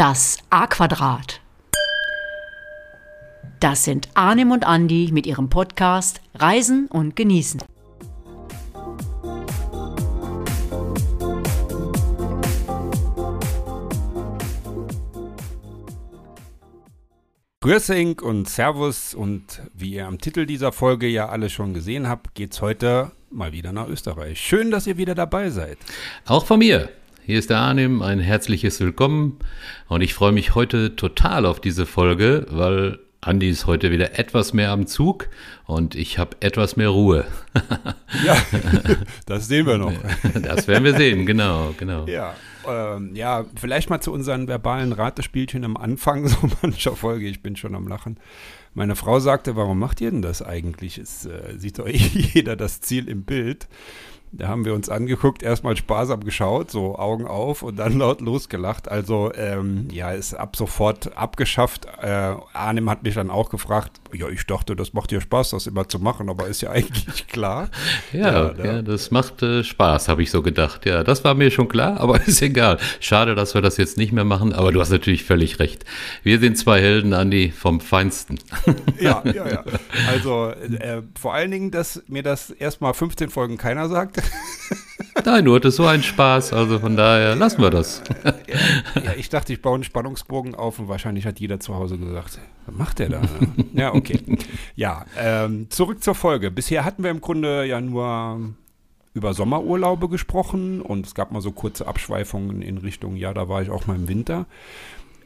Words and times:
Das 0.00 0.38
A-Quadrat. 0.48 1.42
Das 3.60 3.84
sind 3.84 4.08
Arnim 4.14 4.50
und 4.50 4.64
Andi 4.64 5.10
mit 5.12 5.26
ihrem 5.26 5.50
Podcast 5.50 6.22
Reisen 6.34 6.86
und 6.86 7.16
Genießen. 7.16 7.62
Grüßing 17.60 18.20
und 18.20 18.48
Servus 18.48 19.12
und 19.12 19.60
wie 19.74 19.96
ihr 19.96 20.06
am 20.06 20.18
Titel 20.18 20.46
dieser 20.46 20.72
Folge 20.72 21.08
ja 21.08 21.28
alle 21.28 21.50
schon 21.50 21.74
gesehen 21.74 22.08
habt, 22.08 22.34
geht's 22.34 22.62
heute 22.62 23.12
mal 23.28 23.52
wieder 23.52 23.72
nach 23.72 23.86
Österreich. 23.86 24.40
Schön, 24.40 24.70
dass 24.70 24.86
ihr 24.86 24.96
wieder 24.96 25.14
dabei 25.14 25.50
seid. 25.50 25.76
Auch 26.24 26.46
von 26.46 26.60
mir. 26.60 26.88
Hier 27.30 27.38
ist 27.38 27.48
der 27.48 27.58
Arnim, 27.58 28.02
ein 28.02 28.18
herzliches 28.18 28.80
Willkommen 28.80 29.38
und 29.86 30.00
ich 30.00 30.14
freue 30.14 30.32
mich 30.32 30.56
heute 30.56 30.96
total 30.96 31.46
auf 31.46 31.60
diese 31.60 31.86
Folge, 31.86 32.44
weil 32.50 32.98
Andi 33.20 33.48
ist 33.48 33.68
heute 33.68 33.92
wieder 33.92 34.18
etwas 34.18 34.52
mehr 34.52 34.72
am 34.72 34.88
Zug 34.88 35.28
und 35.64 35.94
ich 35.94 36.18
habe 36.18 36.36
etwas 36.40 36.76
mehr 36.76 36.88
Ruhe. 36.88 37.24
ja, 38.26 38.36
das 39.26 39.46
sehen 39.46 39.64
wir 39.68 39.78
noch. 39.78 39.92
Das 40.42 40.66
werden 40.66 40.82
wir 40.82 40.96
sehen, 40.96 41.24
genau, 41.24 41.72
genau. 41.78 42.04
Ja, 42.08 42.34
ähm, 42.66 43.14
ja, 43.14 43.44
vielleicht 43.54 43.90
mal 43.90 44.00
zu 44.00 44.12
unseren 44.12 44.48
verbalen 44.48 44.92
Ratespielchen 44.92 45.64
am 45.64 45.76
Anfang 45.76 46.26
so 46.26 46.36
mancher 46.62 46.96
Folge. 46.96 47.28
Ich 47.28 47.44
bin 47.44 47.54
schon 47.54 47.76
am 47.76 47.86
Lachen. 47.86 48.18
Meine 48.74 48.96
Frau 48.96 49.20
sagte, 49.20 49.54
warum 49.54 49.78
macht 49.78 50.00
ihr 50.00 50.10
denn 50.10 50.22
das 50.22 50.42
eigentlich? 50.42 50.98
Es 50.98 51.26
äh, 51.26 51.56
sieht 51.56 51.78
doch 51.78 51.86
jeder 51.86 52.56
das 52.56 52.80
Ziel 52.80 53.08
im 53.08 53.22
Bild. 53.22 53.68
Da 54.32 54.46
haben 54.46 54.64
wir 54.64 54.74
uns 54.74 54.88
angeguckt, 54.88 55.42
erstmal 55.42 55.76
sparsam 55.76 56.22
geschaut, 56.22 56.70
so 56.70 56.96
Augen 56.96 57.26
auf 57.26 57.62
und 57.62 57.76
dann 57.76 57.98
laut 57.98 58.20
losgelacht. 58.20 58.88
Also 58.88 59.32
ähm, 59.34 59.88
ja, 59.90 60.12
ist 60.12 60.34
ab 60.34 60.54
sofort 60.54 61.16
abgeschafft. 61.16 61.86
Äh, 62.00 62.34
Arnim 62.52 62.88
hat 62.88 63.02
mich 63.02 63.14
dann 63.14 63.28
auch 63.28 63.50
gefragt, 63.50 64.00
ja, 64.12 64.28
ich 64.28 64.46
dachte, 64.46 64.76
das 64.76 64.92
macht 64.92 65.10
dir 65.10 65.20
Spaß, 65.20 65.50
das 65.50 65.66
immer 65.66 65.88
zu 65.88 65.98
machen, 65.98 66.28
aber 66.28 66.46
ist 66.46 66.60
ja 66.60 66.70
eigentlich 66.72 67.26
klar. 67.26 67.70
ja, 68.12 68.52
ja, 68.52 68.64
ja, 68.64 68.82
das 68.82 69.10
macht 69.10 69.42
äh, 69.42 69.64
Spaß, 69.64 70.08
habe 70.08 70.22
ich 70.22 70.30
so 70.30 70.42
gedacht. 70.42 70.86
Ja, 70.86 71.02
das 71.02 71.24
war 71.24 71.34
mir 71.34 71.50
schon 71.50 71.68
klar, 71.68 71.98
aber 71.98 72.20
ist 72.26 72.40
egal. 72.40 72.78
Schade, 73.00 73.34
dass 73.34 73.54
wir 73.54 73.62
das 73.62 73.78
jetzt 73.78 73.96
nicht 73.96 74.12
mehr 74.12 74.24
machen, 74.24 74.52
aber 74.52 74.70
du 74.70 74.80
hast 74.80 74.90
natürlich 74.90 75.24
völlig 75.24 75.58
recht. 75.58 75.84
Wir 76.22 76.38
sind 76.38 76.56
zwei 76.56 76.80
Helden, 76.80 77.14
Andi, 77.14 77.50
vom 77.50 77.80
Feinsten. 77.80 78.38
ja, 79.00 79.22
ja, 79.24 79.48
ja. 79.48 79.64
Also 80.08 80.50
äh, 80.50 81.02
vor 81.18 81.34
allen 81.34 81.50
Dingen, 81.50 81.70
dass 81.72 82.02
mir 82.06 82.22
das 82.22 82.50
erstmal 82.50 82.94
15 82.94 83.28
Folgen 83.30 83.56
keiner 83.56 83.88
sagt. 83.88 84.19
Nein, 85.24 85.44
du 85.44 85.54
hattest 85.54 85.76
so 85.76 85.86
einen 85.86 86.02
Spaß, 86.02 86.52
also 86.52 86.78
von 86.78 86.96
daher 86.96 87.34
lassen 87.34 87.60
wir 87.60 87.70
das. 87.70 88.02
Ja, 89.04 89.12
ich 89.16 89.28
dachte, 89.28 89.52
ich 89.52 89.62
baue 89.62 89.74
einen 89.74 89.84
Spannungsbogen 89.84 90.54
auf 90.54 90.78
und 90.78 90.88
wahrscheinlich 90.88 91.26
hat 91.26 91.40
jeder 91.40 91.60
zu 91.60 91.74
Hause 91.74 91.98
gesagt, 91.98 92.38
was 92.66 92.74
macht 92.74 92.98
der 92.98 93.08
da? 93.08 93.22
ja, 93.74 93.94
okay. 93.94 94.20
Ja, 94.76 95.04
ähm, 95.18 95.68
zurück 95.70 96.02
zur 96.02 96.14
Folge. 96.14 96.50
Bisher 96.50 96.84
hatten 96.84 97.02
wir 97.02 97.10
im 97.10 97.20
Grunde 97.20 97.64
ja 97.64 97.80
nur 97.80 98.54
über 99.12 99.34
Sommerurlaube 99.34 100.08
gesprochen 100.08 100.80
und 100.80 101.06
es 101.06 101.14
gab 101.14 101.32
mal 101.32 101.42
so 101.42 101.52
kurze 101.52 101.86
Abschweifungen 101.86 102.62
in 102.62 102.78
Richtung, 102.78 103.16
ja, 103.16 103.34
da 103.34 103.48
war 103.48 103.62
ich 103.62 103.70
auch 103.70 103.86
mal 103.86 103.96
im 103.96 104.08
Winter. 104.08 104.46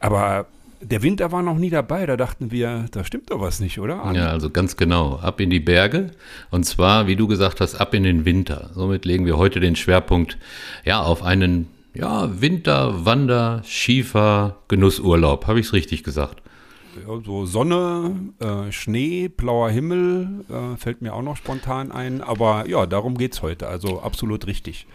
Aber 0.00 0.46
der 0.84 1.02
Winter 1.02 1.32
war 1.32 1.42
noch 1.42 1.56
nie 1.56 1.70
dabei. 1.70 2.06
Da 2.06 2.16
dachten 2.16 2.50
wir, 2.50 2.86
da 2.90 3.04
stimmt 3.04 3.30
doch 3.30 3.40
was 3.40 3.60
nicht, 3.60 3.78
oder? 3.78 4.12
Ja, 4.14 4.28
also 4.28 4.50
ganz 4.50 4.76
genau. 4.76 5.16
Ab 5.16 5.40
in 5.40 5.50
die 5.50 5.60
Berge. 5.60 6.10
Und 6.50 6.64
zwar, 6.64 7.06
wie 7.06 7.16
du 7.16 7.26
gesagt 7.26 7.60
hast, 7.60 7.74
ab 7.76 7.94
in 7.94 8.02
den 8.02 8.24
Winter. 8.24 8.70
Somit 8.74 9.04
legen 9.04 9.26
wir 9.26 9.36
heute 9.36 9.60
den 9.60 9.76
Schwerpunkt 9.76 10.38
ja 10.84 11.02
auf 11.02 11.22
einen 11.22 11.68
ja, 11.94 12.40
Winter, 12.40 13.04
Wander, 13.04 13.62
Schiefer, 13.64 14.58
Genussurlaub. 14.68 15.46
Habe 15.46 15.60
ich 15.60 15.66
es 15.66 15.72
richtig 15.72 16.02
gesagt? 16.02 16.42
Ja, 16.96 17.20
so 17.24 17.44
Sonne, 17.44 18.14
äh, 18.38 18.70
Schnee, 18.70 19.28
blauer 19.28 19.70
Himmel 19.70 20.44
äh, 20.48 20.76
fällt 20.76 21.02
mir 21.02 21.14
auch 21.14 21.22
noch 21.22 21.36
spontan 21.36 21.90
ein. 21.90 22.20
Aber 22.20 22.68
ja, 22.68 22.86
darum 22.86 23.18
geht 23.18 23.34
es 23.34 23.42
heute. 23.42 23.68
Also 23.68 24.00
absolut 24.00 24.46
richtig. 24.46 24.86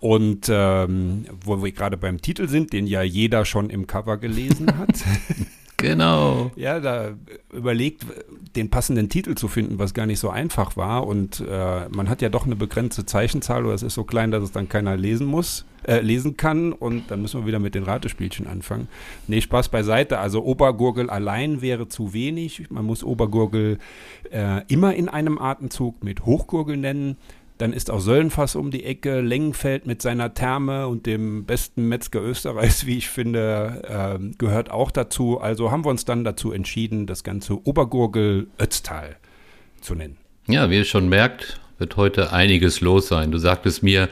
Und 0.00 0.48
ähm, 0.50 1.26
wo 1.44 1.62
wir 1.62 1.72
gerade 1.72 1.98
beim 1.98 2.22
Titel 2.22 2.48
sind, 2.48 2.72
den 2.72 2.86
ja 2.86 3.02
jeder 3.02 3.44
schon 3.44 3.68
im 3.68 3.86
Cover 3.86 4.16
gelesen 4.16 4.66
hat. 4.78 5.04
genau. 5.76 6.50
Ja, 6.56 6.80
da 6.80 7.12
überlegt, 7.52 8.06
den 8.56 8.70
passenden 8.70 9.10
Titel 9.10 9.34
zu 9.34 9.46
finden, 9.46 9.78
was 9.78 9.92
gar 9.92 10.06
nicht 10.06 10.18
so 10.18 10.30
einfach 10.30 10.76
war. 10.78 11.06
Und 11.06 11.44
äh, 11.46 11.88
man 11.90 12.08
hat 12.08 12.22
ja 12.22 12.30
doch 12.30 12.46
eine 12.46 12.56
begrenzte 12.56 13.04
Zeichenzahl 13.04 13.66
oder 13.66 13.74
es 13.74 13.82
ist 13.82 13.94
so 13.94 14.04
klein, 14.04 14.30
dass 14.30 14.42
es 14.42 14.52
dann 14.52 14.70
keiner 14.70 14.96
lesen 14.96 15.26
muss, 15.26 15.66
äh, 15.86 16.00
lesen 16.00 16.38
kann. 16.38 16.72
Und 16.72 17.10
dann 17.10 17.20
müssen 17.20 17.42
wir 17.42 17.46
wieder 17.46 17.58
mit 17.58 17.74
den 17.74 17.84
Ratespielchen 17.84 18.46
anfangen. 18.46 18.88
Nee, 19.28 19.42
Spaß 19.42 19.68
beiseite. 19.68 20.18
Also 20.18 20.42
Obergurgel 20.42 21.10
allein 21.10 21.60
wäre 21.60 21.88
zu 21.88 22.14
wenig. 22.14 22.70
Man 22.70 22.86
muss 22.86 23.04
Obergurgel 23.04 23.76
äh, 24.30 24.62
immer 24.68 24.94
in 24.94 25.10
einem 25.10 25.38
Atemzug 25.38 26.02
mit 26.02 26.24
Hochgurgel 26.24 26.78
nennen. 26.78 27.18
Dann 27.60 27.74
ist 27.74 27.90
auch 27.90 28.00
Söllenfass 28.00 28.56
um 28.56 28.70
die 28.70 28.84
Ecke, 28.84 29.20
Lengenfeld 29.20 29.84
mit 29.84 30.00
seiner 30.00 30.32
Therme 30.32 30.88
und 30.88 31.04
dem 31.04 31.44
besten 31.44 31.88
Metzger 31.88 32.22
Österreichs, 32.22 32.86
wie 32.86 32.96
ich 32.96 33.10
finde, 33.10 33.82
äh, 34.18 34.34
gehört 34.38 34.70
auch 34.70 34.90
dazu. 34.90 35.38
Also 35.38 35.70
haben 35.70 35.84
wir 35.84 35.90
uns 35.90 36.06
dann 36.06 36.24
dazu 36.24 36.52
entschieden, 36.52 37.06
das 37.06 37.22
ganze 37.22 37.62
Obergurgel 37.66 38.48
Ötztal 38.58 39.16
zu 39.82 39.94
nennen. 39.94 40.16
Ja, 40.46 40.70
wie 40.70 40.76
ihr 40.76 40.86
schon 40.86 41.10
merkt, 41.10 41.60
wird 41.76 41.98
heute 41.98 42.32
einiges 42.32 42.80
los 42.80 43.08
sein. 43.08 43.30
Du 43.30 43.36
sagtest 43.36 43.82
mir, 43.82 44.08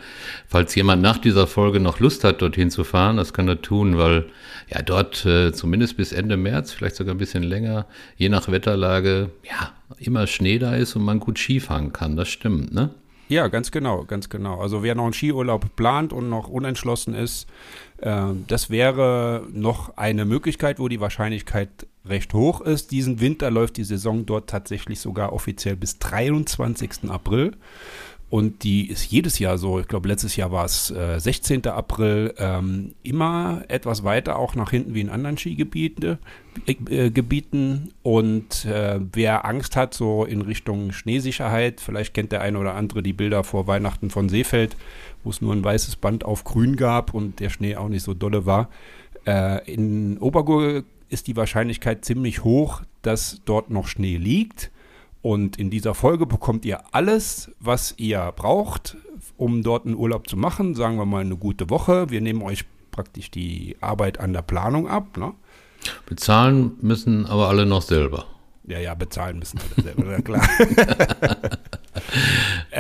falls 0.46 0.74
jemand 0.74 1.00
nach 1.00 1.16
dieser 1.16 1.46
Folge 1.46 1.80
noch 1.80 2.00
Lust 2.00 2.24
hat, 2.24 2.42
dorthin 2.42 2.70
zu 2.70 2.84
fahren, 2.84 3.16
das 3.16 3.32
kann 3.32 3.48
er 3.48 3.62
tun, 3.62 3.96
weil 3.96 4.26
ja 4.68 4.82
dort 4.82 5.24
äh, 5.24 5.54
zumindest 5.54 5.96
bis 5.96 6.12
Ende 6.12 6.36
März, 6.36 6.72
vielleicht 6.72 6.96
sogar 6.96 7.14
ein 7.14 7.18
bisschen 7.18 7.44
länger, 7.44 7.86
je 8.18 8.28
nach 8.28 8.50
Wetterlage, 8.50 9.30
ja, 9.42 9.72
immer 9.96 10.26
Schnee 10.26 10.58
da 10.58 10.74
ist 10.74 10.96
und 10.96 11.02
man 11.02 11.18
gut 11.18 11.38
Skifahren 11.38 11.94
kann. 11.94 12.14
Das 12.14 12.28
stimmt, 12.28 12.74
ne? 12.74 12.90
Ja, 13.28 13.48
ganz 13.48 13.70
genau, 13.70 14.04
ganz 14.04 14.30
genau. 14.30 14.60
Also 14.60 14.82
wer 14.82 14.94
noch 14.94 15.04
einen 15.04 15.12
Skiurlaub 15.12 15.76
plant 15.76 16.14
und 16.14 16.30
noch 16.30 16.48
unentschlossen 16.48 17.14
ist, 17.14 17.46
äh, 17.98 18.22
das 18.46 18.70
wäre 18.70 19.46
noch 19.52 19.96
eine 19.98 20.24
Möglichkeit, 20.24 20.78
wo 20.78 20.88
die 20.88 21.00
Wahrscheinlichkeit 21.00 21.68
recht 22.06 22.32
hoch 22.32 22.62
ist. 22.62 22.90
Diesen 22.90 23.20
Winter 23.20 23.50
läuft 23.50 23.76
die 23.76 23.84
Saison 23.84 24.24
dort 24.24 24.48
tatsächlich 24.48 25.00
sogar 25.00 25.34
offiziell 25.34 25.76
bis 25.76 25.98
23. 25.98 27.10
April. 27.10 27.54
Und 28.30 28.62
die 28.62 28.90
ist 28.90 29.10
jedes 29.10 29.38
Jahr 29.38 29.56
so, 29.56 29.80
ich 29.80 29.88
glaube, 29.88 30.08
letztes 30.08 30.36
Jahr 30.36 30.52
war 30.52 30.66
es 30.66 30.90
äh, 30.90 31.18
16. 31.18 31.66
April, 31.66 32.34
ähm, 32.36 32.94
immer 33.02 33.62
etwas 33.68 34.04
weiter 34.04 34.38
auch 34.38 34.54
nach 34.54 34.70
hinten 34.70 34.92
wie 34.94 35.00
in 35.00 35.08
anderen 35.08 35.38
Skigebieten. 35.38 36.18
Äh. 36.66 37.88
Und 38.02 38.64
äh, 38.66 39.00
wer 39.12 39.46
Angst 39.46 39.76
hat, 39.76 39.94
so 39.94 40.26
in 40.26 40.42
Richtung 40.42 40.92
Schneesicherheit, 40.92 41.80
vielleicht 41.80 42.12
kennt 42.12 42.32
der 42.32 42.42
eine 42.42 42.58
oder 42.58 42.74
andere 42.74 43.02
die 43.02 43.14
Bilder 43.14 43.44
vor 43.44 43.66
Weihnachten 43.66 44.10
von 44.10 44.28
Seefeld, 44.28 44.76
wo 45.24 45.30
es 45.30 45.40
nur 45.40 45.54
ein 45.54 45.64
weißes 45.64 45.96
Band 45.96 46.24
auf 46.24 46.44
grün 46.44 46.76
gab 46.76 47.14
und 47.14 47.40
der 47.40 47.48
Schnee 47.48 47.76
auch 47.76 47.88
nicht 47.88 48.02
so 48.02 48.12
dolle 48.12 48.44
war. 48.44 48.68
Äh, 49.26 49.72
in 49.72 50.18
Obergurgel 50.18 50.84
ist 51.08 51.28
die 51.28 51.36
Wahrscheinlichkeit 51.36 52.04
ziemlich 52.04 52.44
hoch, 52.44 52.82
dass 53.00 53.40
dort 53.46 53.70
noch 53.70 53.86
Schnee 53.86 54.18
liegt. 54.18 54.70
Und 55.22 55.56
in 55.56 55.70
dieser 55.70 55.94
Folge 55.94 56.26
bekommt 56.26 56.64
ihr 56.64 56.80
alles, 56.92 57.50
was 57.60 57.94
ihr 57.96 58.32
braucht, 58.36 58.96
um 59.36 59.62
dort 59.62 59.86
einen 59.86 59.96
Urlaub 59.96 60.28
zu 60.28 60.36
machen. 60.36 60.74
Sagen 60.74 60.96
wir 60.96 61.06
mal 61.06 61.22
eine 61.22 61.36
gute 61.36 61.70
Woche. 61.70 62.10
Wir 62.10 62.20
nehmen 62.20 62.42
euch 62.42 62.64
praktisch 62.90 63.30
die 63.30 63.76
Arbeit 63.80 64.20
an 64.20 64.32
der 64.32 64.42
Planung 64.42 64.88
ab. 64.88 65.16
Ne? 65.16 65.32
Bezahlen 66.06 66.72
müssen 66.80 67.26
aber 67.26 67.48
alle 67.48 67.66
noch 67.66 67.82
selber. 67.82 68.26
Ja, 68.66 68.78
ja, 68.78 68.94
bezahlen 68.94 69.38
müssen 69.38 69.58
alle 69.58 69.82
selber, 69.82 70.22
klar. 70.22 70.48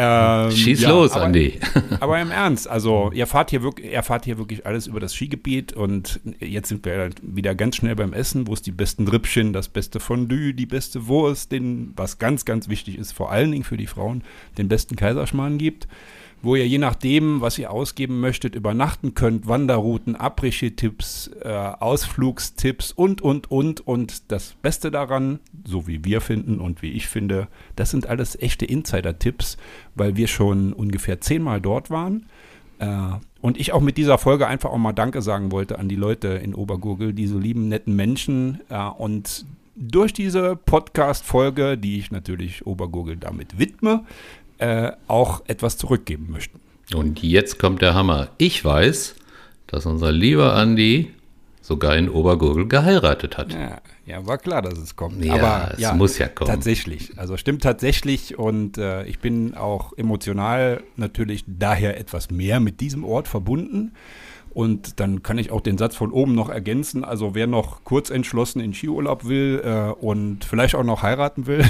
ähm, 0.00 0.50
Schieß 0.52 0.82
ja, 0.82 0.90
los, 0.90 1.12
aber, 1.12 1.24
Andi. 1.24 1.58
aber 2.00 2.20
im 2.20 2.30
Ernst, 2.30 2.68
also 2.68 3.10
ihr 3.12 3.26
fahrt, 3.26 3.50
hier 3.50 3.62
wirklich, 3.62 3.92
ihr 3.92 4.02
fahrt 4.04 4.24
hier 4.24 4.38
wirklich 4.38 4.64
alles 4.64 4.86
über 4.86 5.00
das 5.00 5.12
Skigebiet 5.14 5.72
und 5.72 6.20
jetzt 6.38 6.68
sind 6.68 6.84
wir 6.84 7.10
wieder 7.20 7.56
ganz 7.56 7.76
schnell 7.76 7.96
beim 7.96 8.12
Essen, 8.12 8.46
wo 8.46 8.54
es 8.54 8.62
die 8.62 8.70
besten 8.70 9.08
Rippchen, 9.08 9.52
das 9.52 9.68
beste 9.68 9.98
Fondue, 9.98 10.54
die 10.54 10.66
beste 10.66 11.08
Wurst, 11.08 11.50
den, 11.50 11.92
was 11.96 12.18
ganz, 12.18 12.44
ganz 12.44 12.68
wichtig 12.68 12.96
ist, 12.96 13.12
vor 13.12 13.32
allen 13.32 13.50
Dingen 13.50 13.64
für 13.64 13.76
die 13.76 13.88
Frauen, 13.88 14.22
den 14.56 14.68
besten 14.68 14.94
Kaiserschmarrn 14.94 15.58
gibt 15.58 15.88
wo 16.42 16.54
ihr 16.54 16.66
je 16.66 16.78
nachdem, 16.78 17.40
was 17.40 17.58
ihr 17.58 17.70
ausgeben 17.70 18.20
möchtet, 18.20 18.54
übernachten 18.54 19.14
könnt, 19.14 19.48
Wanderrouten, 19.48 20.14
Abrische-Tipps, 20.14 21.30
äh, 21.42 21.48
Ausflugstipps 21.48 22.92
und, 22.92 23.20
und, 23.20 23.50
und. 23.50 23.86
Und 23.86 24.30
das 24.30 24.54
Beste 24.62 24.90
daran, 24.90 25.40
so 25.64 25.86
wie 25.86 26.04
wir 26.04 26.20
finden 26.20 26.60
und 26.60 26.82
wie 26.82 26.92
ich 26.92 27.08
finde, 27.08 27.48
das 27.76 27.90
sind 27.90 28.06
alles 28.06 28.40
echte 28.40 28.64
Insider-Tipps, 28.64 29.56
weil 29.94 30.16
wir 30.16 30.28
schon 30.28 30.72
ungefähr 30.72 31.20
zehnmal 31.20 31.60
dort 31.60 31.90
waren. 31.90 32.26
Äh, 32.78 32.86
und 33.40 33.58
ich 33.58 33.72
auch 33.72 33.80
mit 33.80 33.96
dieser 33.96 34.18
Folge 34.18 34.46
einfach 34.46 34.70
auch 34.70 34.78
mal 34.78 34.92
Danke 34.92 35.22
sagen 35.22 35.52
wollte 35.52 35.78
an 35.78 35.88
die 35.88 35.96
Leute 35.96 36.28
in 36.28 36.54
Obergurgel, 36.54 37.12
diese 37.12 37.38
lieben, 37.38 37.68
netten 37.68 37.96
Menschen. 37.96 38.60
Äh, 38.68 38.78
und 38.78 39.44
durch 39.74 40.12
diese 40.12 40.56
Podcast-Folge, 40.56 41.78
die 41.78 41.98
ich 41.98 42.10
natürlich 42.10 42.66
Obergurgel 42.66 43.16
damit 43.16 43.58
widme, 43.58 44.04
äh, 44.58 44.92
auch 45.06 45.42
etwas 45.46 45.76
zurückgeben 45.76 46.28
möchten. 46.30 46.60
Und 46.94 47.22
jetzt 47.22 47.58
kommt 47.58 47.82
der 47.82 47.94
Hammer. 47.94 48.28
Ich 48.38 48.64
weiß, 48.64 49.14
dass 49.66 49.86
unser 49.86 50.10
lieber 50.12 50.54
Andi 50.54 51.12
sogar 51.60 51.96
in 51.96 52.08
Obergurgel 52.08 52.66
geheiratet 52.66 53.36
hat. 53.36 53.52
Ja, 53.52 53.80
ja, 54.06 54.26
war 54.26 54.38
klar, 54.38 54.62
dass 54.62 54.78
es 54.78 54.96
kommt. 54.96 55.22
Ja, 55.22 55.34
Aber 55.34 55.74
es 55.78 55.92
muss 55.92 56.16
ja 56.16 56.28
kommen. 56.28 56.50
Tatsächlich. 56.50 57.12
Also 57.18 57.36
stimmt 57.36 57.62
tatsächlich 57.62 58.38
und 58.38 58.78
äh, 58.78 59.04
ich 59.04 59.18
bin 59.18 59.54
auch 59.54 59.92
emotional 59.98 60.82
natürlich 60.96 61.44
daher 61.46 62.00
etwas 62.00 62.30
mehr 62.30 62.58
mit 62.58 62.80
diesem 62.80 63.04
Ort 63.04 63.28
verbunden. 63.28 63.92
Und 64.58 64.98
dann 64.98 65.22
kann 65.22 65.38
ich 65.38 65.52
auch 65.52 65.60
den 65.60 65.78
Satz 65.78 65.94
von 65.94 66.10
oben 66.10 66.34
noch 66.34 66.48
ergänzen. 66.48 67.04
Also 67.04 67.32
wer 67.36 67.46
noch 67.46 67.84
kurz 67.84 68.10
entschlossen 68.10 68.58
in 68.58 68.74
Skiurlaub 68.74 69.24
will 69.24 69.62
äh, 69.64 69.92
und 70.04 70.44
vielleicht 70.44 70.74
auch 70.74 70.82
noch 70.82 71.04
heiraten 71.04 71.46
will 71.46 71.64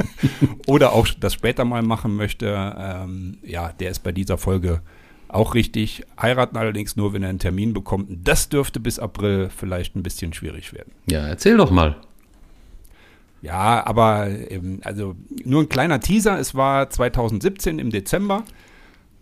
oder 0.66 0.92
auch 0.92 1.08
das 1.18 1.32
später 1.32 1.64
mal 1.64 1.80
machen 1.80 2.16
möchte, 2.16 2.76
ähm, 2.78 3.38
ja, 3.42 3.72
der 3.72 3.90
ist 3.90 4.00
bei 4.00 4.12
dieser 4.12 4.36
Folge 4.36 4.82
auch 5.28 5.54
richtig. 5.54 6.04
Heiraten 6.20 6.58
allerdings 6.58 6.96
nur, 6.96 7.14
wenn 7.14 7.22
er 7.22 7.30
einen 7.30 7.38
Termin 7.38 7.72
bekommt. 7.72 8.10
Das 8.10 8.50
dürfte 8.50 8.78
bis 8.78 8.98
April 8.98 9.48
vielleicht 9.48 9.96
ein 9.96 10.02
bisschen 10.02 10.34
schwierig 10.34 10.74
werden. 10.74 10.92
Ja, 11.10 11.26
erzähl 11.26 11.56
doch 11.56 11.70
mal. 11.70 11.96
Ja, 13.40 13.86
aber 13.86 14.28
ähm, 14.28 14.82
also 14.84 15.16
nur 15.46 15.62
ein 15.62 15.70
kleiner 15.70 16.00
Teaser. 16.00 16.38
Es 16.38 16.54
war 16.54 16.90
2017 16.90 17.78
im 17.78 17.88
Dezember 17.88 18.44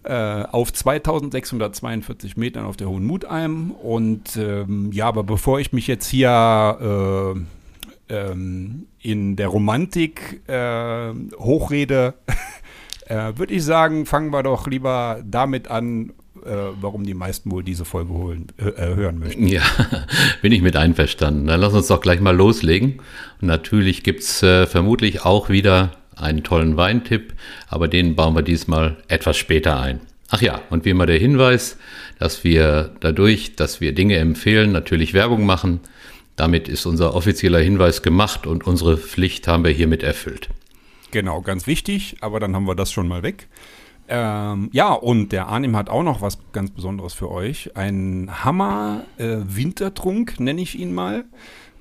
äh, 0.06 0.44
auf 0.52 0.72
2642 0.72 2.36
Metern 2.36 2.64
auf 2.64 2.76
der 2.76 2.88
Hohen 2.88 3.04
Mutalm. 3.04 3.72
Und 3.72 4.36
ähm, 4.36 4.92
ja, 4.92 5.06
aber 5.06 5.24
bevor 5.24 5.58
ich 5.58 5.72
mich 5.72 5.86
jetzt 5.86 6.06
hier 6.06 7.34
äh, 8.08 8.14
ähm, 8.14 8.86
in 9.00 9.36
der 9.36 9.48
Romantik 9.48 10.48
äh, 10.48 11.12
hochrede, 11.38 12.14
äh, 13.06 13.32
würde 13.36 13.54
ich 13.54 13.64
sagen, 13.64 14.06
fangen 14.06 14.30
wir 14.30 14.42
doch 14.42 14.66
lieber 14.66 15.20
damit 15.24 15.68
an, 15.68 16.12
warum 16.80 17.02
die 17.02 17.14
meisten 17.14 17.50
wohl 17.50 17.64
diese 17.64 17.84
Folge 17.84 18.12
holen, 18.12 18.46
äh, 18.58 18.94
hören 18.94 19.18
möchten. 19.18 19.48
Ja, 19.48 19.62
bin 20.42 20.52
ich 20.52 20.62
mit 20.62 20.76
einverstanden. 20.76 21.48
Dann 21.48 21.60
lass 21.60 21.74
uns 21.74 21.88
doch 21.88 22.00
gleich 22.00 22.20
mal 22.20 22.36
loslegen. 22.36 23.00
Und 23.40 23.48
natürlich 23.48 24.04
gibt 24.04 24.20
es 24.20 24.44
äh, 24.44 24.68
vermutlich 24.68 25.24
auch 25.24 25.48
wieder 25.48 25.90
einen 26.16 26.42
tollen 26.42 26.76
Weintipp, 26.76 27.34
aber 27.68 27.88
den 27.88 28.16
bauen 28.16 28.34
wir 28.34 28.42
diesmal 28.42 28.96
etwas 29.08 29.36
später 29.36 29.80
ein. 29.80 30.00
Ach 30.30 30.42
ja, 30.42 30.60
und 30.70 30.84
wie 30.84 30.90
immer 30.90 31.06
der 31.06 31.18
Hinweis, 31.18 31.78
dass 32.18 32.42
wir 32.42 32.94
dadurch, 33.00 33.54
dass 33.54 33.80
wir 33.80 33.94
Dinge 33.94 34.16
empfehlen, 34.16 34.72
natürlich 34.72 35.14
Werbung 35.14 35.46
machen. 35.46 35.80
Damit 36.34 36.68
ist 36.68 36.84
unser 36.84 37.14
offizieller 37.14 37.60
Hinweis 37.60 38.02
gemacht 38.02 38.46
und 38.46 38.66
unsere 38.66 38.96
Pflicht 38.98 39.46
haben 39.46 39.64
wir 39.64 39.70
hiermit 39.70 40.02
erfüllt. 40.02 40.48
Genau, 41.12 41.40
ganz 41.40 41.66
wichtig, 41.66 42.16
aber 42.20 42.40
dann 42.40 42.54
haben 42.56 42.66
wir 42.66 42.74
das 42.74 42.90
schon 42.92 43.08
mal 43.08 43.22
weg. 43.22 43.48
Ähm, 44.08 44.70
ja, 44.72 44.92
und 44.92 45.32
der 45.32 45.48
Arnim 45.48 45.76
hat 45.76 45.88
auch 45.88 46.02
noch 46.02 46.20
was 46.20 46.38
ganz 46.52 46.70
Besonderes 46.70 47.14
für 47.14 47.30
euch. 47.30 47.76
Ein 47.76 48.30
Hammer-Wintertrunk, 48.44 50.34
äh, 50.38 50.42
nenne 50.42 50.60
ich 50.60 50.78
ihn 50.78 50.94
mal. 50.94 51.24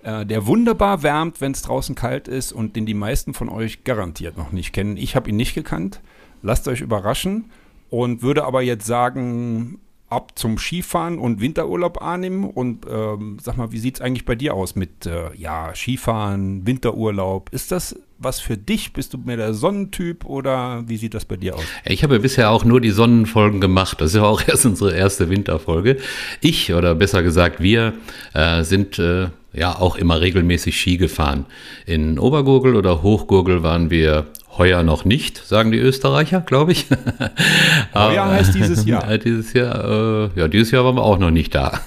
Äh, 0.06 0.26
der 0.26 0.46
wunderbar 0.46 1.02
wärmt, 1.02 1.42
wenn 1.42 1.52
es 1.52 1.64
draußen 1.64 1.96
kalt 1.96 2.28
ist 2.28 2.52
und 2.52 2.76
den 2.76 2.86
die 2.86 2.94
meisten 2.94 3.34
von 3.34 3.50
euch 3.50 3.84
garantiert 3.84 4.38
noch 4.38 4.52
nicht 4.52 4.72
kennen. 4.72 4.98
Ich 4.98 5.16
habe 5.16 5.30
ihn 5.30 5.36
nicht 5.36 5.56
gekannt. 5.56 6.00
Lasst 6.44 6.68
euch 6.68 6.82
überraschen 6.82 7.46
und 7.90 8.22
würde 8.22 8.46
aber 8.46 8.62
jetzt 8.62 8.86
sagen, 8.86 9.80
ab 10.08 10.34
zum 10.36 10.60
Skifahren 10.60 11.18
und 11.18 11.42
Winterurlaub 11.42 12.04
annehmen. 12.04 12.44
Und 12.44 12.86
ähm, 12.88 13.38
sag 13.42 13.58
mal, 13.58 13.72
wie 13.72 13.80
sieht 13.80 13.96
es 13.96 14.02
eigentlich 14.02 14.26
bei 14.26 14.36
dir 14.36 14.54
aus 14.54 14.76
mit 14.76 15.08
äh, 15.08 15.34
ja, 15.36 15.74
Skifahren, 15.74 16.68
Winterurlaub? 16.68 17.50
Ist 17.52 17.72
das 17.72 18.00
was 18.20 18.40
für 18.40 18.58
dich? 18.58 18.94
Bist 18.94 19.14
du 19.14 19.18
mehr 19.18 19.38
der 19.38 19.56
Sonnentyp 19.56 20.24
oder 20.24 20.84
wie 20.88 20.98
sieht 20.98 21.16
das 21.16 21.26
bei 21.26 21.36
dir 21.36 21.56
aus? 21.56 21.64
Ich 21.84 22.04
habe 22.04 22.20
bisher 22.20 22.52
auch 22.52 22.64
nur 22.64 22.80
die 22.80 22.92
Sonnenfolgen 22.92 23.60
gemacht. 23.60 24.00
Das 24.00 24.12
ist 24.12 24.18
ja 24.18 24.24
auch 24.24 24.44
erst 24.48 24.68
unsere 24.68 24.96
erste 24.96 25.30
Winterfolge. 25.32 25.98
Ich, 26.42 26.72
oder 26.74 26.94
besser 26.94 27.24
gesagt 27.24 27.60
wir, 27.60 27.94
äh, 28.36 28.64
sind 28.64 29.00
äh, 29.00 29.30
ja 29.56 29.80
auch 29.80 29.96
immer 29.96 30.22
regelmäßig 30.22 30.80
Ski 30.80 30.98
gefahren. 30.98 31.46
In 31.86 32.20
Obergurgel 32.20 32.76
oder 32.76 33.04
Hochgurgel 33.04 33.64
waren 33.64 33.90
wir 33.90 34.28
heuer 34.58 34.84
noch 34.84 35.06
nicht, 35.06 35.38
sagen 35.46 35.72
die 35.72 35.78
Österreicher, 35.78 36.42
glaube 36.42 36.72
ich. 36.72 36.86
heuer 37.94 38.26
heißt 38.26 38.56
dieses 38.56 38.86
Jahr. 38.86 39.18
dieses 39.26 39.54
Jahr, 39.54 40.30
äh, 40.36 40.40
ja, 40.40 40.48
dieses 40.48 40.72
Jahr 40.72 40.86
waren 40.86 40.96
wir 40.96 41.04
auch 41.04 41.18
noch 41.18 41.32
nicht 41.32 41.54
da. 41.56 41.80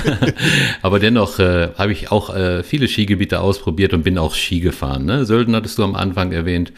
Aber 0.82 0.98
dennoch 0.98 1.38
äh, 1.38 1.68
habe 1.76 1.92
ich 1.92 2.10
auch 2.10 2.34
äh, 2.34 2.62
viele 2.62 2.88
Skigebiete 2.88 3.40
ausprobiert 3.40 3.92
und 3.92 4.02
bin 4.02 4.18
auch 4.18 4.34
Ski 4.34 4.60
gefahren. 4.60 5.04
Ne? 5.04 5.24
Sölden 5.24 5.54
hattest 5.54 5.78
du 5.78 5.84
am 5.84 5.94
Anfang 5.94 6.32
erwähnt. 6.32 6.72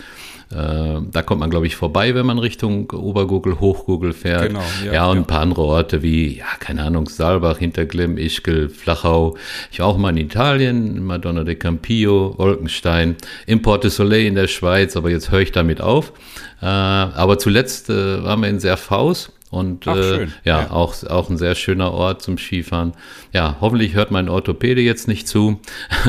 Äh, 0.55 1.01
da 1.11 1.23
kommt 1.23 1.41
man, 1.41 1.51
glaube 1.51 1.67
ich, 1.67 1.77
vorbei, 1.77 2.15
wenn 2.15 2.27
man 2.27 2.39
Richtung 2.39 2.91
Obergurgel, 2.91 3.59
Hochgurgel 3.61 4.13
fährt. 4.13 4.49
Genau, 4.49 4.63
ja, 4.85 4.93
ja 4.93 5.07
und 5.07 5.17
ja. 5.17 5.23
ein 5.23 5.27
paar 5.27 5.41
andere 5.41 5.63
Orte 5.63 6.03
wie, 6.03 6.39
ja, 6.39 6.47
keine 6.61 6.85
Ahnung, 6.85 7.09
Saalbach, 7.09 7.59
Hinterglemm, 7.59 8.17
Ischgl, 8.17 8.69
Flachau. 8.69 9.37
Ich 9.73 9.81
war 9.81 9.87
auch 9.87 9.99
mal 9.99 10.11
in 10.11 10.19
Italien, 10.19 11.05
Madonna 11.05 11.45
de 11.45 11.57
Campillo, 11.57 12.35
Wolkenstein, 12.39 13.17
im 13.47 13.63
Porte 13.63 13.91
Soleil 13.91 14.27
in 14.27 14.35
der 14.37 14.47
Schweiz, 14.47 14.97
aber 14.97 15.11
jetzt 15.11 15.31
höre 15.31 15.41
ich 15.41 15.53
damit 15.53 15.81
auf. 15.81 16.13
Äh, 16.63 16.67
aber 16.67 17.39
zuletzt 17.39 17.91
äh, 17.91 18.23
waren 18.23 18.41
wir 18.41 18.49
in 18.49 18.61
Serfaus 18.61 19.31
und 19.55 19.87
Ach, 19.87 19.97
äh, 19.97 20.27
ja, 20.45 20.63
ja, 20.63 20.71
Auch, 20.71 21.03
auch 21.05 21.31
ein 21.31 21.39
sehr 21.39 21.55
schöner 21.55 21.93
Ort 21.93 22.23
zum 22.23 22.39
Skifahren. 22.39 22.93
Ja, 23.33 23.57
hoffentlich 23.61 23.95
hört 23.95 24.11
mein 24.11 24.29
Orthopäde 24.29 24.81
jetzt 24.81 25.07
nicht 25.07 25.29
zu. 25.29 25.61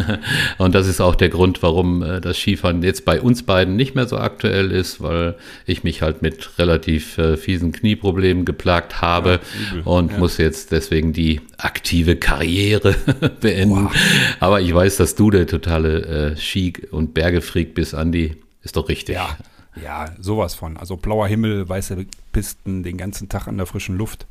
und 0.58 0.74
das 0.74 0.88
ist 0.88 1.00
auch 1.00 1.16
der 1.16 1.30
Grund, 1.30 1.62
warum 1.62 2.02
äh, 2.02 2.22
das 2.22 2.38
Skifahren 2.38 2.82
jetzt 2.82 3.06
bei 3.06 3.22
uns 3.22 3.44
beiden 3.44 3.76
nicht 3.76 3.94
mehr 3.94 4.08
so 4.08 4.18
aktuell 4.18 4.72
ist, 4.72 5.02
weil 5.02 5.36
ich 5.66 5.84
mich 5.84 6.02
halt 6.02 6.22
mit 6.24 6.58
relativ 6.58 7.18
äh, 7.20 7.38
fiesen 7.38 7.72
Knieproblemen 7.72 8.46
geplagt 8.46 9.02
habe 9.02 9.40
ja, 9.76 9.82
und 9.84 10.12
ja. 10.12 10.18
muss 10.18 10.38
jetzt 10.38 10.72
deswegen 10.72 11.14
die 11.14 11.42
aktive 11.58 12.16
Karriere 12.16 12.96
beenden. 13.42 13.86
Wow. 13.86 13.96
Aber 14.40 14.62
ich 14.62 14.74
weiß, 14.74 14.98
dass 14.98 15.16
du 15.16 15.30
der 15.30 15.46
totale 15.46 16.34
äh, 16.34 16.38
Ski- 16.38 16.88
und 16.90 17.14
Bergefreak 17.14 17.76
bist, 17.76 17.94
Andi. 17.94 18.38
Ist 18.64 18.76
doch 18.76 18.90
richtig. 18.90 19.16
Ja. 19.16 19.38
Ja, 19.82 20.10
sowas 20.20 20.56
von. 20.56 20.78
Also 20.78 20.98
blauer 20.98 21.28
Himmel, 21.28 21.68
weiße 21.68 22.06
Pisten, 22.32 22.84
den 22.84 22.98
ganzen 22.98 23.30
Tag 23.30 23.48
an 23.48 23.58
der 23.58 23.66
frischen 23.66 23.98
Luft. 23.98 24.28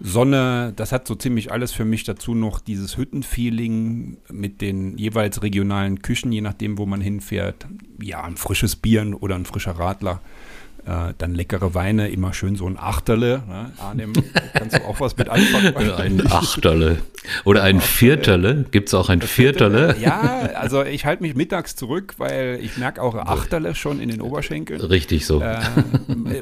Sonne, 0.00 0.72
das 0.74 0.90
hat 0.90 1.06
so 1.06 1.14
ziemlich 1.14 1.52
alles 1.52 1.72
für 1.72 1.84
mich 1.84 2.04
dazu 2.04 2.34
noch 2.34 2.58
dieses 2.58 2.96
Hüttenfeeling 2.96 4.16
mit 4.30 4.60
den 4.60 4.98
jeweils 4.98 5.42
regionalen 5.42 6.02
Küchen, 6.02 6.32
je 6.32 6.40
nachdem, 6.40 6.78
wo 6.78 6.86
man 6.86 7.00
hinfährt. 7.00 7.66
Ja, 8.00 8.22
ein 8.24 8.36
frisches 8.36 8.76
Bier 8.76 9.16
oder 9.20 9.36
ein 9.36 9.46
frischer 9.46 9.78
Radler. 9.78 10.20
Äh, 10.86 11.14
dann 11.16 11.34
leckere 11.34 11.72
Weine, 11.72 12.08
immer 12.08 12.34
schön 12.34 12.56
so 12.56 12.66
ein 12.66 12.76
Achterle. 12.78 13.42
Ne? 13.48 13.72
Arnim, 13.78 14.12
kannst 14.52 14.76
du 14.76 14.84
auch 14.84 15.00
was 15.00 15.16
mit 15.16 15.30
anfangen? 15.30 15.74
ein 15.96 16.26
Achterle. 16.30 16.98
Oder 17.44 17.62
ein 17.62 17.80
Vierterle. 17.80 18.66
Gibt 18.70 18.88
es 18.88 18.94
auch 18.94 19.08
ein 19.08 19.22
Vierterle? 19.22 19.96
Ja, 19.98 20.50
also 20.56 20.84
ich 20.84 21.06
halte 21.06 21.22
mich 21.22 21.34
mittags 21.34 21.74
zurück, 21.74 22.16
weil 22.18 22.58
ich 22.62 22.76
merke 22.76 23.00
auch 23.00 23.14
Achterle 23.14 23.74
schon 23.74 23.98
in 23.98 24.10
den 24.10 24.20
Oberschenkeln. 24.20 24.78
Richtig 24.82 25.24
so. 25.24 25.40
Äh, 25.40 25.60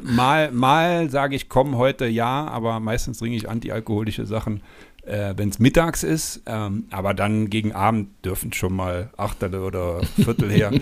mal 0.03 0.51
mal 0.51 1.09
sage 1.09 1.37
ich, 1.37 1.47
komm 1.47 1.77
heute 1.77 2.05
ja, 2.05 2.45
aber 2.45 2.81
meistens 2.81 3.19
trinke 3.19 3.37
ich 3.37 3.47
antialkoholische 3.47 4.25
Sachen. 4.25 4.61
Äh, 5.05 5.33
wenn 5.37 5.49
es 5.49 5.59
mittags 5.59 6.03
ist, 6.03 6.43
ähm, 6.45 6.85
aber 6.89 7.13
dann 7.13 7.49
gegen 7.49 7.73
Abend 7.73 8.09
dürfen 8.25 8.51
schon 8.51 8.73
mal 8.73 9.09
Achterle 9.15 9.61
oder 9.61 10.01
Viertel 10.03 10.49
her. 10.49 10.71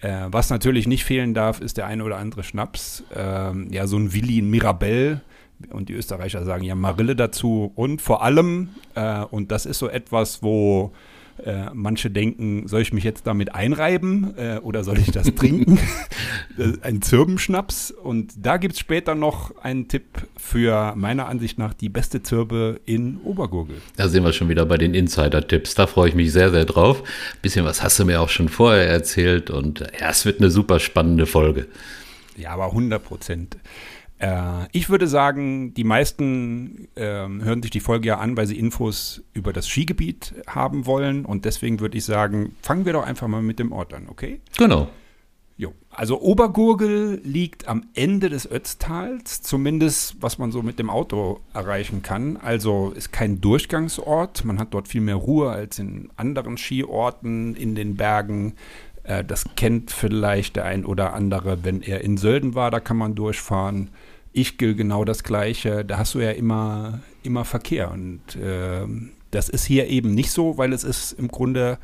Äh, 0.00 0.26
was 0.30 0.50
natürlich 0.50 0.86
nicht 0.86 1.04
fehlen 1.04 1.34
darf, 1.34 1.60
ist 1.60 1.76
der 1.76 1.86
eine 1.86 2.04
oder 2.04 2.16
andere 2.16 2.42
Schnaps. 2.42 3.04
Ähm, 3.14 3.68
ja, 3.70 3.86
so 3.86 3.96
ein 3.96 4.12
Willi, 4.12 4.38
ein 4.40 4.50
Mirabell. 4.50 5.20
Und 5.70 5.90
die 5.90 5.92
Österreicher 5.92 6.44
sagen 6.44 6.64
ja 6.64 6.74
Marille 6.74 7.14
dazu. 7.14 7.70
Und 7.74 8.00
vor 8.00 8.22
allem, 8.22 8.70
äh, 8.94 9.20
und 9.24 9.52
das 9.52 9.66
ist 9.66 9.78
so 9.78 9.88
etwas, 9.88 10.42
wo 10.42 10.92
äh, 11.44 11.70
manche 11.72 12.10
denken, 12.10 12.66
soll 12.68 12.82
ich 12.82 12.92
mich 12.92 13.04
jetzt 13.04 13.26
damit 13.26 13.54
einreiben 13.54 14.36
äh, 14.36 14.58
oder 14.58 14.84
soll 14.84 14.98
ich 14.98 15.10
das 15.10 15.34
trinken? 15.34 15.78
ein 16.82 17.02
Zirbenschnaps. 17.02 17.90
Und 17.90 18.32
da 18.36 18.56
gibt 18.56 18.74
es 18.74 18.80
später 18.80 19.14
noch 19.14 19.56
einen 19.62 19.88
Tipp 19.88 20.04
für 20.36 20.94
meiner 20.96 21.26
Ansicht 21.26 21.58
nach 21.58 21.74
die 21.74 21.88
beste 21.88 22.22
Zirbe 22.22 22.80
in 22.86 23.18
Obergurgel. 23.24 23.76
Da 23.96 24.08
sind 24.08 24.24
wir 24.24 24.32
schon 24.32 24.48
wieder 24.48 24.66
bei 24.66 24.76
den 24.76 24.94
Insider-Tipps. 24.94 25.74
Da 25.74 25.86
freue 25.86 26.08
ich 26.08 26.14
mich 26.14 26.32
sehr, 26.32 26.50
sehr 26.50 26.64
drauf. 26.64 27.02
Ein 27.02 27.42
bisschen 27.42 27.64
was 27.64 27.82
hast 27.82 27.98
du 27.98 28.04
mir 28.04 28.20
auch 28.20 28.28
schon 28.28 28.48
vorher 28.48 28.88
erzählt 28.88 29.50
und 29.50 29.80
ja, 29.80 30.10
es 30.10 30.24
wird 30.24 30.40
eine 30.40 30.50
super 30.50 30.80
spannende 30.80 31.26
Folge. 31.26 31.66
Ja, 32.36 32.50
aber 32.50 32.66
100 32.66 33.02
Prozent. 33.04 33.56
Äh, 34.20 34.66
ich 34.72 34.90
würde 34.90 35.08
sagen, 35.08 35.74
die 35.74 35.84
meisten 35.84 36.88
äh, 36.94 37.02
hören 37.02 37.62
sich 37.62 37.70
die 37.70 37.80
Folge 37.80 38.08
ja 38.08 38.18
an, 38.18 38.36
weil 38.36 38.46
sie 38.46 38.58
Infos 38.58 39.22
über 39.32 39.52
das 39.52 39.66
Skigebiet 39.66 40.34
haben 40.46 40.86
wollen. 40.86 41.24
Und 41.24 41.44
deswegen 41.44 41.80
würde 41.80 41.98
ich 41.98 42.04
sagen, 42.04 42.54
fangen 42.62 42.84
wir 42.84 42.92
doch 42.92 43.04
einfach 43.04 43.26
mal 43.28 43.42
mit 43.42 43.58
dem 43.58 43.72
Ort 43.72 43.94
an, 43.94 44.08
okay? 44.08 44.40
Genau. 44.58 44.88
Jo. 45.56 45.74
Also 45.90 46.20
Obergurgel 46.20 47.20
liegt 47.22 47.68
am 47.68 47.84
Ende 47.94 48.30
des 48.30 48.50
Ötztals, 48.50 49.42
zumindest 49.42 50.16
was 50.20 50.38
man 50.38 50.52
so 50.52 50.62
mit 50.62 50.78
dem 50.78 50.88
Auto 50.88 51.40
erreichen 51.52 52.02
kann. 52.02 52.36
Also 52.38 52.92
ist 52.94 53.12
kein 53.12 53.40
Durchgangsort. 53.40 54.44
Man 54.44 54.58
hat 54.58 54.72
dort 54.72 54.88
viel 54.88 55.02
mehr 55.02 55.16
Ruhe 55.16 55.50
als 55.50 55.78
in 55.78 56.10
anderen 56.16 56.56
Skiorten 56.56 57.56
in 57.56 57.74
den 57.74 57.96
Bergen. 57.96 58.54
Äh, 59.02 59.24
das 59.24 59.44
kennt 59.56 59.90
vielleicht 59.90 60.56
der 60.56 60.64
ein 60.66 60.84
oder 60.84 61.14
andere, 61.14 61.64
wenn 61.64 61.82
er 61.82 62.02
in 62.02 62.16
Sölden 62.16 62.54
war, 62.54 62.70
da 62.70 62.80
kann 62.80 62.96
man 62.96 63.14
durchfahren. 63.14 63.90
Ich 64.32 64.58
gilt 64.58 64.76
genau 64.76 65.04
das 65.04 65.24
Gleiche. 65.24 65.84
Da 65.84 65.98
hast 65.98 66.14
du 66.14 66.20
ja 66.20 66.30
immer, 66.30 67.00
immer 67.22 67.44
Verkehr. 67.44 67.90
Und 67.90 68.36
äh, 68.36 68.86
das 69.30 69.48
ist 69.48 69.64
hier 69.64 69.88
eben 69.88 70.14
nicht 70.14 70.30
so, 70.30 70.58
weil 70.58 70.72
es 70.72 70.84
ist 70.84 71.12
im 71.12 71.28
Grunde 71.28 71.78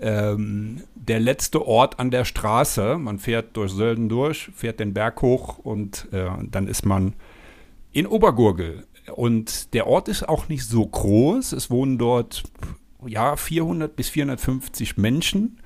ähm, 0.00 0.82
der 0.94 1.20
letzte 1.20 1.66
Ort 1.66 1.98
an 1.98 2.10
der 2.10 2.24
Straße. 2.24 2.98
Man 2.98 3.18
fährt 3.18 3.56
durch 3.56 3.72
Sölden 3.72 4.08
durch, 4.08 4.50
fährt 4.54 4.80
den 4.80 4.94
Berg 4.94 5.22
hoch 5.22 5.58
und 5.58 6.08
äh, 6.12 6.28
dann 6.50 6.68
ist 6.68 6.84
man 6.84 7.14
in 7.92 8.06
Obergurgel. 8.06 8.84
Und 9.14 9.72
der 9.72 9.86
Ort 9.86 10.08
ist 10.08 10.28
auch 10.28 10.48
nicht 10.48 10.64
so 10.64 10.84
groß. 10.84 11.52
Es 11.52 11.70
wohnen 11.70 11.98
dort 11.98 12.42
ja 13.06 13.36
400 13.36 13.94
bis 13.94 14.08
450 14.08 14.96
Menschen, 14.96 15.60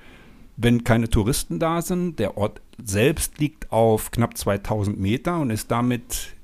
wenn 0.62 0.84
keine 0.84 1.08
Touristen 1.08 1.58
da 1.58 1.82
sind. 1.82 2.18
Der 2.18 2.36
Ort 2.36 2.60
selbst 2.82 3.38
liegt 3.38 3.72
auf 3.72 4.10
knapp 4.10 4.36
2000 4.36 4.98
Meter 4.98 5.38
und 5.40 5.50
ist 5.50 5.70
damit 5.70 6.34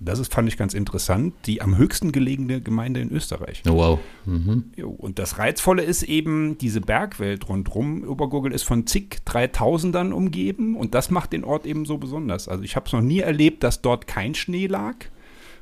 das 0.00 0.18
ist, 0.18 0.34
fand 0.34 0.48
ich 0.48 0.56
ganz 0.56 0.74
interessant, 0.74 1.34
die 1.46 1.62
am 1.62 1.78
höchsten 1.78 2.12
gelegene 2.12 2.60
Gemeinde 2.60 3.00
in 3.00 3.10
Österreich. 3.10 3.62
Oh, 3.66 3.74
wow. 3.74 3.98
Mhm. 4.26 4.64
Und 4.98 5.18
das 5.18 5.38
Reizvolle 5.38 5.82
ist 5.82 6.02
eben 6.02 6.58
diese 6.58 6.80
Bergwelt 6.80 7.48
rundherum. 7.48 8.04
Obergurgel 8.04 8.52
ist 8.52 8.64
von 8.64 8.86
zig 8.86 9.24
Dreitausendern 9.24 10.12
umgeben 10.12 10.76
und 10.76 10.94
das 10.94 11.10
macht 11.10 11.32
den 11.32 11.44
Ort 11.44 11.64
eben 11.64 11.86
so 11.86 11.96
besonders. 11.96 12.48
Also 12.48 12.64
ich 12.64 12.76
habe 12.76 12.86
es 12.86 12.92
noch 12.92 13.00
nie 13.00 13.20
erlebt, 13.20 13.62
dass 13.62 13.80
dort 13.80 14.06
kein 14.06 14.34
Schnee 14.34 14.66
lag. 14.66 14.96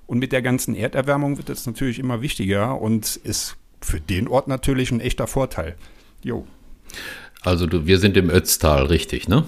Und 0.06 0.18
mit 0.18 0.32
der 0.32 0.42
ganzen 0.42 0.74
Erderwärmung 0.74 1.36
wird 1.36 1.48
es 1.48 1.66
natürlich 1.66 1.98
immer 1.98 2.20
wichtiger 2.20 2.80
und 2.80 3.16
ist 3.16 3.56
für 3.80 4.00
den 4.00 4.28
Ort 4.28 4.48
natürlich 4.48 4.90
ein 4.90 5.00
echter 5.00 5.26
Vorteil. 5.26 5.76
Jo. 6.22 6.46
Also 7.44 7.66
du, 7.66 7.86
wir 7.86 7.98
sind 7.98 8.16
im 8.16 8.30
Ötztal, 8.30 8.86
richtig, 8.86 9.28
ne? 9.28 9.44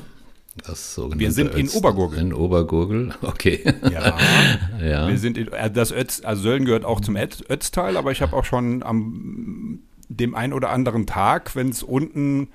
Das 0.66 1.00
wir 1.16 1.32
sind 1.32 1.48
Ötz, 1.48 1.74
in 1.74 1.78
Obergurgel. 1.78 2.18
In 2.20 2.32
Obergurgel, 2.32 3.14
okay. 3.22 3.60
Ja, 3.90 4.16
ja. 4.80 5.08
Wir 5.08 5.18
sind 5.18 5.36
in, 5.36 5.48
äh, 5.52 5.70
das 5.70 5.90
Ötz, 5.90 6.22
also 6.24 6.42
Sölden 6.42 6.64
gehört 6.64 6.84
auch 6.84 7.00
zum 7.00 7.16
Ötztal, 7.16 7.96
aber 7.96 8.12
ich 8.12 8.22
habe 8.22 8.36
auch 8.36 8.44
schon 8.44 8.82
am 8.82 9.80
dem 10.08 10.34
ein 10.34 10.52
oder 10.52 10.70
anderen 10.70 11.06
Tag, 11.06 11.56
wenn 11.56 11.70
es 11.70 11.82
unten 11.82 12.48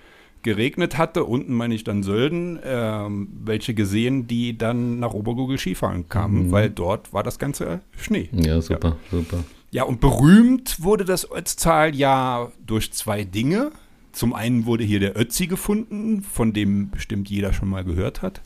geregnet 0.43 0.97
hatte, 0.97 1.25
unten 1.25 1.53
meine 1.53 1.75
ich 1.75 1.83
dann 1.83 2.03
Sölden, 2.03 2.59
ähm, 2.63 3.27
welche 3.43 3.73
gesehen, 3.73 4.27
die 4.27 4.57
dann 4.57 4.99
nach 4.99 5.13
Obergurgel 5.13 5.57
Skifahren 5.57 6.07
kamen, 6.07 6.47
mhm. 6.47 6.51
weil 6.51 6.69
dort 6.69 7.11
war 7.11 7.23
das 7.23 7.39
ganze 7.39 7.81
Schnee. 7.97 8.29
Ja, 8.31 8.61
super, 8.61 8.89
ja. 9.11 9.17
super. 9.17 9.43
Ja, 9.71 9.83
und 9.83 9.99
berühmt 9.99 10.81
wurde 10.81 11.05
das 11.05 11.29
Ötztal 11.29 11.93
ja 11.93 12.51
durch 12.65 12.93
zwei 12.93 13.23
Dinge. 13.23 13.71
Zum 14.11 14.33
einen 14.33 14.65
wurde 14.65 14.83
hier 14.83 14.99
der 14.99 15.17
Ötzi 15.17 15.47
gefunden, 15.47 16.21
von 16.23 16.53
dem 16.53 16.89
bestimmt 16.89 17.29
jeder 17.29 17.53
schon 17.53 17.69
mal 17.69 17.83
gehört 17.83 18.21
hat. 18.21 18.41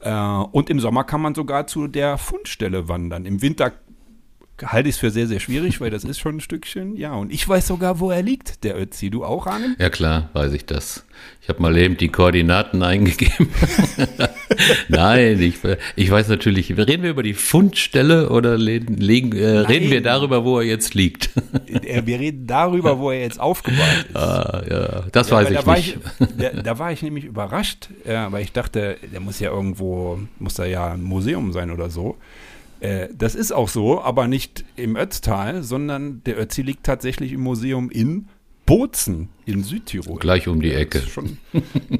Äh, 0.00 0.12
und 0.12 0.70
im 0.70 0.80
Sommer 0.80 1.04
kann 1.04 1.20
man 1.20 1.34
sogar 1.34 1.66
zu 1.66 1.86
der 1.86 2.18
Fundstelle 2.18 2.88
wandern. 2.88 3.26
Im 3.26 3.42
Winter 3.42 3.72
halte 4.66 4.88
ich 4.88 4.96
es 4.96 5.00
für 5.00 5.10
sehr, 5.10 5.26
sehr 5.26 5.40
schwierig, 5.40 5.80
weil 5.80 5.90
das 5.90 6.04
ist 6.04 6.18
schon 6.18 6.36
ein 6.36 6.40
Stückchen. 6.40 6.96
Ja, 6.96 7.14
und 7.14 7.32
ich 7.32 7.48
weiß 7.48 7.66
sogar, 7.66 8.00
wo 8.00 8.10
er 8.10 8.22
liegt, 8.22 8.64
der 8.64 8.80
Ötzi. 8.80 9.10
Du 9.10 9.24
auch, 9.24 9.46
Arne? 9.46 9.76
Ja, 9.78 9.90
klar, 9.90 10.30
weiß 10.32 10.52
ich 10.52 10.66
das. 10.66 11.04
Ich 11.42 11.48
habe 11.48 11.62
mal 11.62 11.76
eben 11.76 11.96
die 11.96 12.08
Koordinaten 12.08 12.82
eingegeben. 12.82 13.48
Nein, 14.88 15.40
ich, 15.40 15.56
ich 15.96 16.10
weiß 16.10 16.28
natürlich, 16.28 16.76
reden 16.76 17.02
wir 17.02 17.10
über 17.10 17.22
die 17.22 17.34
Fundstelle 17.34 18.30
oder 18.30 18.56
legen, 18.56 19.32
äh, 19.36 19.58
reden 19.58 19.90
wir 19.90 20.02
darüber, 20.02 20.44
wo 20.44 20.58
er 20.58 20.66
jetzt 20.66 20.94
liegt? 20.94 21.30
wir 21.66 22.20
reden 22.20 22.46
darüber, 22.46 22.98
wo 22.98 23.10
er 23.10 23.20
jetzt 23.20 23.40
aufgebaut 23.40 24.06
ist. 24.08 24.16
Ah, 24.16 24.62
ja, 24.68 25.04
das 25.12 25.30
ja, 25.30 25.36
weiß 25.36 25.50
ich 25.50 25.58
da 25.58 25.74
nicht. 25.74 25.98
Ich, 26.18 26.26
da, 26.38 26.62
da, 26.62 26.78
war 26.78 26.92
ich 26.92 27.02
nämlich 27.02 27.24
überrascht, 27.24 27.88
ja, 28.06 28.30
weil 28.30 28.42
ich 28.42 28.52
dachte, 28.52 28.96
der 29.12 29.20
muss 29.20 29.40
ja 29.40 29.50
irgendwo, 29.50 30.18
muss 30.38 30.54
da 30.54 30.64
ja 30.64 30.92
ein 30.92 31.02
Museum 31.02 31.52
sein 31.52 31.70
oder 31.70 31.90
so. 31.90 32.16
Äh, 32.80 33.08
das 33.16 33.34
ist 33.34 33.52
auch 33.52 33.68
so, 33.68 34.00
aber 34.00 34.26
nicht 34.26 34.64
im 34.76 34.96
Ötztal, 34.96 35.62
sondern 35.62 36.22
der 36.24 36.40
Ötzi 36.40 36.62
liegt 36.62 36.84
tatsächlich 36.84 37.32
im 37.32 37.40
Museum 37.40 37.90
in 37.90 38.26
Bozen 38.70 39.30
in 39.46 39.64
Südtirol. 39.64 40.20
Gleich 40.20 40.46
um 40.46 40.60
die 40.60 40.72
Ecke. 40.72 41.00
Schon, 41.00 41.38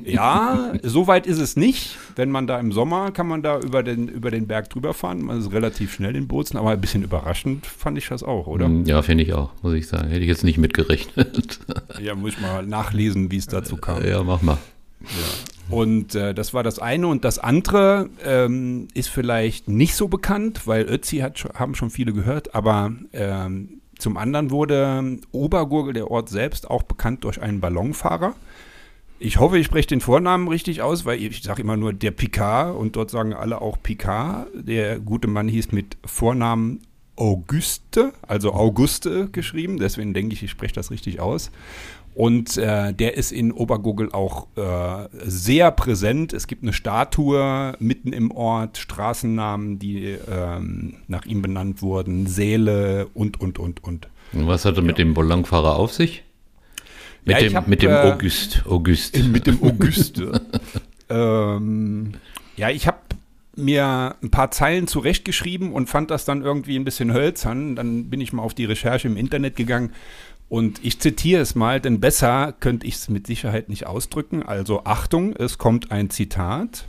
ja, 0.04 0.74
so 0.84 1.08
weit 1.08 1.26
ist 1.26 1.38
es 1.38 1.56
nicht. 1.56 1.98
Wenn 2.14 2.30
man 2.30 2.46
da 2.46 2.60
im 2.60 2.70
Sommer 2.70 3.10
kann 3.10 3.26
man 3.26 3.42
da 3.42 3.58
über 3.58 3.82
den, 3.82 4.06
über 4.06 4.30
den 4.30 4.46
Berg 4.46 4.70
drüber 4.70 4.94
fahren. 4.94 5.20
Man 5.22 5.40
ist 5.40 5.52
relativ 5.52 5.92
schnell 5.92 6.14
in 6.14 6.28
Bozen, 6.28 6.56
aber 6.56 6.70
ein 6.70 6.80
bisschen 6.80 7.02
überraschend 7.02 7.66
fand 7.66 7.98
ich 7.98 8.06
das 8.06 8.22
auch, 8.22 8.46
oder? 8.46 8.68
Mm, 8.68 8.84
ja, 8.86 9.02
finde 9.02 9.24
ich 9.24 9.32
auch, 9.32 9.50
muss 9.62 9.74
ich 9.74 9.88
sagen. 9.88 10.10
Hätte 10.10 10.20
ich 10.20 10.28
jetzt 10.28 10.44
nicht 10.44 10.58
mitgerechnet. 10.58 11.58
ja, 12.00 12.14
muss 12.14 12.34
ich 12.34 12.40
mal 12.40 12.64
nachlesen, 12.64 13.32
wie 13.32 13.38
es 13.38 13.48
dazu 13.48 13.76
kam. 13.76 14.04
Ja, 14.04 14.22
mach 14.22 14.40
mal. 14.40 14.58
Ja. 15.00 15.08
Und 15.70 16.14
äh, 16.14 16.34
das 16.34 16.52
war 16.54 16.62
das 16.62 16.78
eine. 16.78 17.06
Und 17.06 17.24
das 17.24 17.38
andere 17.38 18.08
ähm, 18.24 18.88
ist 18.94 19.08
vielleicht 19.08 19.68
nicht 19.68 19.94
so 19.94 20.08
bekannt, 20.08 20.66
weil 20.66 20.84
Ötzi 20.84 21.18
hat, 21.18 21.44
haben 21.54 21.74
schon 21.74 21.90
viele 21.90 22.12
gehört, 22.12 22.54
aber 22.54 22.92
ähm, 23.12 23.80
zum 23.98 24.16
anderen 24.16 24.50
wurde 24.50 25.18
Obergurgel, 25.30 25.92
der 25.92 26.10
Ort 26.10 26.28
selbst, 26.30 26.70
auch 26.70 26.82
bekannt 26.82 27.24
durch 27.24 27.40
einen 27.40 27.60
Ballonfahrer. 27.60 28.34
Ich 29.18 29.38
hoffe, 29.38 29.58
ich 29.58 29.66
spreche 29.66 29.88
den 29.88 30.00
Vornamen 30.00 30.48
richtig 30.48 30.80
aus, 30.80 31.04
weil 31.04 31.22
ich 31.22 31.42
sage 31.42 31.60
immer 31.60 31.76
nur 31.76 31.92
der 31.92 32.10
Picard 32.10 32.74
und 32.74 32.96
dort 32.96 33.10
sagen 33.10 33.34
alle 33.34 33.60
auch 33.60 33.76
Picard. 33.82 34.48
Der 34.54 34.98
gute 34.98 35.28
Mann 35.28 35.46
hieß 35.46 35.72
mit 35.72 35.98
Vornamen 36.06 36.80
Auguste, 37.16 38.14
also 38.26 38.54
Auguste 38.54 39.28
geschrieben, 39.28 39.78
deswegen 39.78 40.14
denke 40.14 40.32
ich, 40.32 40.42
ich 40.42 40.50
spreche 40.50 40.72
das 40.72 40.90
richtig 40.90 41.20
aus. 41.20 41.50
Und 42.14 42.56
äh, 42.56 42.92
der 42.92 43.16
ist 43.16 43.30
in 43.30 43.52
Obergurgel 43.52 44.10
auch 44.12 44.48
äh, 44.56 45.08
sehr 45.22 45.70
präsent. 45.70 46.32
Es 46.32 46.48
gibt 46.48 46.62
eine 46.62 46.72
Statue 46.72 47.74
mitten 47.78 48.12
im 48.12 48.30
Ort, 48.32 48.78
Straßennamen, 48.78 49.78
die 49.78 50.16
ähm, 50.30 50.96
nach 51.06 51.24
ihm 51.24 51.40
benannt 51.40 51.82
wurden, 51.82 52.26
Säle 52.26 53.06
und, 53.14 53.40
und, 53.40 53.58
und, 53.58 53.84
und. 53.84 54.08
Und 54.32 54.46
was 54.46 54.64
hat 54.64 54.74
er 54.74 54.82
ja. 54.82 54.86
mit 54.86 54.98
dem 54.98 55.14
Ballonfahrer 55.14 55.76
auf 55.76 55.92
sich? 55.92 56.24
Mit 57.24 57.36
ja, 57.36 57.42
dem, 57.42 57.56
hab, 57.56 57.68
mit 57.68 57.82
dem 57.82 57.90
äh, 57.90 57.94
August. 57.94 58.64
August. 58.66 59.16
Mit 59.28 59.46
dem 59.46 59.62
Auguste. 59.62 60.40
ähm, 61.08 62.12
ja, 62.56 62.70
ich 62.70 62.86
habe 62.86 62.98
mir 63.56 64.16
ein 64.22 64.30
paar 64.30 64.50
Zeilen 64.50 64.86
zurechtgeschrieben 64.86 65.72
und 65.72 65.88
fand 65.88 66.10
das 66.10 66.24
dann 66.24 66.42
irgendwie 66.42 66.76
ein 66.76 66.84
bisschen 66.84 67.12
hölzern. 67.12 67.76
Dann 67.76 68.08
bin 68.08 68.20
ich 68.20 68.32
mal 68.32 68.42
auf 68.42 68.54
die 68.54 68.64
Recherche 68.64 69.08
im 69.08 69.16
Internet 69.16 69.56
gegangen 69.56 69.92
und 70.50 70.84
ich 70.84 71.00
zitiere 71.00 71.40
es 71.40 71.54
mal, 71.54 71.80
denn 71.80 72.00
besser 72.00 72.52
könnte 72.58 72.86
ich 72.86 72.96
es 72.96 73.08
mit 73.08 73.28
Sicherheit 73.28 73.68
nicht 73.68 73.86
ausdrücken. 73.86 74.42
Also 74.42 74.82
Achtung, 74.84 75.36
es 75.36 75.58
kommt 75.58 75.92
ein 75.92 76.10
Zitat. 76.10 76.88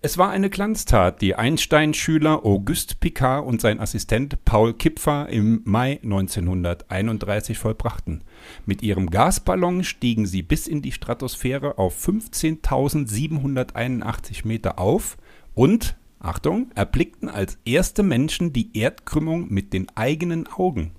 Es 0.00 0.16
war 0.16 0.30
eine 0.30 0.48
Glanztat, 0.48 1.20
die 1.20 1.34
Einstein-Schüler 1.34 2.46
Auguste 2.46 2.94
Picard 2.94 3.44
und 3.44 3.60
sein 3.60 3.80
Assistent 3.80 4.44
Paul 4.44 4.74
Kipfer 4.74 5.28
im 5.28 5.60
Mai 5.64 5.98
1931 6.04 7.58
vollbrachten. 7.58 8.22
Mit 8.64 8.84
ihrem 8.84 9.10
Gasballon 9.10 9.82
stiegen 9.82 10.26
sie 10.26 10.42
bis 10.42 10.68
in 10.68 10.80
die 10.80 10.92
Stratosphäre 10.92 11.78
auf 11.78 12.00
15.781 12.06 14.46
Meter 14.46 14.78
auf 14.78 15.16
und, 15.52 15.96
Achtung, 16.20 16.70
erblickten 16.76 17.28
als 17.28 17.58
erste 17.64 18.04
Menschen 18.04 18.52
die 18.52 18.78
Erdkrümmung 18.78 19.52
mit 19.52 19.72
den 19.72 19.88
eigenen 19.96 20.46
Augen. 20.46 20.92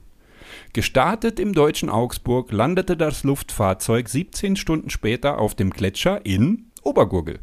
Gestartet 0.73 1.39
im 1.39 1.53
deutschen 1.53 1.89
Augsburg 1.89 2.51
landete 2.51 2.97
das 2.97 3.23
Luftfahrzeug 3.23 4.09
17 4.09 4.55
Stunden 4.55 4.89
später 4.89 5.39
auf 5.39 5.55
dem 5.55 5.69
Gletscher 5.69 6.25
in 6.25 6.65
Obergurgel. 6.83 7.39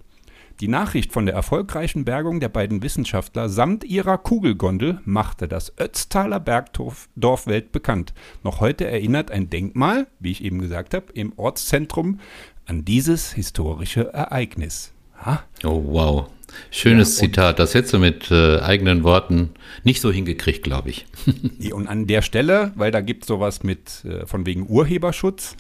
Die 0.61 0.69
Nachricht 0.69 1.13
von 1.13 1.27
der 1.27 1.35
erfolgreichen 1.35 2.07
Bergung 2.07 2.41
der 2.41 2.49
beiden 2.49 2.83
Wissenschaftler 2.83 3.51
samt 3.51 3.85
ihrer 3.85 4.17
Kugelgondel 4.17 5.01
machte 5.05 5.49
das 5.49 5.73
Ötztaler 5.79 6.41
Bergdorf 6.41 7.09
weltbekannt. 7.47 8.15
Noch 8.43 8.61
heute 8.61 8.87
erinnert 8.87 9.31
ein 9.31 9.51
Denkmal, 9.51 10.07
wie 10.19 10.31
ich 10.31 10.43
eben 10.43 10.59
gesagt 10.61 10.95
habe, 10.95 11.13
im 11.13 11.35
Ortszentrum 11.37 12.21
an 12.65 12.87
dieses 12.87 13.33
historische 13.33 14.15
Ereignis. 14.15 14.95
Ha? 15.25 15.43
Oh, 15.63 15.83
wow. 15.89 16.31
Schönes 16.71 17.17
ja, 17.17 17.27
Zitat. 17.27 17.59
Das 17.59 17.75
hättest 17.75 17.95
du 17.95 17.99
mit 17.99 18.31
äh, 18.31 18.59
eigenen 18.61 19.05
Worten 19.05 19.51
nicht 19.85 20.01
so 20.01 20.11
hingekriegt, 20.13 20.63
glaube 20.63 20.91
ich. 20.91 21.07
und 21.73 21.87
an 21.89 22.07
der 22.07 22.23
Stelle, 22.23 22.73
weil 22.75 22.91
da 22.91 23.01
gibt 23.01 23.25
es 23.25 23.29
sowas 23.29 23.63
mit 23.63 24.05
äh, 24.05 24.27
von 24.27 24.47
wegen 24.47 24.69
Urheberschutz, 24.69 25.57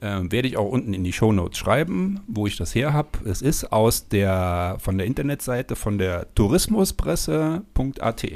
äh, 0.00 0.20
werde 0.22 0.48
ich 0.48 0.56
auch 0.56 0.68
unten 0.68 0.94
in 0.94 1.04
die 1.04 1.12
Shownotes 1.12 1.58
schreiben, 1.58 2.20
wo 2.26 2.46
ich 2.46 2.56
das 2.56 2.74
her 2.74 2.92
habe. 2.92 3.10
Es 3.24 3.42
ist 3.42 3.72
aus 3.72 4.08
der 4.08 4.76
von 4.80 4.98
der 4.98 5.06
Internetseite 5.06 5.76
von 5.76 5.98
der 5.98 6.34
tourismuspresse.at. 6.34 8.26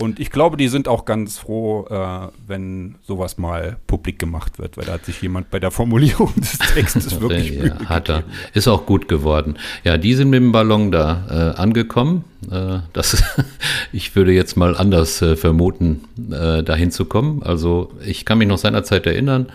Und 0.00 0.20
ich 0.20 0.30
glaube, 0.30 0.56
die 0.56 0.68
sind 0.68 0.86
auch 0.86 1.04
ganz 1.04 1.38
froh, 1.38 1.86
äh, 1.90 2.28
wenn 2.46 2.96
sowas 3.06 3.36
mal 3.36 3.78
publik 3.86 4.18
gemacht 4.18 4.58
wird, 4.58 4.76
weil 4.76 4.84
da 4.84 4.92
hat 4.92 5.04
sich 5.04 5.20
jemand 5.20 5.50
bei 5.50 5.58
der 5.58 5.70
Formulierung 5.70 6.32
des 6.36 6.58
Textes 6.74 7.20
wirklich 7.20 7.50
ja, 7.50 7.74
hat 7.86 8.08
er. 8.08 8.22
Ist 8.54 8.68
auch 8.68 8.86
gut 8.86 9.08
geworden. 9.08 9.56
Ja, 9.84 9.98
die 9.98 10.14
sind 10.14 10.30
mit 10.30 10.40
dem 10.40 10.52
Ballon 10.52 10.92
da 10.92 11.54
äh, 11.56 11.60
angekommen. 11.60 12.24
Äh, 12.50 12.78
das, 12.92 13.22
ich 13.92 14.14
würde 14.14 14.32
jetzt 14.32 14.56
mal 14.56 14.76
anders 14.76 15.20
äh, 15.20 15.36
vermuten, 15.36 16.04
äh, 16.30 16.62
dahin 16.62 16.90
zu 16.90 17.04
kommen. 17.04 17.42
Also 17.42 17.92
ich 18.04 18.24
kann 18.24 18.38
mich 18.38 18.48
noch 18.48 18.58
seinerzeit 18.58 19.06
erinnern, 19.06 19.46